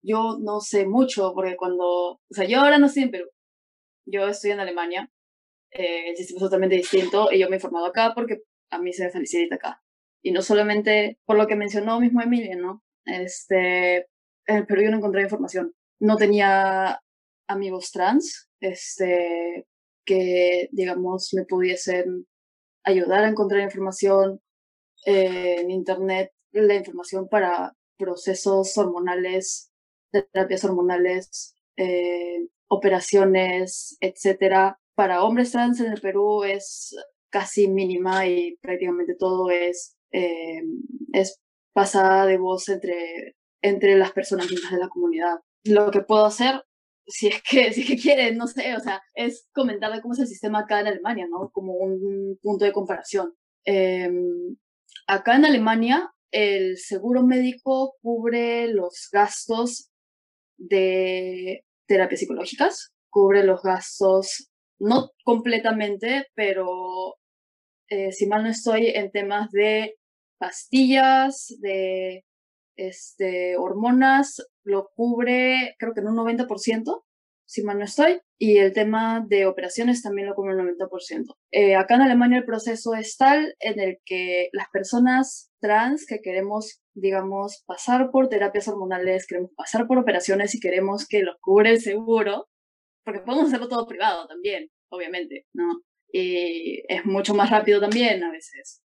yo 0.03 0.39
no 0.41 0.61
sé 0.61 0.87
mucho, 0.87 1.33
porque 1.35 1.57
cuando, 1.57 2.13
o 2.13 2.21
sea, 2.31 2.47
yo 2.47 2.61
ahora 2.61 2.79
no 2.79 2.87
estoy 2.87 3.05
en 3.05 3.11
Perú, 3.11 3.27
yo 4.07 4.29
estoy 4.29 4.53
en 4.53 4.61
Alemania, 4.61 5.11
eh, 5.71 6.11
el 6.11 6.17
sistema 6.17 6.39
es 6.39 6.45
totalmente 6.45 6.77
distinto 6.77 7.31
y 7.33 7.39
yo 7.39 7.49
me 7.49 7.57
he 7.57 7.59
informado 7.59 7.87
acá 7.87 8.13
porque 8.15 8.43
a 8.71 8.79
mí 8.79 8.93
se 8.93 9.05
me 9.05 9.11
facilita 9.11 9.57
acá. 9.57 9.83
Y 10.23 10.33
no 10.33 10.43
solamente 10.43 11.19
por 11.25 11.37
lo 11.37 11.47
que 11.47 11.57
mencionó 11.57 12.01
mismo 12.01 12.23
Emilia, 12.23 12.57
¿no? 12.57 12.83
Este, 13.05 14.09
en 14.47 14.57
el 14.57 14.67
Perú 14.67 14.83
yo 14.83 14.91
no 14.91 14.99
encontré 14.99 15.23
información. 15.23 15.75
No 16.01 16.17
tenía 16.17 17.01
amigos 17.49 17.91
trans, 17.91 18.49
este, 18.61 19.67
que, 20.05 20.69
digamos, 20.73 21.33
me 21.35 21.45
pudiesen 21.45 22.27
ayudar 22.87 23.25
a 23.25 23.29
encontrar 23.29 23.61
información 23.61 24.41
eh, 25.05 25.61
en 25.61 25.71
Internet, 25.71 26.33
la 26.53 26.75
información 26.75 27.29
para 27.29 27.75
procesos 27.99 28.77
hormonales, 28.79 29.71
terapias 30.11 30.65
hormonales, 30.65 31.55
eh, 31.77 32.47
operaciones, 32.69 33.99
etcétera. 34.01 34.79
Para 34.95 35.25
hombres 35.25 35.53
trans 35.53 35.81
en 35.81 35.93
el 35.93 36.01
Perú 36.01 36.45
es 36.45 36.97
casi 37.29 37.69
mínima 37.69 38.27
y 38.27 38.57
prácticamente 38.63 39.15
todo 39.15 39.51
es, 39.51 39.97
eh, 40.13 40.63
es 41.13 41.41
pasada 41.75 42.25
de 42.25 42.39
voz 42.39 42.69
entre, 42.69 43.37
entre 43.63 43.99
las 43.99 44.13
personas 44.13 44.49
de 44.49 44.79
la 44.79 44.89
comunidad. 44.89 45.41
Lo 45.65 45.91
que 45.91 46.01
puedo 46.01 46.25
hacer, 46.25 46.65
si 47.07 47.29
es 47.29 47.43
que, 47.43 47.73
si 47.73 47.83
es 47.83 47.89
que 47.89 47.97
quieren, 47.97 48.37
no 48.37 48.47
sé, 48.47 48.75
o 48.77 48.81
sea, 48.81 49.03
es 49.15 49.49
comentarle 49.53 50.01
cómo 50.03 50.15
es 50.15 50.21
el 50.21 50.27
sistema 50.27 50.61
acá 50.61 50.81
en 50.81 50.89
Alemania, 50.89 51.27
¿no? 51.31 51.51
Como 51.53 51.75
un 51.75 52.39
punto 52.43 52.65
de 52.65 52.73
comparación. 52.73 53.35
Em, 53.65 54.57
acá 55.07 55.37
en 55.37 55.45
Alemania, 55.45 56.11
el 56.31 56.77
seguro 56.79 57.23
médico 57.23 57.97
cubre 58.03 58.69
los 58.69 59.09
gastos 59.13 59.91
de 60.59 61.65
terapias 61.87 62.21
psicológicas, 62.21 62.93
cubre 63.11 63.45
los 63.45 63.63
gastos, 63.63 64.51
no 64.79 65.11
completamente, 65.25 66.27
pero 66.35 67.17
eh, 67.89 68.13
si 68.13 68.27
mal 68.27 68.43
no 68.43 68.51
estoy, 68.51 68.89
en 68.89 69.11
temas 69.11 69.51
de 69.53 69.97
pastillas, 70.39 71.55
de 71.61 72.26
este, 72.77 73.57
hormonas, 73.57 74.47
lo 74.65 74.91
cubre 74.95 75.75
creo 75.79 75.95
que 75.95 76.01
en 76.01 76.09
un 76.09 76.17
90%, 76.17 77.03
si 77.49 77.63
mal 77.63 77.79
no 77.79 77.85
estoy, 77.85 78.21
y 78.39 78.59
el 78.59 78.73
tema 78.73 79.25
de 79.27 79.47
operaciones 79.47 80.03
también 80.03 80.29
lo 80.29 80.35
cubre 80.35 80.57
un 80.57 80.77
90%. 80.77 81.37
Eh, 81.53 81.77
acá 81.77 81.95
en 81.95 82.03
Alemania 82.03 82.39
el 82.39 82.45
proceso 82.45 82.95
es 82.95 83.17
tal 83.17 83.55
en 83.61 83.81
el 83.81 83.99
que 84.05 84.49
las 84.53 84.69
personas 84.71 85.51
trans 85.61 86.07
que 86.07 86.21
queremos, 86.21 86.83
digamos, 86.95 87.63
pasar 87.67 88.11
por 88.11 88.29
terapias 88.29 88.69
hormonales, 88.69 89.27
queremos 89.27 89.53
pasar 89.57 89.87
por 89.87 89.99
operaciones 89.99 90.55
y 90.55 90.61
queremos 90.61 91.07
que 91.07 91.23
los 91.23 91.37
cubre 91.41 91.71
el 91.71 91.81
seguro, 91.81 92.49
porque 93.05 93.21
podemos 93.21 93.47
hacerlo 93.47 93.69
todo 93.69 93.87
privado 93.87 94.27
también, 94.27 94.69
obviamente, 94.91 95.47
¿no? 95.55 95.83
Y 96.13 96.83
es 96.89 97.05
mucho 97.05 97.35
más 97.35 97.51
rápido 97.51 97.81
también 97.81 98.23
a 98.25 98.31
veces, 98.31 98.83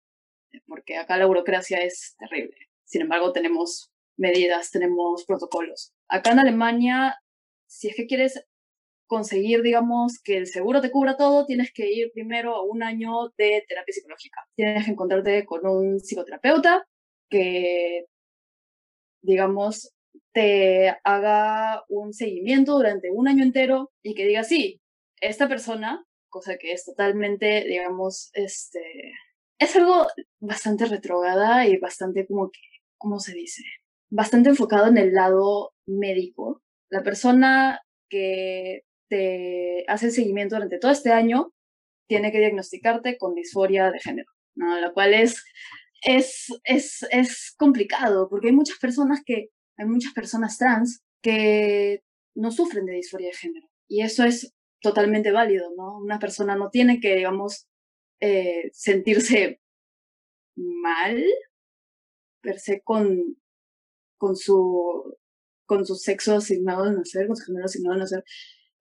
porque 0.66 0.96
acá 0.96 1.16
la 1.16 1.26
burocracia 1.26 1.78
es 1.78 2.14
terrible. 2.18 2.56
Sin 2.84 3.02
embargo, 3.02 3.32
tenemos 3.32 3.90
medidas, 4.16 4.70
tenemos 4.70 5.24
protocolos. 5.24 5.92
Acá 6.08 6.32
en 6.32 6.38
Alemania, 6.40 7.16
si 7.66 7.88
es 7.88 7.96
que 7.96 8.06
quieres 8.06 8.44
conseguir, 9.06 9.62
digamos, 9.62 10.20
que 10.22 10.36
el 10.36 10.46
seguro 10.46 10.80
te 10.80 10.90
cubra 10.90 11.16
todo, 11.16 11.46
tienes 11.46 11.72
que 11.72 11.90
ir 11.90 12.10
primero 12.12 12.54
a 12.54 12.62
un 12.64 12.82
año 12.82 13.28
de 13.36 13.64
terapia 13.68 13.92
psicológica. 13.92 14.40
Tienes 14.56 14.84
que 14.84 14.90
encontrarte 14.92 15.44
con 15.44 15.66
un 15.66 16.00
psicoterapeuta 16.00 16.86
que, 17.28 18.06
digamos, 19.22 19.92
te 20.32 20.96
haga 21.04 21.84
un 21.88 22.12
seguimiento 22.12 22.74
durante 22.74 23.10
un 23.10 23.28
año 23.28 23.44
entero 23.44 23.92
y 24.02 24.14
que 24.14 24.26
diga, 24.26 24.44
sí, 24.44 24.80
esta 25.20 25.48
persona, 25.48 26.04
cosa 26.28 26.56
que 26.58 26.72
es 26.72 26.84
totalmente, 26.84 27.64
digamos, 27.64 28.30
este, 28.34 29.12
es 29.58 29.76
algo 29.76 30.06
bastante 30.40 30.86
retrogada 30.86 31.66
y 31.66 31.78
bastante 31.78 32.26
como 32.26 32.50
que, 32.50 32.60
¿cómo 32.98 33.20
se 33.20 33.34
dice? 33.34 33.62
Bastante 34.10 34.50
enfocado 34.50 34.88
en 34.88 34.98
el 34.98 35.12
lado 35.12 35.72
médico. 35.86 36.62
La 36.90 37.02
persona 37.02 37.80
que 38.08 38.82
te 39.08 39.84
hace 39.88 40.06
el 40.06 40.12
seguimiento 40.12 40.56
durante 40.56 40.78
todo 40.78 40.92
este 40.92 41.12
año 41.12 41.52
tiene 42.08 42.32
que 42.32 42.38
diagnosticarte 42.38 43.16
con 43.18 43.34
disforia 43.34 43.90
de 43.90 44.00
género, 44.00 44.30
¿no? 44.54 44.80
Lo 44.80 44.92
cual 44.92 45.14
es, 45.14 45.42
es, 46.02 46.46
es, 46.64 47.06
es 47.10 47.54
complicado 47.56 48.28
porque 48.28 48.48
hay 48.48 48.54
muchas 48.54 48.78
personas 48.78 49.22
que, 49.24 49.48
hay 49.76 49.86
muchas 49.86 50.12
personas 50.12 50.58
trans 50.58 51.02
que 51.22 52.02
no 52.34 52.50
sufren 52.50 52.86
de 52.86 52.94
disforia 52.94 53.28
de 53.28 53.34
género. 53.34 53.68
Y 53.88 54.02
eso 54.02 54.24
es 54.24 54.52
totalmente 54.80 55.32
válido, 55.32 55.70
¿no? 55.76 55.98
Una 55.98 56.18
persona 56.18 56.56
no 56.56 56.70
tiene 56.70 57.00
que, 57.00 57.14
digamos, 57.16 57.66
eh, 58.20 58.70
sentirse 58.72 59.60
mal 60.56 61.22
per 62.40 62.58
se 62.58 62.82
con, 62.82 63.36
con, 64.16 64.36
su, 64.36 65.16
con 65.66 65.84
su 65.86 65.94
sexo 65.94 66.36
asignado 66.36 66.84
de 66.84 66.96
nacer, 66.96 67.26
con 67.26 67.36
su 67.36 67.44
género 67.44 67.64
asignado 67.64 67.94
de 67.94 68.00
nacer, 68.00 68.24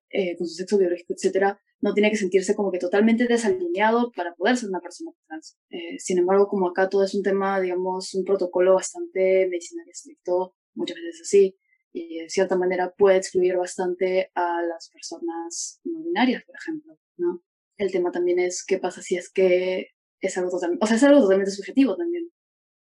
eh, 0.09 0.37
con 0.37 0.47
su 0.47 0.55
sexo 0.55 0.77
biológico, 0.77 1.13
etcétera, 1.13 1.59
no 1.81 1.93
tiene 1.93 2.09
que 2.09 2.17
sentirse 2.17 2.55
como 2.55 2.71
que 2.71 2.79
totalmente 2.79 3.27
desalineado 3.27 4.11
para 4.15 4.33
poder 4.35 4.55
ser 4.55 4.69
una 4.69 4.79
persona 4.79 5.11
trans. 5.27 5.57
Eh, 5.69 5.99
sin 5.99 6.17
embargo, 6.17 6.47
como 6.47 6.69
acá 6.69 6.87
todo 6.87 7.03
es 7.03 7.13
un 7.13 7.23
tema, 7.23 7.59
digamos, 7.59 8.13
un 8.13 8.23
protocolo 8.23 8.75
bastante 8.75 9.47
medicinal 9.49 9.87
estricto, 9.89 10.55
muchas 10.75 10.97
veces 10.97 11.21
así, 11.23 11.57
y 11.91 12.19
de 12.19 12.29
cierta 12.29 12.55
manera 12.55 12.93
puede 12.97 13.17
excluir 13.17 13.57
bastante 13.57 14.31
a 14.33 14.61
las 14.61 14.89
personas 14.89 15.81
no 15.83 16.01
binarias, 16.03 16.43
por 16.45 16.55
ejemplo, 16.55 16.97
¿no? 17.17 17.43
El 17.77 17.91
tema 17.91 18.11
también 18.11 18.39
es 18.39 18.63
qué 18.65 18.77
pasa 18.77 19.01
si 19.01 19.15
es 19.15 19.31
que 19.31 19.87
es 20.21 20.37
algo 20.37 20.51
totalmente, 20.51 20.83
o 20.83 20.87
sea, 20.87 20.97
es 20.97 21.03
algo 21.03 21.21
totalmente 21.21 21.51
subjetivo 21.51 21.95
también. 21.97 22.29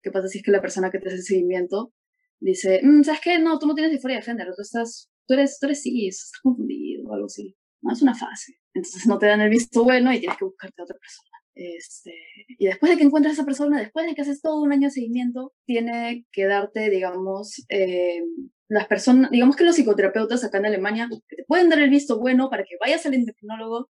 ¿Qué 0.02 0.12
pasa 0.12 0.28
si 0.28 0.40
es 0.40 0.44
que 0.44 0.52
la 0.52 0.62
persona 0.62 0.92
que 0.92 1.00
te 1.00 1.08
hace 1.08 1.18
el 1.18 1.24
seguimiento 1.24 1.94
dice, 2.40 2.82
mm, 2.84 3.04
¿sabes 3.04 3.22
qué? 3.22 3.40
No, 3.40 3.60
tú 3.60 3.68
no 3.68 3.76
tienes 3.76 3.92
disforia 3.92 4.18
de 4.18 4.24
género, 4.24 4.54
tú 4.56 4.62
estás, 4.62 5.10
tú 5.28 5.34
eres, 5.34 5.60
tú 5.60 5.68
eres 5.68 5.82
cis, 5.82 6.24
estás 6.24 6.42
confundido 6.42 7.10
o 7.10 7.14
algo 7.14 7.26
así. 7.26 7.56
No, 7.82 7.94
es 7.94 8.02
una 8.02 8.16
fase. 8.16 8.58
Entonces 8.74 9.06
no 9.08 9.18
te 9.18 9.28
dan 9.28 9.42
el 9.42 9.50
visto 9.50 9.84
bueno 9.84 10.14
y 10.14 10.20
tienes 10.20 10.38
que 10.38 10.46
buscarte 10.46 10.82
a 10.82 10.86
otra 10.86 10.98
persona. 10.98 11.30
Este, 11.56 12.14
y 12.48 12.68
después 12.68 12.92
de 12.92 12.98
que 12.98 13.04
encuentres 13.04 13.32
a 13.32 13.34
esa 13.34 13.46
persona, 13.46 13.80
después 13.80 14.06
de 14.06 14.14
que 14.14 14.22
haces 14.22 14.42
todo 14.42 14.62
un 14.62 14.72
año 14.72 14.88
de 14.88 14.92
seguimiento, 14.92 15.54
tiene 15.66 16.26
que 16.32 16.46
darte, 16.46 16.90
digamos, 16.92 17.66
eh, 17.70 18.22
las 18.68 18.88
personas, 18.88 19.32
digamos 19.32 19.56
que 19.56 19.64
los 19.64 19.76
psicoterapeutas 19.76 20.44
acá 20.44 20.60
en 20.60 20.68
Alemania, 20.68 21.10
que 21.28 21.36
te 21.36 21.46
pueden 21.46 21.70
dar 21.70 21.80
el 21.80 21.90
visto 21.90 22.20
bueno 22.20 22.50
para 22.50 22.64
que 22.64 22.78
vayas 22.80 23.06
al 23.06 23.16
endocrinólogo 23.16 23.90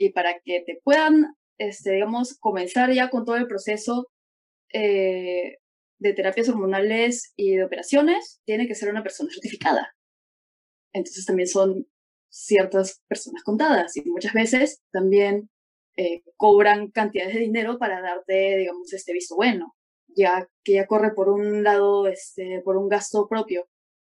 y 0.00 0.10
para 0.10 0.40
que 0.40 0.62
te 0.66 0.80
puedan, 0.82 1.36
este, 1.58 1.92
digamos, 1.92 2.38
comenzar 2.38 2.90
ya 2.90 3.10
con 3.10 3.26
todo 3.26 3.36
el 3.36 3.46
proceso 3.46 4.10
eh, 4.72 5.58
de 5.98 6.12
terapias 6.14 6.48
hormonales 6.48 7.34
y 7.36 7.56
de 7.56 7.64
operaciones, 7.64 8.40
tiene 8.46 8.66
que 8.66 8.74
ser 8.74 8.88
una 8.88 9.02
persona 9.02 9.30
certificada. 9.30 9.94
Entonces 10.94 11.26
también 11.26 11.48
son 11.48 11.86
ciertas 12.30 13.02
personas 13.08 13.42
contadas 13.42 13.94
y 13.96 14.08
muchas 14.08 14.32
veces 14.32 14.80
también 14.90 15.50
eh, 15.96 16.22
cobran 16.36 16.90
cantidades 16.90 17.34
de 17.34 17.40
dinero 17.40 17.78
para 17.78 18.00
darte, 18.00 18.56
digamos, 18.56 18.90
este 18.94 19.12
visto 19.12 19.36
bueno, 19.36 19.76
ya 20.16 20.48
que 20.64 20.74
ya 20.74 20.86
corre 20.86 21.12
por 21.12 21.28
un 21.28 21.62
lado, 21.62 22.06
este, 22.08 22.62
por 22.64 22.78
un 22.78 22.88
gasto 22.88 23.28
propio, 23.28 23.68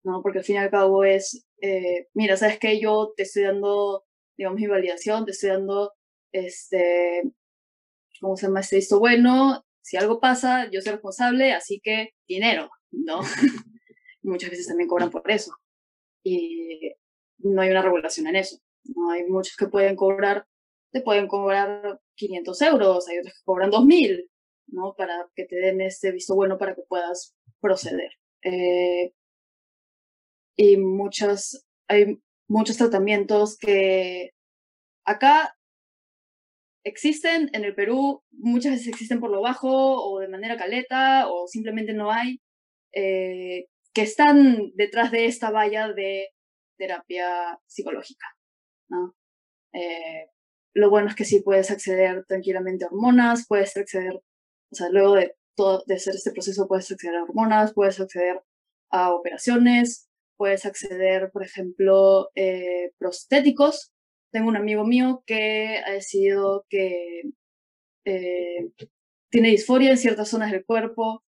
¿no? 0.03 0.21
Porque 0.21 0.39
al 0.39 0.45
fin 0.45 0.57
y 0.57 0.59
al 0.59 0.69
cabo 0.69 1.03
es, 1.05 1.43
eh, 1.59 2.07
mira, 2.13 2.37
sabes 2.37 2.59
que 2.59 2.79
yo 2.79 3.13
te 3.17 3.23
estoy 3.23 3.43
dando, 3.43 4.03
digamos, 4.37 4.59
mi 4.59 4.67
validación, 4.67 5.25
te 5.25 5.31
estoy 5.31 5.49
dando, 5.49 5.93
este, 6.31 7.23
¿cómo 8.19 8.37
se 8.37 8.47
llama? 8.47 8.61
Este 8.61 8.77
visto 8.77 8.99
bueno, 8.99 9.65
si 9.81 9.97
algo 9.97 10.19
pasa, 10.19 10.69
yo 10.71 10.81
soy 10.81 10.93
responsable, 10.93 11.53
así 11.53 11.79
que 11.83 12.13
dinero, 12.27 12.69
¿no? 12.91 13.21
Muchas 14.21 14.51
veces 14.51 14.67
también 14.67 14.87
cobran 14.87 15.09
por 15.09 15.29
eso. 15.29 15.53
Y 16.23 16.93
no 17.39 17.61
hay 17.61 17.71
una 17.71 17.81
regulación 17.81 18.27
en 18.27 18.35
eso. 18.35 18.59
No 18.83 19.11
hay 19.11 19.23
muchos 19.25 19.55
que 19.57 19.67
pueden 19.67 19.95
cobrar, 19.95 20.45
te 20.91 21.01
pueden 21.01 21.27
cobrar 21.27 21.99
500 22.15 22.61
euros, 22.61 23.07
hay 23.07 23.19
otros 23.19 23.33
que 23.33 23.43
cobran 23.43 23.71
2000, 23.71 24.29
¿no? 24.67 24.95
Para 24.95 25.27
que 25.35 25.45
te 25.45 25.55
den 25.55 25.81
este 25.81 26.11
visto 26.11 26.35
bueno 26.35 26.57
para 26.57 26.75
que 26.75 26.83
puedas 26.87 27.35
proceder. 27.59 28.11
Eh, 28.43 29.13
y 30.55 30.77
muchos, 30.77 31.65
hay 31.87 32.21
muchos 32.51 32.75
tratamientos 32.75 33.57
que 33.57 34.31
acá 35.05 35.55
existen 36.83 37.49
en 37.53 37.63
el 37.63 37.73
Perú, 37.73 38.23
muchas 38.31 38.73
veces 38.73 38.87
existen 38.89 39.21
por 39.21 39.31
lo 39.31 39.41
bajo 39.41 39.69
o 39.69 40.19
de 40.19 40.27
manera 40.27 40.57
caleta 40.57 41.29
o 41.29 41.47
simplemente 41.47 41.93
no 41.93 42.11
hay, 42.11 42.41
eh, 42.93 43.67
que 43.93 44.01
están 44.01 44.71
detrás 44.75 45.11
de 45.11 45.25
esta 45.25 45.49
valla 45.49 45.93
de 45.93 46.27
terapia 46.77 47.57
psicológica. 47.67 48.25
Eh, 49.73 50.27
lo 50.73 50.89
bueno 50.89 51.07
es 51.07 51.15
que 51.15 51.25
sí 51.25 51.39
puedes 51.41 51.71
acceder 51.71 52.25
tranquilamente 52.25 52.83
a 52.83 52.89
hormonas, 52.89 53.45
puedes 53.47 53.77
acceder, 53.77 54.15
o 54.15 54.75
sea, 54.75 54.89
luego 54.89 55.15
de, 55.15 55.35
todo, 55.55 55.83
de 55.87 55.95
hacer 55.95 56.15
este 56.15 56.31
proceso 56.31 56.67
puedes 56.67 56.91
acceder 56.91 57.15
a 57.15 57.23
hormonas, 57.23 57.73
puedes 57.73 57.99
acceder 58.01 58.41
a 58.89 59.13
operaciones, 59.13 60.10
puedes 60.41 60.65
acceder, 60.65 61.29
por 61.29 61.43
ejemplo, 61.43 62.31
eh, 62.33 62.93
prostéticos, 62.97 63.91
tengo 64.31 64.47
un 64.49 64.57
amigo 64.57 64.83
mío 64.83 65.23
que 65.27 65.77
ha 65.85 65.91
decidido 65.91 66.65
que 66.67 67.29
eh, 68.05 68.71
tiene 69.29 69.49
disforia 69.49 69.91
en 69.91 69.99
ciertas 69.99 70.29
zonas 70.29 70.51
del 70.51 70.65
cuerpo, 70.65 71.23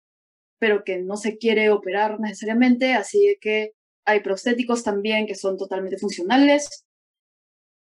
pero 0.59 0.83
que 0.83 0.97
no 0.97 1.19
se 1.19 1.37
quiere 1.37 1.69
operar 1.69 2.21
necesariamente, 2.21 2.95
así 2.95 3.37
que 3.43 3.73
hay 4.07 4.21
prostéticos 4.21 4.83
también 4.83 5.27
que 5.27 5.35
son 5.35 5.59
totalmente 5.59 5.99
funcionales. 5.99 6.87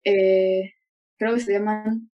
Eh, 0.04 0.74
creo 1.18 1.34
que 1.36 1.40
se 1.40 1.54
llaman 1.54 2.12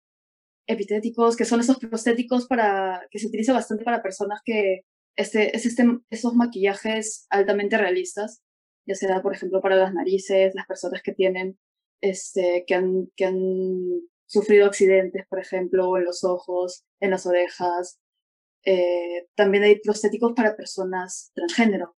epitéticos, 0.68 1.36
que 1.36 1.44
son 1.44 1.58
esos 1.58 1.80
prostéticos 1.80 2.46
para, 2.46 3.04
que 3.10 3.18
se 3.18 3.26
utiliza 3.26 3.52
bastante 3.52 3.82
para 3.82 4.00
personas 4.00 4.42
que, 4.44 4.82
este, 5.16 5.56
es 5.56 5.66
este, 5.66 5.82
esos 6.08 6.34
maquillajes 6.36 7.26
altamente 7.30 7.76
realistas, 7.78 8.44
ya 8.88 8.94
sea, 8.94 9.22
por 9.22 9.34
ejemplo, 9.34 9.60
para 9.60 9.76
las 9.76 9.92
narices, 9.92 10.54
las 10.54 10.66
personas 10.66 11.02
que 11.02 11.12
tienen, 11.12 11.58
este, 12.00 12.64
que 12.66 12.74
han, 12.74 13.08
que 13.16 13.26
han 13.26 13.36
sufrido 14.26 14.66
accidentes, 14.66 15.26
por 15.28 15.40
ejemplo, 15.40 15.96
en 15.98 16.04
los 16.04 16.24
ojos, 16.24 16.84
en 17.00 17.10
las 17.10 17.26
orejas. 17.26 18.00
Eh, 18.64 19.28
también 19.34 19.64
hay 19.64 19.80
prostéticos 19.80 20.32
para 20.34 20.56
personas 20.56 21.30
transgénero, 21.34 21.96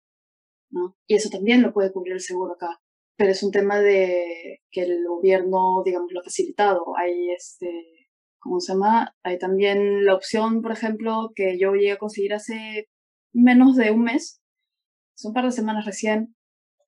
¿no? 0.71 0.97
Y 1.07 1.17
eso 1.17 1.29
también 1.31 1.63
lo 1.63 1.73
puede 1.73 1.93
cubrir 1.93 2.15
el 2.15 2.21
seguro 2.21 2.55
acá. 2.55 2.81
Pero 3.17 3.33
es 3.33 3.43
un 3.43 3.51
tema 3.51 3.81
de 3.81 4.63
que 4.71 4.83
el 4.83 5.07
gobierno, 5.07 5.83
digamos, 5.85 6.11
lo 6.13 6.21
ha 6.21 6.25
facilitado. 6.25 6.97
Hay 6.97 7.31
este, 7.33 7.69
¿cómo 8.39 8.61
se 8.61 8.73
llama? 8.73 9.15
Hay 9.23 9.39
también 9.39 10.05
la 10.07 10.15
opción, 10.15 10.63
por 10.63 10.73
ejemplo, 10.73 11.33
que 11.35 11.59
yo 11.59 11.75
llegué 11.75 11.93
a 11.93 11.99
conseguir 11.99 12.33
hace 12.35 12.89
menos 13.35 13.77
de 13.77 13.91
un 13.91 14.05
mes, 14.05 14.41
son 15.15 15.31
un 15.31 15.35
par 15.35 15.45
de 15.45 15.53
semanas 15.53 15.85
recién, 15.85 16.37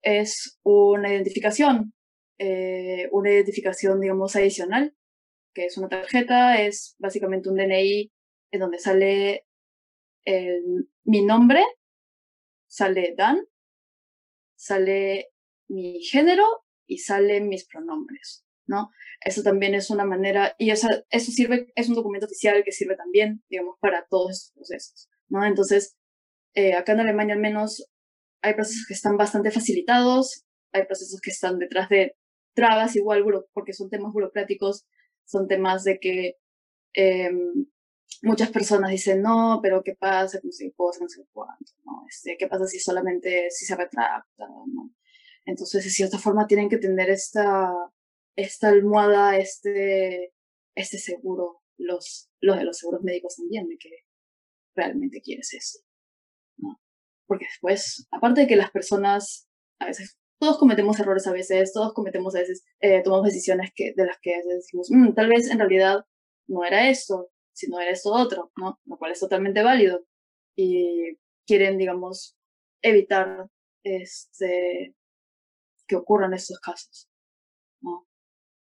es 0.02 0.58
una 0.62 1.12
identificación, 1.12 1.94
eh, 2.38 3.08
una 3.12 3.30
identificación, 3.30 4.00
digamos, 4.00 4.36
adicional, 4.36 4.94
que 5.54 5.66
es 5.66 5.76
una 5.76 5.88
tarjeta, 5.88 6.62
es 6.62 6.96
básicamente 6.98 7.48
un 7.48 7.56
DNI 7.56 8.12
en 8.52 8.60
donde 8.60 8.78
sale 8.78 9.46
mi 11.04 11.24
nombre, 11.24 11.64
sale 12.68 13.14
Dan, 13.16 13.44
sale 14.54 15.30
mi 15.68 16.02
género 16.02 16.44
y 16.86 16.98
salen 16.98 17.48
mis 17.48 17.66
pronombres, 17.66 18.44
¿no? 18.66 18.90
Eso 19.20 19.42
también 19.42 19.74
es 19.74 19.90
una 19.90 20.04
manera, 20.04 20.54
y 20.58 20.70
eso 20.70 20.88
sirve, 21.10 21.72
es 21.74 21.88
un 21.88 21.94
documento 21.94 22.26
oficial 22.26 22.62
que 22.64 22.72
sirve 22.72 22.96
también, 22.96 23.42
digamos, 23.48 23.76
para 23.80 24.06
todos 24.08 24.32
estos 24.32 24.52
procesos, 24.52 25.08
¿no? 25.28 25.44
Entonces, 25.44 25.96
eh, 26.54 26.74
acá 26.74 26.92
en 26.92 27.00
Alemania 27.00 27.34
al 27.34 27.40
menos 27.40 27.89
hay 28.42 28.54
procesos 28.54 28.86
que 28.86 28.94
están 28.94 29.16
bastante 29.16 29.50
facilitados, 29.50 30.44
hay 30.72 30.84
procesos 30.86 31.20
que 31.20 31.30
están 31.30 31.58
detrás 31.58 31.88
de 31.88 32.16
trabas 32.54 32.96
igual, 32.96 33.24
porque 33.52 33.72
son 33.72 33.90
temas 33.90 34.12
burocráticos, 34.12 34.86
son 35.24 35.46
temas 35.48 35.84
de 35.84 35.98
que 35.98 36.36
em, 36.94 37.66
muchas 38.22 38.50
personas 38.50 38.90
dicen, 38.90 39.22
no, 39.22 39.60
pero 39.62 39.82
¿qué 39.82 39.94
pasa? 39.94 40.40
No 40.42 40.52
sé 40.52 40.72
no 40.76 41.08
sé 41.08 41.24
cuánto, 41.32 41.72
¿no? 41.84 42.04
Este, 42.08 42.36
¿Qué 42.38 42.46
pasa 42.48 42.66
si 42.66 42.80
solamente 42.80 43.50
si 43.50 43.64
se 43.66 43.76
retracta? 43.76 44.46
¿no? 44.48 44.90
Entonces, 45.46 45.84
de 45.84 45.90
cierta 45.90 46.18
forma, 46.18 46.46
tienen 46.46 46.68
que 46.68 46.78
tener 46.78 47.10
esta, 47.10 47.72
esta 48.36 48.68
almohada, 48.68 49.36
este, 49.38 50.32
este 50.74 50.98
seguro, 50.98 51.62
los, 51.78 52.30
los 52.40 52.58
de 52.58 52.64
los 52.64 52.78
seguros 52.78 53.02
médicos 53.02 53.36
también, 53.36 53.68
de 53.68 53.78
que 53.78 53.90
realmente 54.74 55.20
quieres 55.20 55.52
esto. 55.54 55.80
Porque 57.30 57.44
después, 57.44 58.08
aparte 58.10 58.40
de 58.40 58.46
que 58.48 58.56
las 58.56 58.72
personas, 58.72 59.48
a 59.78 59.86
veces, 59.86 60.18
todos 60.40 60.58
cometemos 60.58 60.98
errores 60.98 61.28
a 61.28 61.32
veces, 61.32 61.72
todos 61.72 61.92
cometemos 61.92 62.34
a 62.34 62.40
veces, 62.40 62.64
eh, 62.80 63.02
tomamos 63.04 63.26
decisiones 63.26 63.70
que, 63.72 63.92
de 63.94 64.04
las 64.04 64.18
que 64.20 64.42
decimos, 64.44 64.88
mm, 64.90 65.14
tal 65.14 65.28
vez 65.28 65.48
en 65.48 65.60
realidad 65.60 66.04
no 66.48 66.64
era 66.64 66.88
esto, 66.88 67.30
sino 67.52 67.78
era 67.78 67.92
esto 67.92 68.12
otro, 68.12 68.50
¿no? 68.56 68.80
Lo 68.84 68.98
cual 68.98 69.12
es 69.12 69.20
totalmente 69.20 69.62
válido. 69.62 70.04
Y 70.56 71.18
quieren, 71.46 71.78
digamos, 71.78 72.36
evitar 72.82 73.46
este, 73.84 74.96
que 75.86 75.94
ocurran 75.94 76.34
estos 76.34 76.58
casos, 76.58 77.08
¿no? 77.80 78.08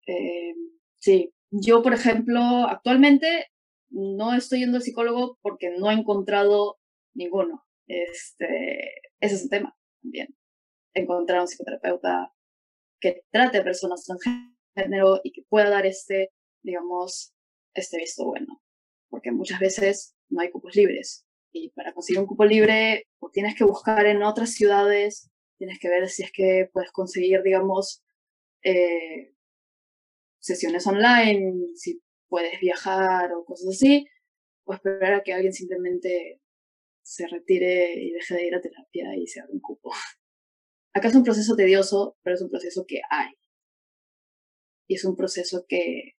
Eh, 0.08 0.56
sí, 0.98 1.34
yo, 1.52 1.82
por 1.82 1.94
ejemplo, 1.94 2.68
actualmente 2.68 3.46
no 3.92 4.34
estoy 4.34 4.60
yendo 4.60 4.76
al 4.76 4.84
psicólogo 4.84 5.40
porque 5.42 5.70
no 5.80 5.90
he 5.90 5.94
encontrado 5.94 6.80
ninguno. 7.14 7.64
Este, 7.88 9.02
ese 9.20 9.36
es 9.36 9.44
un 9.44 9.50
tema 9.50 9.78
también. 10.02 10.36
Encontrar 10.94 11.42
un 11.42 11.48
psicoterapeuta 11.48 12.34
que 13.00 13.24
trate 13.32 13.60
a 13.60 13.64
personas 13.64 14.04
transgénero 14.04 15.22
y 15.24 15.32
que 15.32 15.44
pueda 15.50 15.70
dar 15.70 15.86
este, 15.86 16.32
digamos, 16.64 17.34
este 17.74 17.98
visto 17.98 18.26
bueno. 18.26 18.62
Porque 19.10 19.32
muchas 19.32 19.60
veces 19.60 20.16
no 20.30 20.42
hay 20.42 20.52
cupos 20.52 20.76
libres. 20.76 21.26
Y 21.52 21.70
para 21.70 21.94
conseguir 21.94 22.20
un 22.20 22.28
cupo 22.28 22.46
libre, 22.46 23.08
o 23.20 23.30
tienes 23.30 23.56
que 23.56 23.64
buscar 23.64 24.06
en 24.06 24.22
otras 24.22 24.52
ciudades, 24.52 25.30
tienes 25.58 25.80
que 25.80 25.90
ver 25.90 26.08
si 26.10 26.24
es 26.24 26.32
que 26.32 26.70
puedes 26.72 26.92
conseguir, 26.92 27.42
digamos, 27.42 28.04
eh, 28.64 29.34
sesiones 30.40 30.86
online, 30.88 31.70
si 31.76 32.02
puedes 32.28 32.60
viajar 32.60 33.32
o 33.34 33.46
cosas 33.46 33.70
así, 33.70 34.08
o 34.66 34.74
esperar 34.74 35.14
a 35.14 35.24
que 35.24 35.34
alguien 35.34 35.54
simplemente 35.54 36.42
se 37.08 37.26
retire 37.26 37.94
y 37.94 38.12
deje 38.12 38.36
de 38.36 38.48
ir 38.48 38.56
a 38.56 38.62
terapia 38.62 39.16
y 39.16 39.28
se 39.28 39.40
haga 39.40 39.50
un 39.52 39.62
cupo. 39.62 39.92
Acá 40.94 41.08
es 41.08 41.16
un 41.16 41.24
proceso 41.24 41.56
tedioso, 41.56 42.18
pero 42.22 42.36
es 42.36 42.42
un 42.42 42.50
proceso 42.50 42.86
que 42.86 43.00
hay. 43.10 43.34
Y 44.90 44.96
es 44.96 45.06
un 45.06 45.16
proceso 45.16 45.66
que 45.68 46.16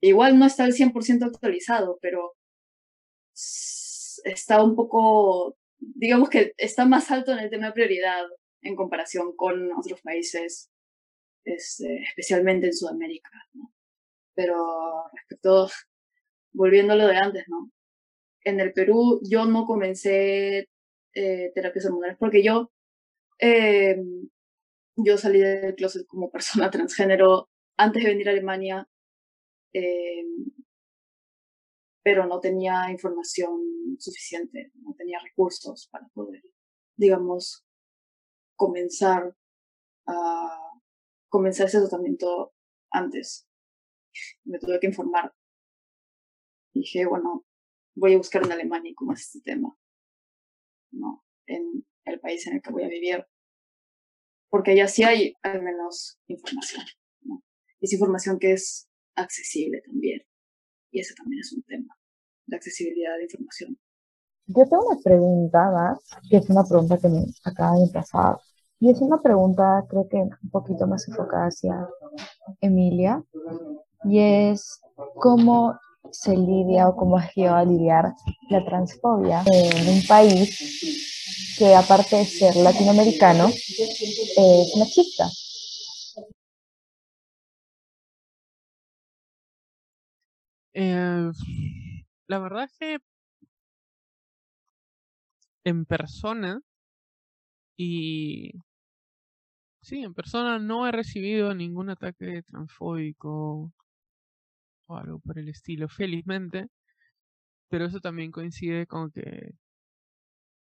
igual 0.00 0.38
no 0.38 0.46
está 0.46 0.64
al 0.64 0.72
100% 0.72 1.26
actualizado, 1.26 1.98
pero 2.00 2.34
está 4.24 4.64
un 4.64 4.74
poco, 4.74 5.56
digamos 5.78 6.30
que 6.30 6.54
está 6.56 6.86
más 6.86 7.10
alto 7.10 7.32
en 7.32 7.40
el 7.40 7.50
tema 7.50 7.66
de 7.66 7.72
prioridad 7.72 8.24
en 8.62 8.74
comparación 8.74 9.36
con 9.36 9.70
otros 9.72 10.00
países, 10.00 10.70
este, 11.44 12.02
especialmente 12.04 12.68
en 12.68 12.74
Sudamérica. 12.74 13.30
Pero 14.34 14.56
respecto, 15.12 15.68
volviendo 16.52 16.94
a 16.94 16.96
lo 16.96 17.06
de 17.06 17.16
antes, 17.16 17.44
¿no? 17.48 17.70
En 18.44 18.60
el 18.60 18.72
Perú 18.72 19.20
yo 19.22 19.44
no 19.46 19.66
comencé 19.66 20.68
eh, 21.14 21.52
terapias 21.54 21.86
hormonales 21.86 22.16
porque 22.18 22.42
yo, 22.42 22.70
eh, 23.38 23.96
yo 24.96 25.18
salí 25.18 25.40
del 25.40 25.74
closet 25.74 26.06
como 26.06 26.30
persona 26.30 26.70
transgénero 26.70 27.48
antes 27.76 28.02
de 28.02 28.10
venir 28.10 28.28
a 28.28 28.32
Alemania, 28.32 28.88
eh, 29.72 30.24
pero 32.02 32.26
no 32.26 32.40
tenía 32.40 32.90
información 32.90 33.96
suficiente, 33.98 34.72
no 34.82 34.94
tenía 34.94 35.18
recursos 35.22 35.88
para 35.90 36.06
poder, 36.08 36.42
digamos, 36.96 37.64
comenzar 38.56 39.34
a 40.06 40.70
comenzar 41.28 41.66
ese 41.66 41.80
tratamiento 41.80 42.52
antes. 42.90 43.46
Me 44.44 44.58
tuve 44.58 44.80
que 44.80 44.88
informar. 44.88 45.32
Dije, 46.74 47.06
bueno, 47.06 47.44
voy 47.94 48.14
a 48.14 48.18
buscar 48.18 48.44
en 48.44 48.52
Alemania 48.52 48.92
cómo 48.96 49.12
es 49.12 49.20
este 49.20 49.40
tema, 49.40 49.76
¿no? 50.92 51.24
En 51.46 51.86
el 52.04 52.20
país 52.20 52.46
en 52.46 52.56
el 52.56 52.62
que 52.62 52.72
voy 52.72 52.84
a 52.84 52.88
vivir. 52.88 53.26
Porque 54.48 54.72
allá 54.72 54.88
sí 54.88 55.04
hay 55.04 55.34
al 55.42 55.62
menos 55.62 56.18
información, 56.26 56.84
¿no? 57.22 57.42
Es 57.80 57.92
información 57.92 58.38
que 58.38 58.52
es 58.52 58.88
accesible 59.14 59.82
también. 59.86 60.22
Y 60.90 61.00
ese 61.00 61.14
también 61.14 61.40
es 61.40 61.52
un 61.52 61.62
tema, 61.62 61.96
la 62.46 62.56
accesibilidad 62.56 63.16
de 63.16 63.24
información. 63.24 63.78
Yo 64.46 64.64
tengo 64.68 64.88
una 64.88 65.00
pregunta 65.00 65.70
más, 65.70 65.98
que 66.28 66.38
es 66.38 66.50
una 66.50 66.64
pregunta 66.64 66.98
que 66.98 67.08
me 67.08 67.24
acaba 67.44 67.78
de 67.78 67.88
pasar. 67.92 68.36
Y 68.80 68.90
es 68.90 69.00
una 69.00 69.22
pregunta, 69.22 69.84
creo 69.88 70.08
que 70.08 70.16
un 70.16 70.50
poquito 70.50 70.86
más 70.86 71.06
enfocada 71.06 71.46
hacia 71.46 71.86
Emilia. 72.60 73.22
Y 74.04 74.18
es, 74.18 74.80
¿cómo 75.16 75.78
se 76.12 76.36
lidia 76.36 76.88
o 76.88 76.96
cómo 76.96 77.18
has 77.18 77.34
llegado 77.34 77.56
a 77.56 77.64
lidiar 77.64 78.14
la 78.48 78.64
transfobia 78.64 79.42
en 79.46 79.88
un 79.88 80.06
país 80.06 81.56
que 81.58 81.74
aparte 81.74 82.16
de 82.16 82.24
ser 82.24 82.56
latinoamericano 82.56 83.48
es 83.48 84.76
machista. 84.76 85.28
Eh, 90.72 91.30
la 92.28 92.38
verdad 92.38 92.64
es 92.64 92.72
que 92.78 92.98
en 95.64 95.84
persona 95.84 96.60
y 97.76 98.52
sí, 99.82 100.02
en 100.02 100.14
persona 100.14 100.58
no 100.58 100.86
he 100.86 100.92
recibido 100.92 101.54
ningún 101.54 101.90
ataque 101.90 102.42
transfóbico 102.42 103.72
o 104.90 104.96
algo 104.98 105.20
por 105.20 105.38
el 105.38 105.48
estilo, 105.48 105.88
felizmente. 105.88 106.68
Pero 107.70 107.86
eso 107.86 108.00
también 108.00 108.30
coincide 108.32 108.86
con 108.86 109.10
que 109.12 109.52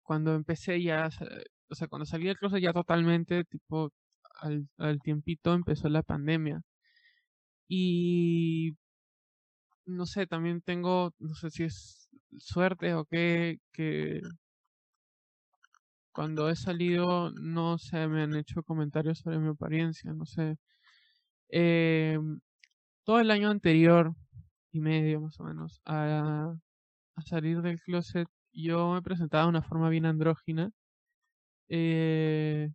cuando 0.02 0.34
empecé 0.34 0.82
ya, 0.82 1.08
o 1.70 1.74
sea, 1.74 1.88
cuando 1.88 2.06
salí 2.06 2.26
del 2.26 2.36
closet 2.38 2.60
ya 2.62 2.72
totalmente, 2.72 3.44
tipo, 3.44 3.92
al, 4.40 5.00
tiempito 5.02 5.54
empezó 5.54 5.88
la 5.88 6.02
pandemia. 6.02 6.62
Y 7.68 8.76
no 9.86 10.06
sé, 10.06 10.26
también 10.26 10.60
tengo, 10.62 11.12
no 11.18 11.34
sé 11.34 11.50
si 11.50 11.64
es 11.64 12.08
suerte 12.38 12.94
o 12.94 13.04
qué, 13.04 13.58
que 13.72 14.20
cuando 16.12 16.48
he 16.48 16.56
salido 16.56 17.30
no 17.32 17.78
se 17.78 18.06
me 18.08 18.22
han 18.22 18.36
hecho 18.36 18.62
comentarios 18.62 19.18
sobre 19.20 19.38
mi 19.38 19.48
apariencia, 19.48 20.12
no 20.12 20.26
sé. 20.26 20.56
Eh, 21.50 22.18
todo 23.04 23.20
el 23.20 23.30
año 23.30 23.50
anterior 23.50 24.14
y 24.72 24.80
medio 24.80 25.20
más 25.20 25.38
o 25.40 25.44
menos 25.44 25.80
a, 25.84 26.54
salir 27.26 27.62
del 27.62 27.80
closet, 27.80 28.28
yo 28.52 28.92
me 28.94 29.02
presentaba 29.02 29.44
de 29.44 29.50
una 29.50 29.62
forma 29.62 29.88
bien 29.88 30.06
andrógina. 30.06 30.70
Eh, 31.68 32.70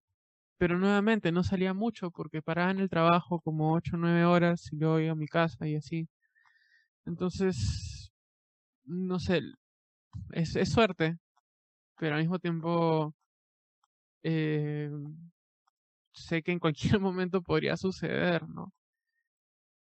pero 0.58 0.80
nuevamente 0.80 1.32
no 1.32 1.44
salía 1.44 1.74
mucho 1.74 2.12
porque 2.12 2.42
paraba 2.42 2.72
en 2.72 2.80
el 2.80 2.90
trabajo 2.90 3.40
como 3.42 3.74
8 3.74 3.96
o 3.96 4.00
9 4.00 4.26
horas 4.26 4.70
y 4.72 4.78
luego 4.78 5.00
iba 5.00 5.12
a 5.14 5.16
mi 5.16 5.28
casa 5.28 5.68
y 5.68 5.76
así. 5.76 6.08
Entonces, 7.06 8.12
no 8.86 9.20
sé, 9.20 9.42
es, 10.32 10.56
es 10.56 10.72
suerte, 10.72 11.18
pero 11.98 12.16
al 12.16 12.22
mismo 12.22 12.40
tiempo 12.40 13.14
eh, 14.24 14.90
sé 16.14 16.44
que 16.44 16.52
en 16.52 16.60
cualquier 16.60 17.00
momento 17.00 17.42
podría 17.42 17.78
suceder, 17.78 18.48
¿no? 18.50 18.74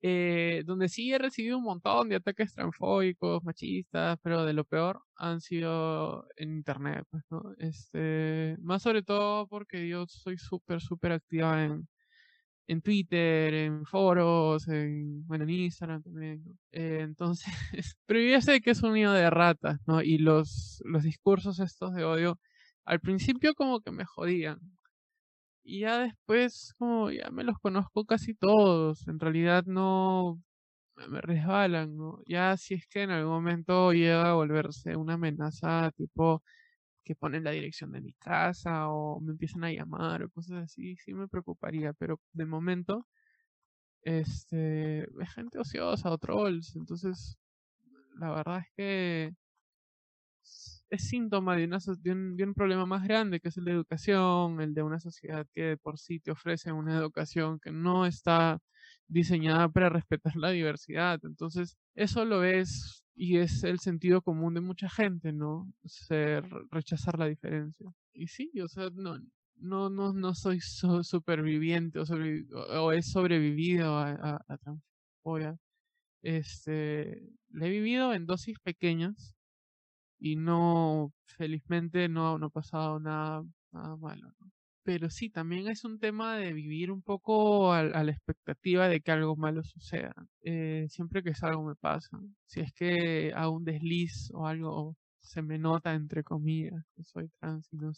Eh, 0.02 0.62
donde 0.66 0.88
sí 0.88 1.12
he 1.12 1.18
recibido 1.18 1.58
un 1.58 1.64
montón 1.64 2.08
de 2.08 2.16
ataques 2.16 2.54
transfóbicos, 2.54 3.42
machistas, 3.44 4.18
pero 4.22 4.44
de 4.44 4.52
lo 4.52 4.64
peor 4.64 5.02
han 5.16 5.40
sido 5.40 6.26
en 6.36 6.52
internet, 6.52 7.04
pues, 7.10 7.24
¿no? 7.30 7.42
Este, 7.58 8.56
más 8.60 8.82
sobre 8.82 9.02
todo 9.02 9.46
porque 9.48 9.88
yo 9.88 10.06
soy 10.06 10.38
súper, 10.38 10.80
súper 10.80 11.12
activa 11.12 11.64
en, 11.64 11.88
en 12.68 12.82
Twitter, 12.82 13.54
en 13.54 13.86
foros, 13.86 14.68
en, 14.68 15.26
bueno, 15.26 15.44
en 15.44 15.50
Instagram 15.50 16.02
también. 16.02 16.44
Eh, 16.72 16.98
entonces, 17.02 17.46
pero 18.06 18.20
yo 18.20 18.30
ya 18.30 18.40
sé 18.40 18.60
que 18.60 18.70
es 18.70 18.82
un 18.82 18.94
nido 18.94 19.12
de 19.12 19.30
ratas, 19.30 19.78
¿no? 19.86 20.02
Y 20.02 20.18
los, 20.18 20.82
los 20.84 21.02
discursos 21.04 21.60
estos 21.60 21.94
de 21.94 22.04
odio, 22.04 22.40
al 22.84 23.00
principio 23.00 23.54
como 23.54 23.80
que 23.80 23.90
me 23.92 24.04
jodían, 24.04 24.60
y 25.66 25.80
ya 25.80 25.98
después, 26.00 26.74
como 26.78 27.10
ya 27.10 27.30
me 27.30 27.44
los 27.44 27.58
conozco 27.58 28.04
casi 28.06 28.34
todos, 28.34 29.06
en 29.08 29.18
realidad 29.20 29.64
no 29.66 30.40
me 31.08 31.20
resbalan, 31.22 31.96
¿no? 31.96 32.20
Ya 32.26 32.56
si 32.56 32.74
es 32.74 32.86
que 32.88 33.02
en 33.04 33.10
algún 33.12 33.32
momento 33.34 33.92
llega 33.92 34.30
a 34.30 34.34
volverse 34.34 34.96
una 34.96 35.14
amenaza 35.14 35.90
tipo 35.96 36.42
que 37.04 37.16
ponen 37.16 37.44
la 37.44 37.52
dirección 37.52 37.92
de 37.92 38.00
mi 38.02 38.14
casa 38.14 38.88
o 38.90 39.20
me 39.20 39.32
empiezan 39.32 39.64
a 39.64 39.72
llamar 39.72 40.22
o 40.24 40.30
cosas 40.30 40.64
así, 40.64 40.96
sí 40.98 41.14
me 41.14 41.28
preocuparía, 41.28 41.92
pero 41.94 42.20
de 42.32 42.46
momento, 42.46 43.06
este, 44.02 45.04
es 45.04 45.34
gente 45.34 45.58
ociosa 45.58 46.10
o 46.10 46.18
trolls, 46.18 46.76
entonces 46.76 47.38
la 48.18 48.30
verdad 48.32 48.60
es 48.60 48.66
que 48.76 49.32
es 50.90 51.08
síntoma 51.08 51.56
de, 51.56 51.64
una, 51.64 51.78
de, 51.98 52.12
un, 52.12 52.36
de, 52.36 52.44
un, 52.44 52.54
problema 52.54 52.86
más 52.86 53.06
grande, 53.06 53.40
que 53.40 53.48
es 53.48 53.56
el 53.56 53.64
de 53.64 53.72
educación, 53.72 54.60
el 54.60 54.74
de 54.74 54.82
una 54.82 55.00
sociedad 55.00 55.46
que 55.52 55.76
por 55.76 55.98
sí 55.98 56.20
te 56.20 56.30
ofrece 56.30 56.72
una 56.72 56.96
educación 56.96 57.58
que 57.60 57.72
no 57.72 58.06
está 58.06 58.60
diseñada 59.08 59.68
para 59.68 59.88
respetar 59.88 60.36
la 60.36 60.50
diversidad. 60.50 61.20
Entonces, 61.24 61.76
eso 61.94 62.24
lo 62.24 62.40
ves 62.40 63.04
y 63.14 63.38
es 63.38 63.64
el 63.64 63.80
sentido 63.80 64.22
común 64.22 64.54
de 64.54 64.60
mucha 64.60 64.88
gente, 64.88 65.32
¿no? 65.32 65.72
Ser, 65.84 66.44
rechazar 66.70 67.18
la 67.18 67.26
diferencia. 67.26 67.90
Y 68.12 68.28
sí, 68.28 68.50
o 68.60 68.68
sea, 68.68 68.90
no, 68.90 69.18
no, 69.56 69.90
no, 69.90 70.12
no 70.12 70.34
soy 70.34 70.60
so, 70.60 71.02
superviviente 71.02 71.98
o, 71.98 72.06
sobrevi 72.06 72.46
o, 72.52 72.92
he 72.92 73.02
sobrevivido 73.02 73.96
a, 73.96 74.10
a, 74.10 74.44
a 74.48 74.58
transfobia. 74.58 75.56
Este, 76.22 77.22
le 77.50 77.66
he 77.66 77.70
vivido 77.70 78.12
en 78.12 78.26
dosis 78.26 78.58
pequeñas, 78.60 79.35
y 80.18 80.36
no, 80.36 81.12
felizmente 81.26 82.08
no, 82.08 82.38
no 82.38 82.46
ha 82.46 82.50
pasado 82.50 83.00
nada, 83.00 83.42
nada 83.72 83.96
malo. 83.96 84.32
Pero 84.82 85.10
sí, 85.10 85.30
también 85.30 85.68
es 85.68 85.84
un 85.84 85.98
tema 85.98 86.36
de 86.36 86.52
vivir 86.52 86.92
un 86.92 87.02
poco 87.02 87.72
a, 87.72 87.80
a 87.80 88.04
la 88.04 88.12
expectativa 88.12 88.88
de 88.88 89.00
que 89.00 89.10
algo 89.10 89.36
malo 89.36 89.64
suceda. 89.64 90.14
Eh, 90.42 90.86
siempre 90.88 91.22
que 91.22 91.32
algo 91.42 91.64
me 91.64 91.74
pasa. 91.74 92.20
Si 92.46 92.60
es 92.60 92.72
que 92.72 93.32
hago 93.34 93.56
un 93.56 93.64
desliz 93.64 94.30
o 94.32 94.46
algo 94.46 94.96
se 95.20 95.42
me 95.42 95.58
nota, 95.58 95.94
entre 95.94 96.22
comillas, 96.22 96.84
que 96.94 97.02
soy 97.02 97.28
trans 97.40 97.68
y 97.72 97.76
no 97.76 97.92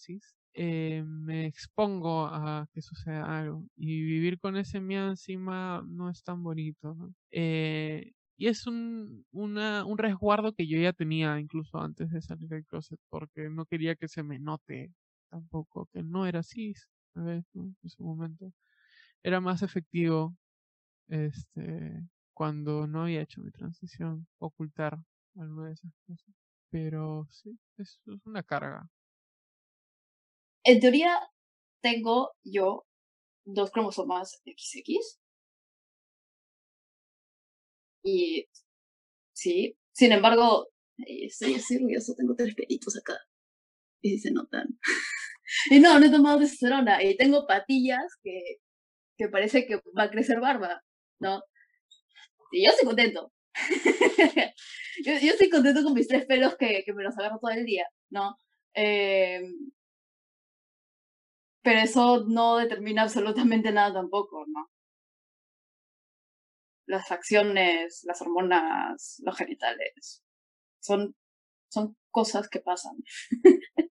eh, 0.55 1.05
me 1.05 1.47
expongo 1.47 2.27
a 2.27 2.67
que 2.73 2.83
suceda 2.83 3.39
algo. 3.39 3.65
Y 3.77 4.03
vivir 4.03 4.41
con 4.41 4.57
ese 4.57 4.81
miedo 4.81 5.09
encima 5.09 5.85
no 5.87 6.11
es 6.11 6.23
tan 6.25 6.43
bonito. 6.43 6.97
Eh, 7.31 8.13
y 8.39 8.47
es 8.47 8.69
un, 8.69 9.27
un 9.33 9.99
resguardo 9.99 10.53
que 10.55 10.69
yo 10.69 10.79
ya 10.79 10.93
tenía 10.93 11.41
incluso 11.41 11.79
antes 11.79 12.11
de 12.11 12.23
salir 12.23 12.49
del 12.49 12.65
closet, 12.65 13.01
porque 13.11 13.51
no 13.51 13.67
quería 13.67 13.97
que 13.97 14.07
se 14.07 14.23
me 14.23 14.39
note 14.39 14.95
tampoco 15.29 15.87
que 15.93 16.05
no 16.05 16.25
era 16.25 16.41
así. 16.41 16.73
¿no? 17.15 17.31
En 17.31 17.45
ese 17.83 18.03
momento. 18.03 18.53
Era 19.25 19.41
más 19.41 19.63
efectivo 19.63 20.37
este 21.09 22.07
cuando 22.33 22.87
no 22.87 23.03
había 23.03 23.23
hecho 23.23 23.41
mi 23.41 23.51
transición, 23.51 24.29
ocultar 24.39 24.97
alguna 25.35 25.67
de 25.67 25.73
esas 25.75 25.93
cosas. 26.07 26.33
Pero 26.71 27.27
sí, 27.31 27.59
es 27.77 28.01
una 28.25 28.45
carga. 28.45 28.89
En 30.63 30.79
teoría, 30.79 31.19
tengo 31.81 32.31
yo 32.45 32.87
dos 33.45 33.73
cromosomas 33.73 34.41
XX 34.45 35.19
y 38.03 38.47
sí, 39.33 39.77
sin 39.93 40.13
embargo, 40.13 40.69
estoy 40.99 41.55
así 41.55 41.77
orgulloso, 41.77 42.15
tengo 42.17 42.35
tres 42.37 42.55
pelitos 42.55 42.97
acá. 42.97 43.19
Y 44.01 44.19
se 44.19 44.31
notan. 44.31 44.69
y 45.71 45.81
no, 45.81 45.99
no 45.99 46.07
he 46.07 46.11
tomado 46.11 46.39
testosterona. 46.39 47.03
Y 47.03 47.17
tengo 47.17 47.47
patillas 47.47 48.05
que, 48.23 48.59
que 49.17 49.29
parece 49.29 49.67
que 49.67 49.77
va 49.97 50.05
a 50.05 50.11
crecer 50.11 50.41
barba, 50.41 50.83
¿no? 51.21 51.43
Y 52.53 52.65
yo 52.65 52.71
estoy 52.71 52.87
contento. 52.87 53.33
yo, 55.05 55.13
yo, 55.21 55.33
estoy 55.33 55.51
contento 55.51 55.83
con 55.83 55.95
mis 55.95 56.09
tres 56.09 56.27
pelos 56.27 56.57
que, 56.57 56.85
que 56.85 56.93
me 56.95 57.03
los 57.03 57.19
agarro 57.19 57.39
todo 57.41 57.51
el 57.51 57.65
día, 57.65 57.87
¿no? 58.11 58.37
Eh, 58.75 59.43
pero 61.63 61.81
eso 61.81 62.25
no 62.27 62.57
determina 62.57 63.03
absolutamente 63.03 63.73
nada 63.73 63.95
tampoco, 63.95 64.45
¿no? 64.47 64.71
Las 66.89 67.07
facciones, 67.07 68.03
las 68.05 68.21
hormonas, 68.23 69.21
los 69.25 69.37
genitales. 69.37 70.25
Son, 70.81 71.15
son 71.69 71.97
cosas 72.11 72.49
que 72.49 72.61
pasan. 72.61 72.97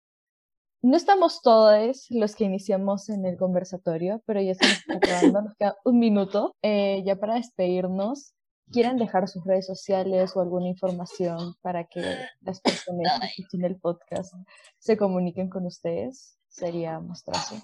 No 0.82 0.97
estamos 0.97 1.43
todos 1.43 2.07
los 2.09 2.34
que 2.34 2.45
iniciamos 2.45 3.11
en 3.11 3.26
el 3.26 3.36
conversatorio, 3.36 4.22
pero 4.24 4.41
ya 4.41 4.53
estamos 4.53 4.80
acabando, 4.88 5.43
nos 5.43 5.55
queda 5.57 5.76
un 5.84 5.99
minuto. 5.99 6.57
Eh, 6.62 7.03
ya 7.05 7.16
para 7.16 7.34
despedirnos, 7.34 8.32
¿quieren 8.72 8.97
dejar 8.97 9.28
sus 9.28 9.45
redes 9.45 9.66
sociales 9.66 10.34
o 10.34 10.41
alguna 10.41 10.68
información 10.68 11.55
para 11.61 11.84
que 11.84 12.01
las 12.41 12.62
personas 12.62 13.20
que 13.20 13.26
escuchen 13.26 13.66
el 13.66 13.76
podcast 13.78 14.32
se 14.78 14.97
comuniquen 14.97 15.51
con 15.51 15.66
ustedes? 15.66 16.38
Sería 16.49 16.99
mostrarse. 16.99 17.61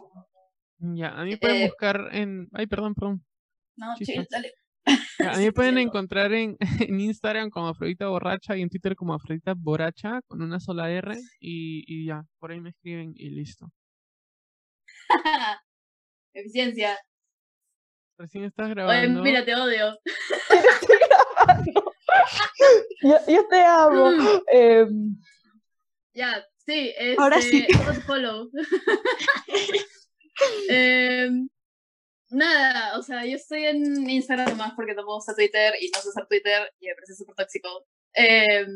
Ya, 0.79 1.09
a 1.19 1.25
mí 1.25 1.37
pueden 1.37 1.63
eh, 1.63 1.67
buscar 1.69 2.09
en... 2.13 2.51
Ay, 2.53 2.67
perdón, 2.67 2.95
perdón. 2.95 3.25
No, 3.77 3.95
chill, 3.97 4.27
dale. 4.31 4.53
A 4.87 5.39
mí 5.39 5.51
pueden 5.51 5.79
encontrar 5.79 6.33
en, 6.33 6.57
en, 6.91 7.01
Instagram 7.01 7.51
como 7.51 7.69
Afrodita 7.69 8.09
Borracha 8.09 8.57
y 8.57 8.63
en 8.63 8.71
Twitter 8.71 8.95
como 8.95 9.15
Afrodita 9.15 9.55
Borracha 9.57 10.21
con 10.27 10.43
una 10.43 10.61
sola 10.61 10.91
R 10.91 11.17
y, 11.41 11.85
y 11.87 12.07
ya, 12.07 12.23
por 12.39 12.53
ahí 12.53 12.61
me 12.61 12.71
escriben 12.71 13.13
y 13.17 13.31
listo. 13.31 13.71
Eficiencia. 16.35 16.99
Recién 18.19 18.45
estás 18.45 18.71
grabando. 18.71 19.21
Oye, 19.21 19.31
mira, 19.31 19.45
te 19.45 19.55
odio. 19.55 19.99
Yo, 23.03 23.17
yo, 23.29 23.47
te 23.49 23.61
amo. 23.63 24.11
Eh, 24.53 24.87
ya, 26.15 26.45
sí. 26.65 26.93
Este, 26.97 27.23
Ahora 27.23 27.41
sí. 27.41 27.67
Follow. 28.07 28.51
eh, 30.71 31.31
Nada, 32.31 32.99
o 32.99 33.03
sea, 33.03 33.25
yo 33.25 33.37
estoy 33.37 33.67
en 33.67 34.11
Instagram 34.11 34.51
nomás 34.51 34.73
porque 34.75 34.95
puedo 34.95 35.19
usar 35.19 35.37
Twitter 35.37 35.75
y 35.81 35.91
no 35.91 36.01
sé 36.01 36.09
usar 36.09 36.27
Twitter 36.27 36.73
y 36.81 36.89
me 36.89 36.95
parece 36.95 37.15
súper 37.15 37.37
tóxico. 37.37 37.87
Eh, 38.15 38.67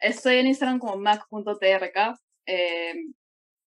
estoy 0.00 0.38
en 0.38 0.46
Instagram 0.48 0.78
como 0.80 0.96
mac.trk. 0.96 2.18
Eh, 2.46 2.94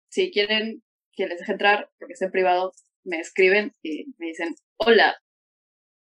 si 0.09 0.31
quieren 0.31 0.83
que 1.13 1.27
les 1.27 1.39
deje 1.39 1.51
entrar, 1.53 1.89
porque 1.97 2.13
es 2.13 2.21
en 2.21 2.31
privado, 2.31 2.73
me 3.03 3.19
escriben 3.19 3.73
y 3.81 4.05
me 4.17 4.27
dicen, 4.27 4.55
hola, 4.77 5.17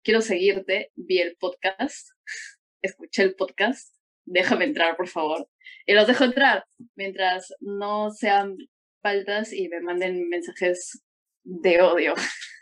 quiero 0.03 0.21
seguirte, 0.21 0.93
vi 0.97 1.21
el 1.21 1.37
podcast, 1.37 2.11
escuché 2.83 3.23
el 3.23 3.35
podcast, 3.35 3.95
déjame 4.25 4.65
entrar, 4.65 4.97
por 4.97 5.09
favor. 5.09 5.49
Y 5.87 5.95
los 5.95 6.07
dejo 6.07 6.25
entrar 6.25 6.65
mientras 6.97 7.55
no 7.61 8.11
sean 8.11 8.57
faltas 9.03 9.53
y 9.53 9.69
me 9.69 9.81
manden 9.81 10.29
mensajes 10.29 11.03
de 11.45 11.81
odio. 11.81 12.15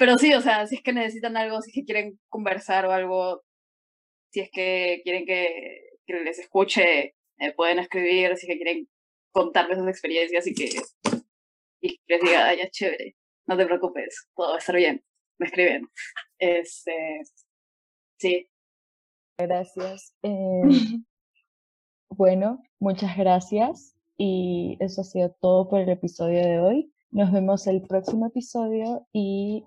Pero 0.00 0.16
sí, 0.16 0.32
o 0.32 0.40
sea, 0.40 0.66
si 0.66 0.76
es 0.76 0.82
que 0.82 0.94
necesitan 0.94 1.36
algo, 1.36 1.60
si 1.60 1.68
es 1.68 1.74
que 1.74 1.84
quieren 1.84 2.18
conversar 2.30 2.86
o 2.86 2.90
algo, 2.90 3.42
si 4.30 4.40
es 4.40 4.50
que 4.50 5.02
quieren 5.04 5.26
que, 5.26 5.90
que 6.06 6.14
les 6.20 6.38
escuche, 6.38 7.14
eh, 7.36 7.52
pueden 7.54 7.80
escribir, 7.80 8.34
si 8.38 8.46
es 8.46 8.52
que 8.54 8.56
quieren 8.56 8.88
contarme 9.30 9.74
sus 9.74 9.86
experiencias 9.86 10.46
y 10.46 10.54
que, 10.54 10.70
y 11.82 11.98
que 11.98 12.02
les 12.08 12.22
diga, 12.22 12.54
ya 12.54 12.70
chévere, 12.70 13.14
no 13.46 13.58
te 13.58 13.66
preocupes, 13.66 14.26
todo 14.34 14.48
va 14.48 14.54
a 14.54 14.58
estar 14.58 14.74
bien, 14.74 15.04
me 15.38 15.48
escriben. 15.48 15.86
Este, 16.38 17.20
sí. 18.18 18.48
Gracias. 19.36 20.14
Eh, 20.22 20.62
bueno, 22.08 22.62
muchas 22.78 23.18
gracias. 23.18 23.94
Y 24.16 24.78
eso 24.80 25.02
ha 25.02 25.04
sido 25.04 25.36
todo 25.42 25.68
por 25.68 25.80
el 25.80 25.90
episodio 25.90 26.40
de 26.42 26.58
hoy. 26.58 26.90
Nos 27.10 27.30
vemos 27.32 27.66
el 27.66 27.82
próximo 27.82 28.28
episodio 28.28 29.06
y, 29.12 29.66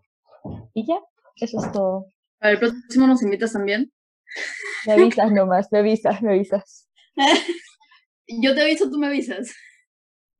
y 0.73 0.85
ya, 0.87 0.99
eso 1.37 1.59
es 1.63 1.71
todo. 1.71 2.11
Para 2.39 2.53
el 2.53 2.59
próximo 2.59 3.07
nos 3.07 3.21
invitas 3.23 3.53
también. 3.53 3.91
Me 4.85 4.93
avisas 4.93 5.31
nomás, 5.31 5.67
me 5.71 5.79
avisas, 5.79 6.21
me 6.21 6.31
avisas. 6.31 6.89
Yo 8.27 8.55
te 8.55 8.61
aviso, 8.61 8.89
tú 8.89 8.97
me 8.97 9.07
avisas. 9.07 9.53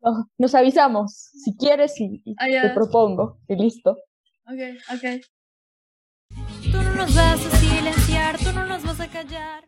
No, 0.02 0.30
nos 0.38 0.54
avisamos, 0.56 1.14
si 1.14 1.56
quieres 1.56 2.00
y, 2.00 2.22
y 2.26 2.36
Ah, 2.38 2.48
te 2.62 2.70
propongo. 2.72 3.40
Y 3.48 3.56
listo. 3.56 3.92
Ok, 4.46 4.60
ok. 4.94 5.22
Tú 6.72 6.82
no 6.82 6.94
nos 6.96 7.16
vas 7.16 7.46
a 7.46 7.58
silenciar, 7.58 8.38
tú 8.38 8.52
no 8.54 8.66
nos 8.66 8.84
vas 8.84 9.00
a 9.00 9.08
callar. 9.08 9.64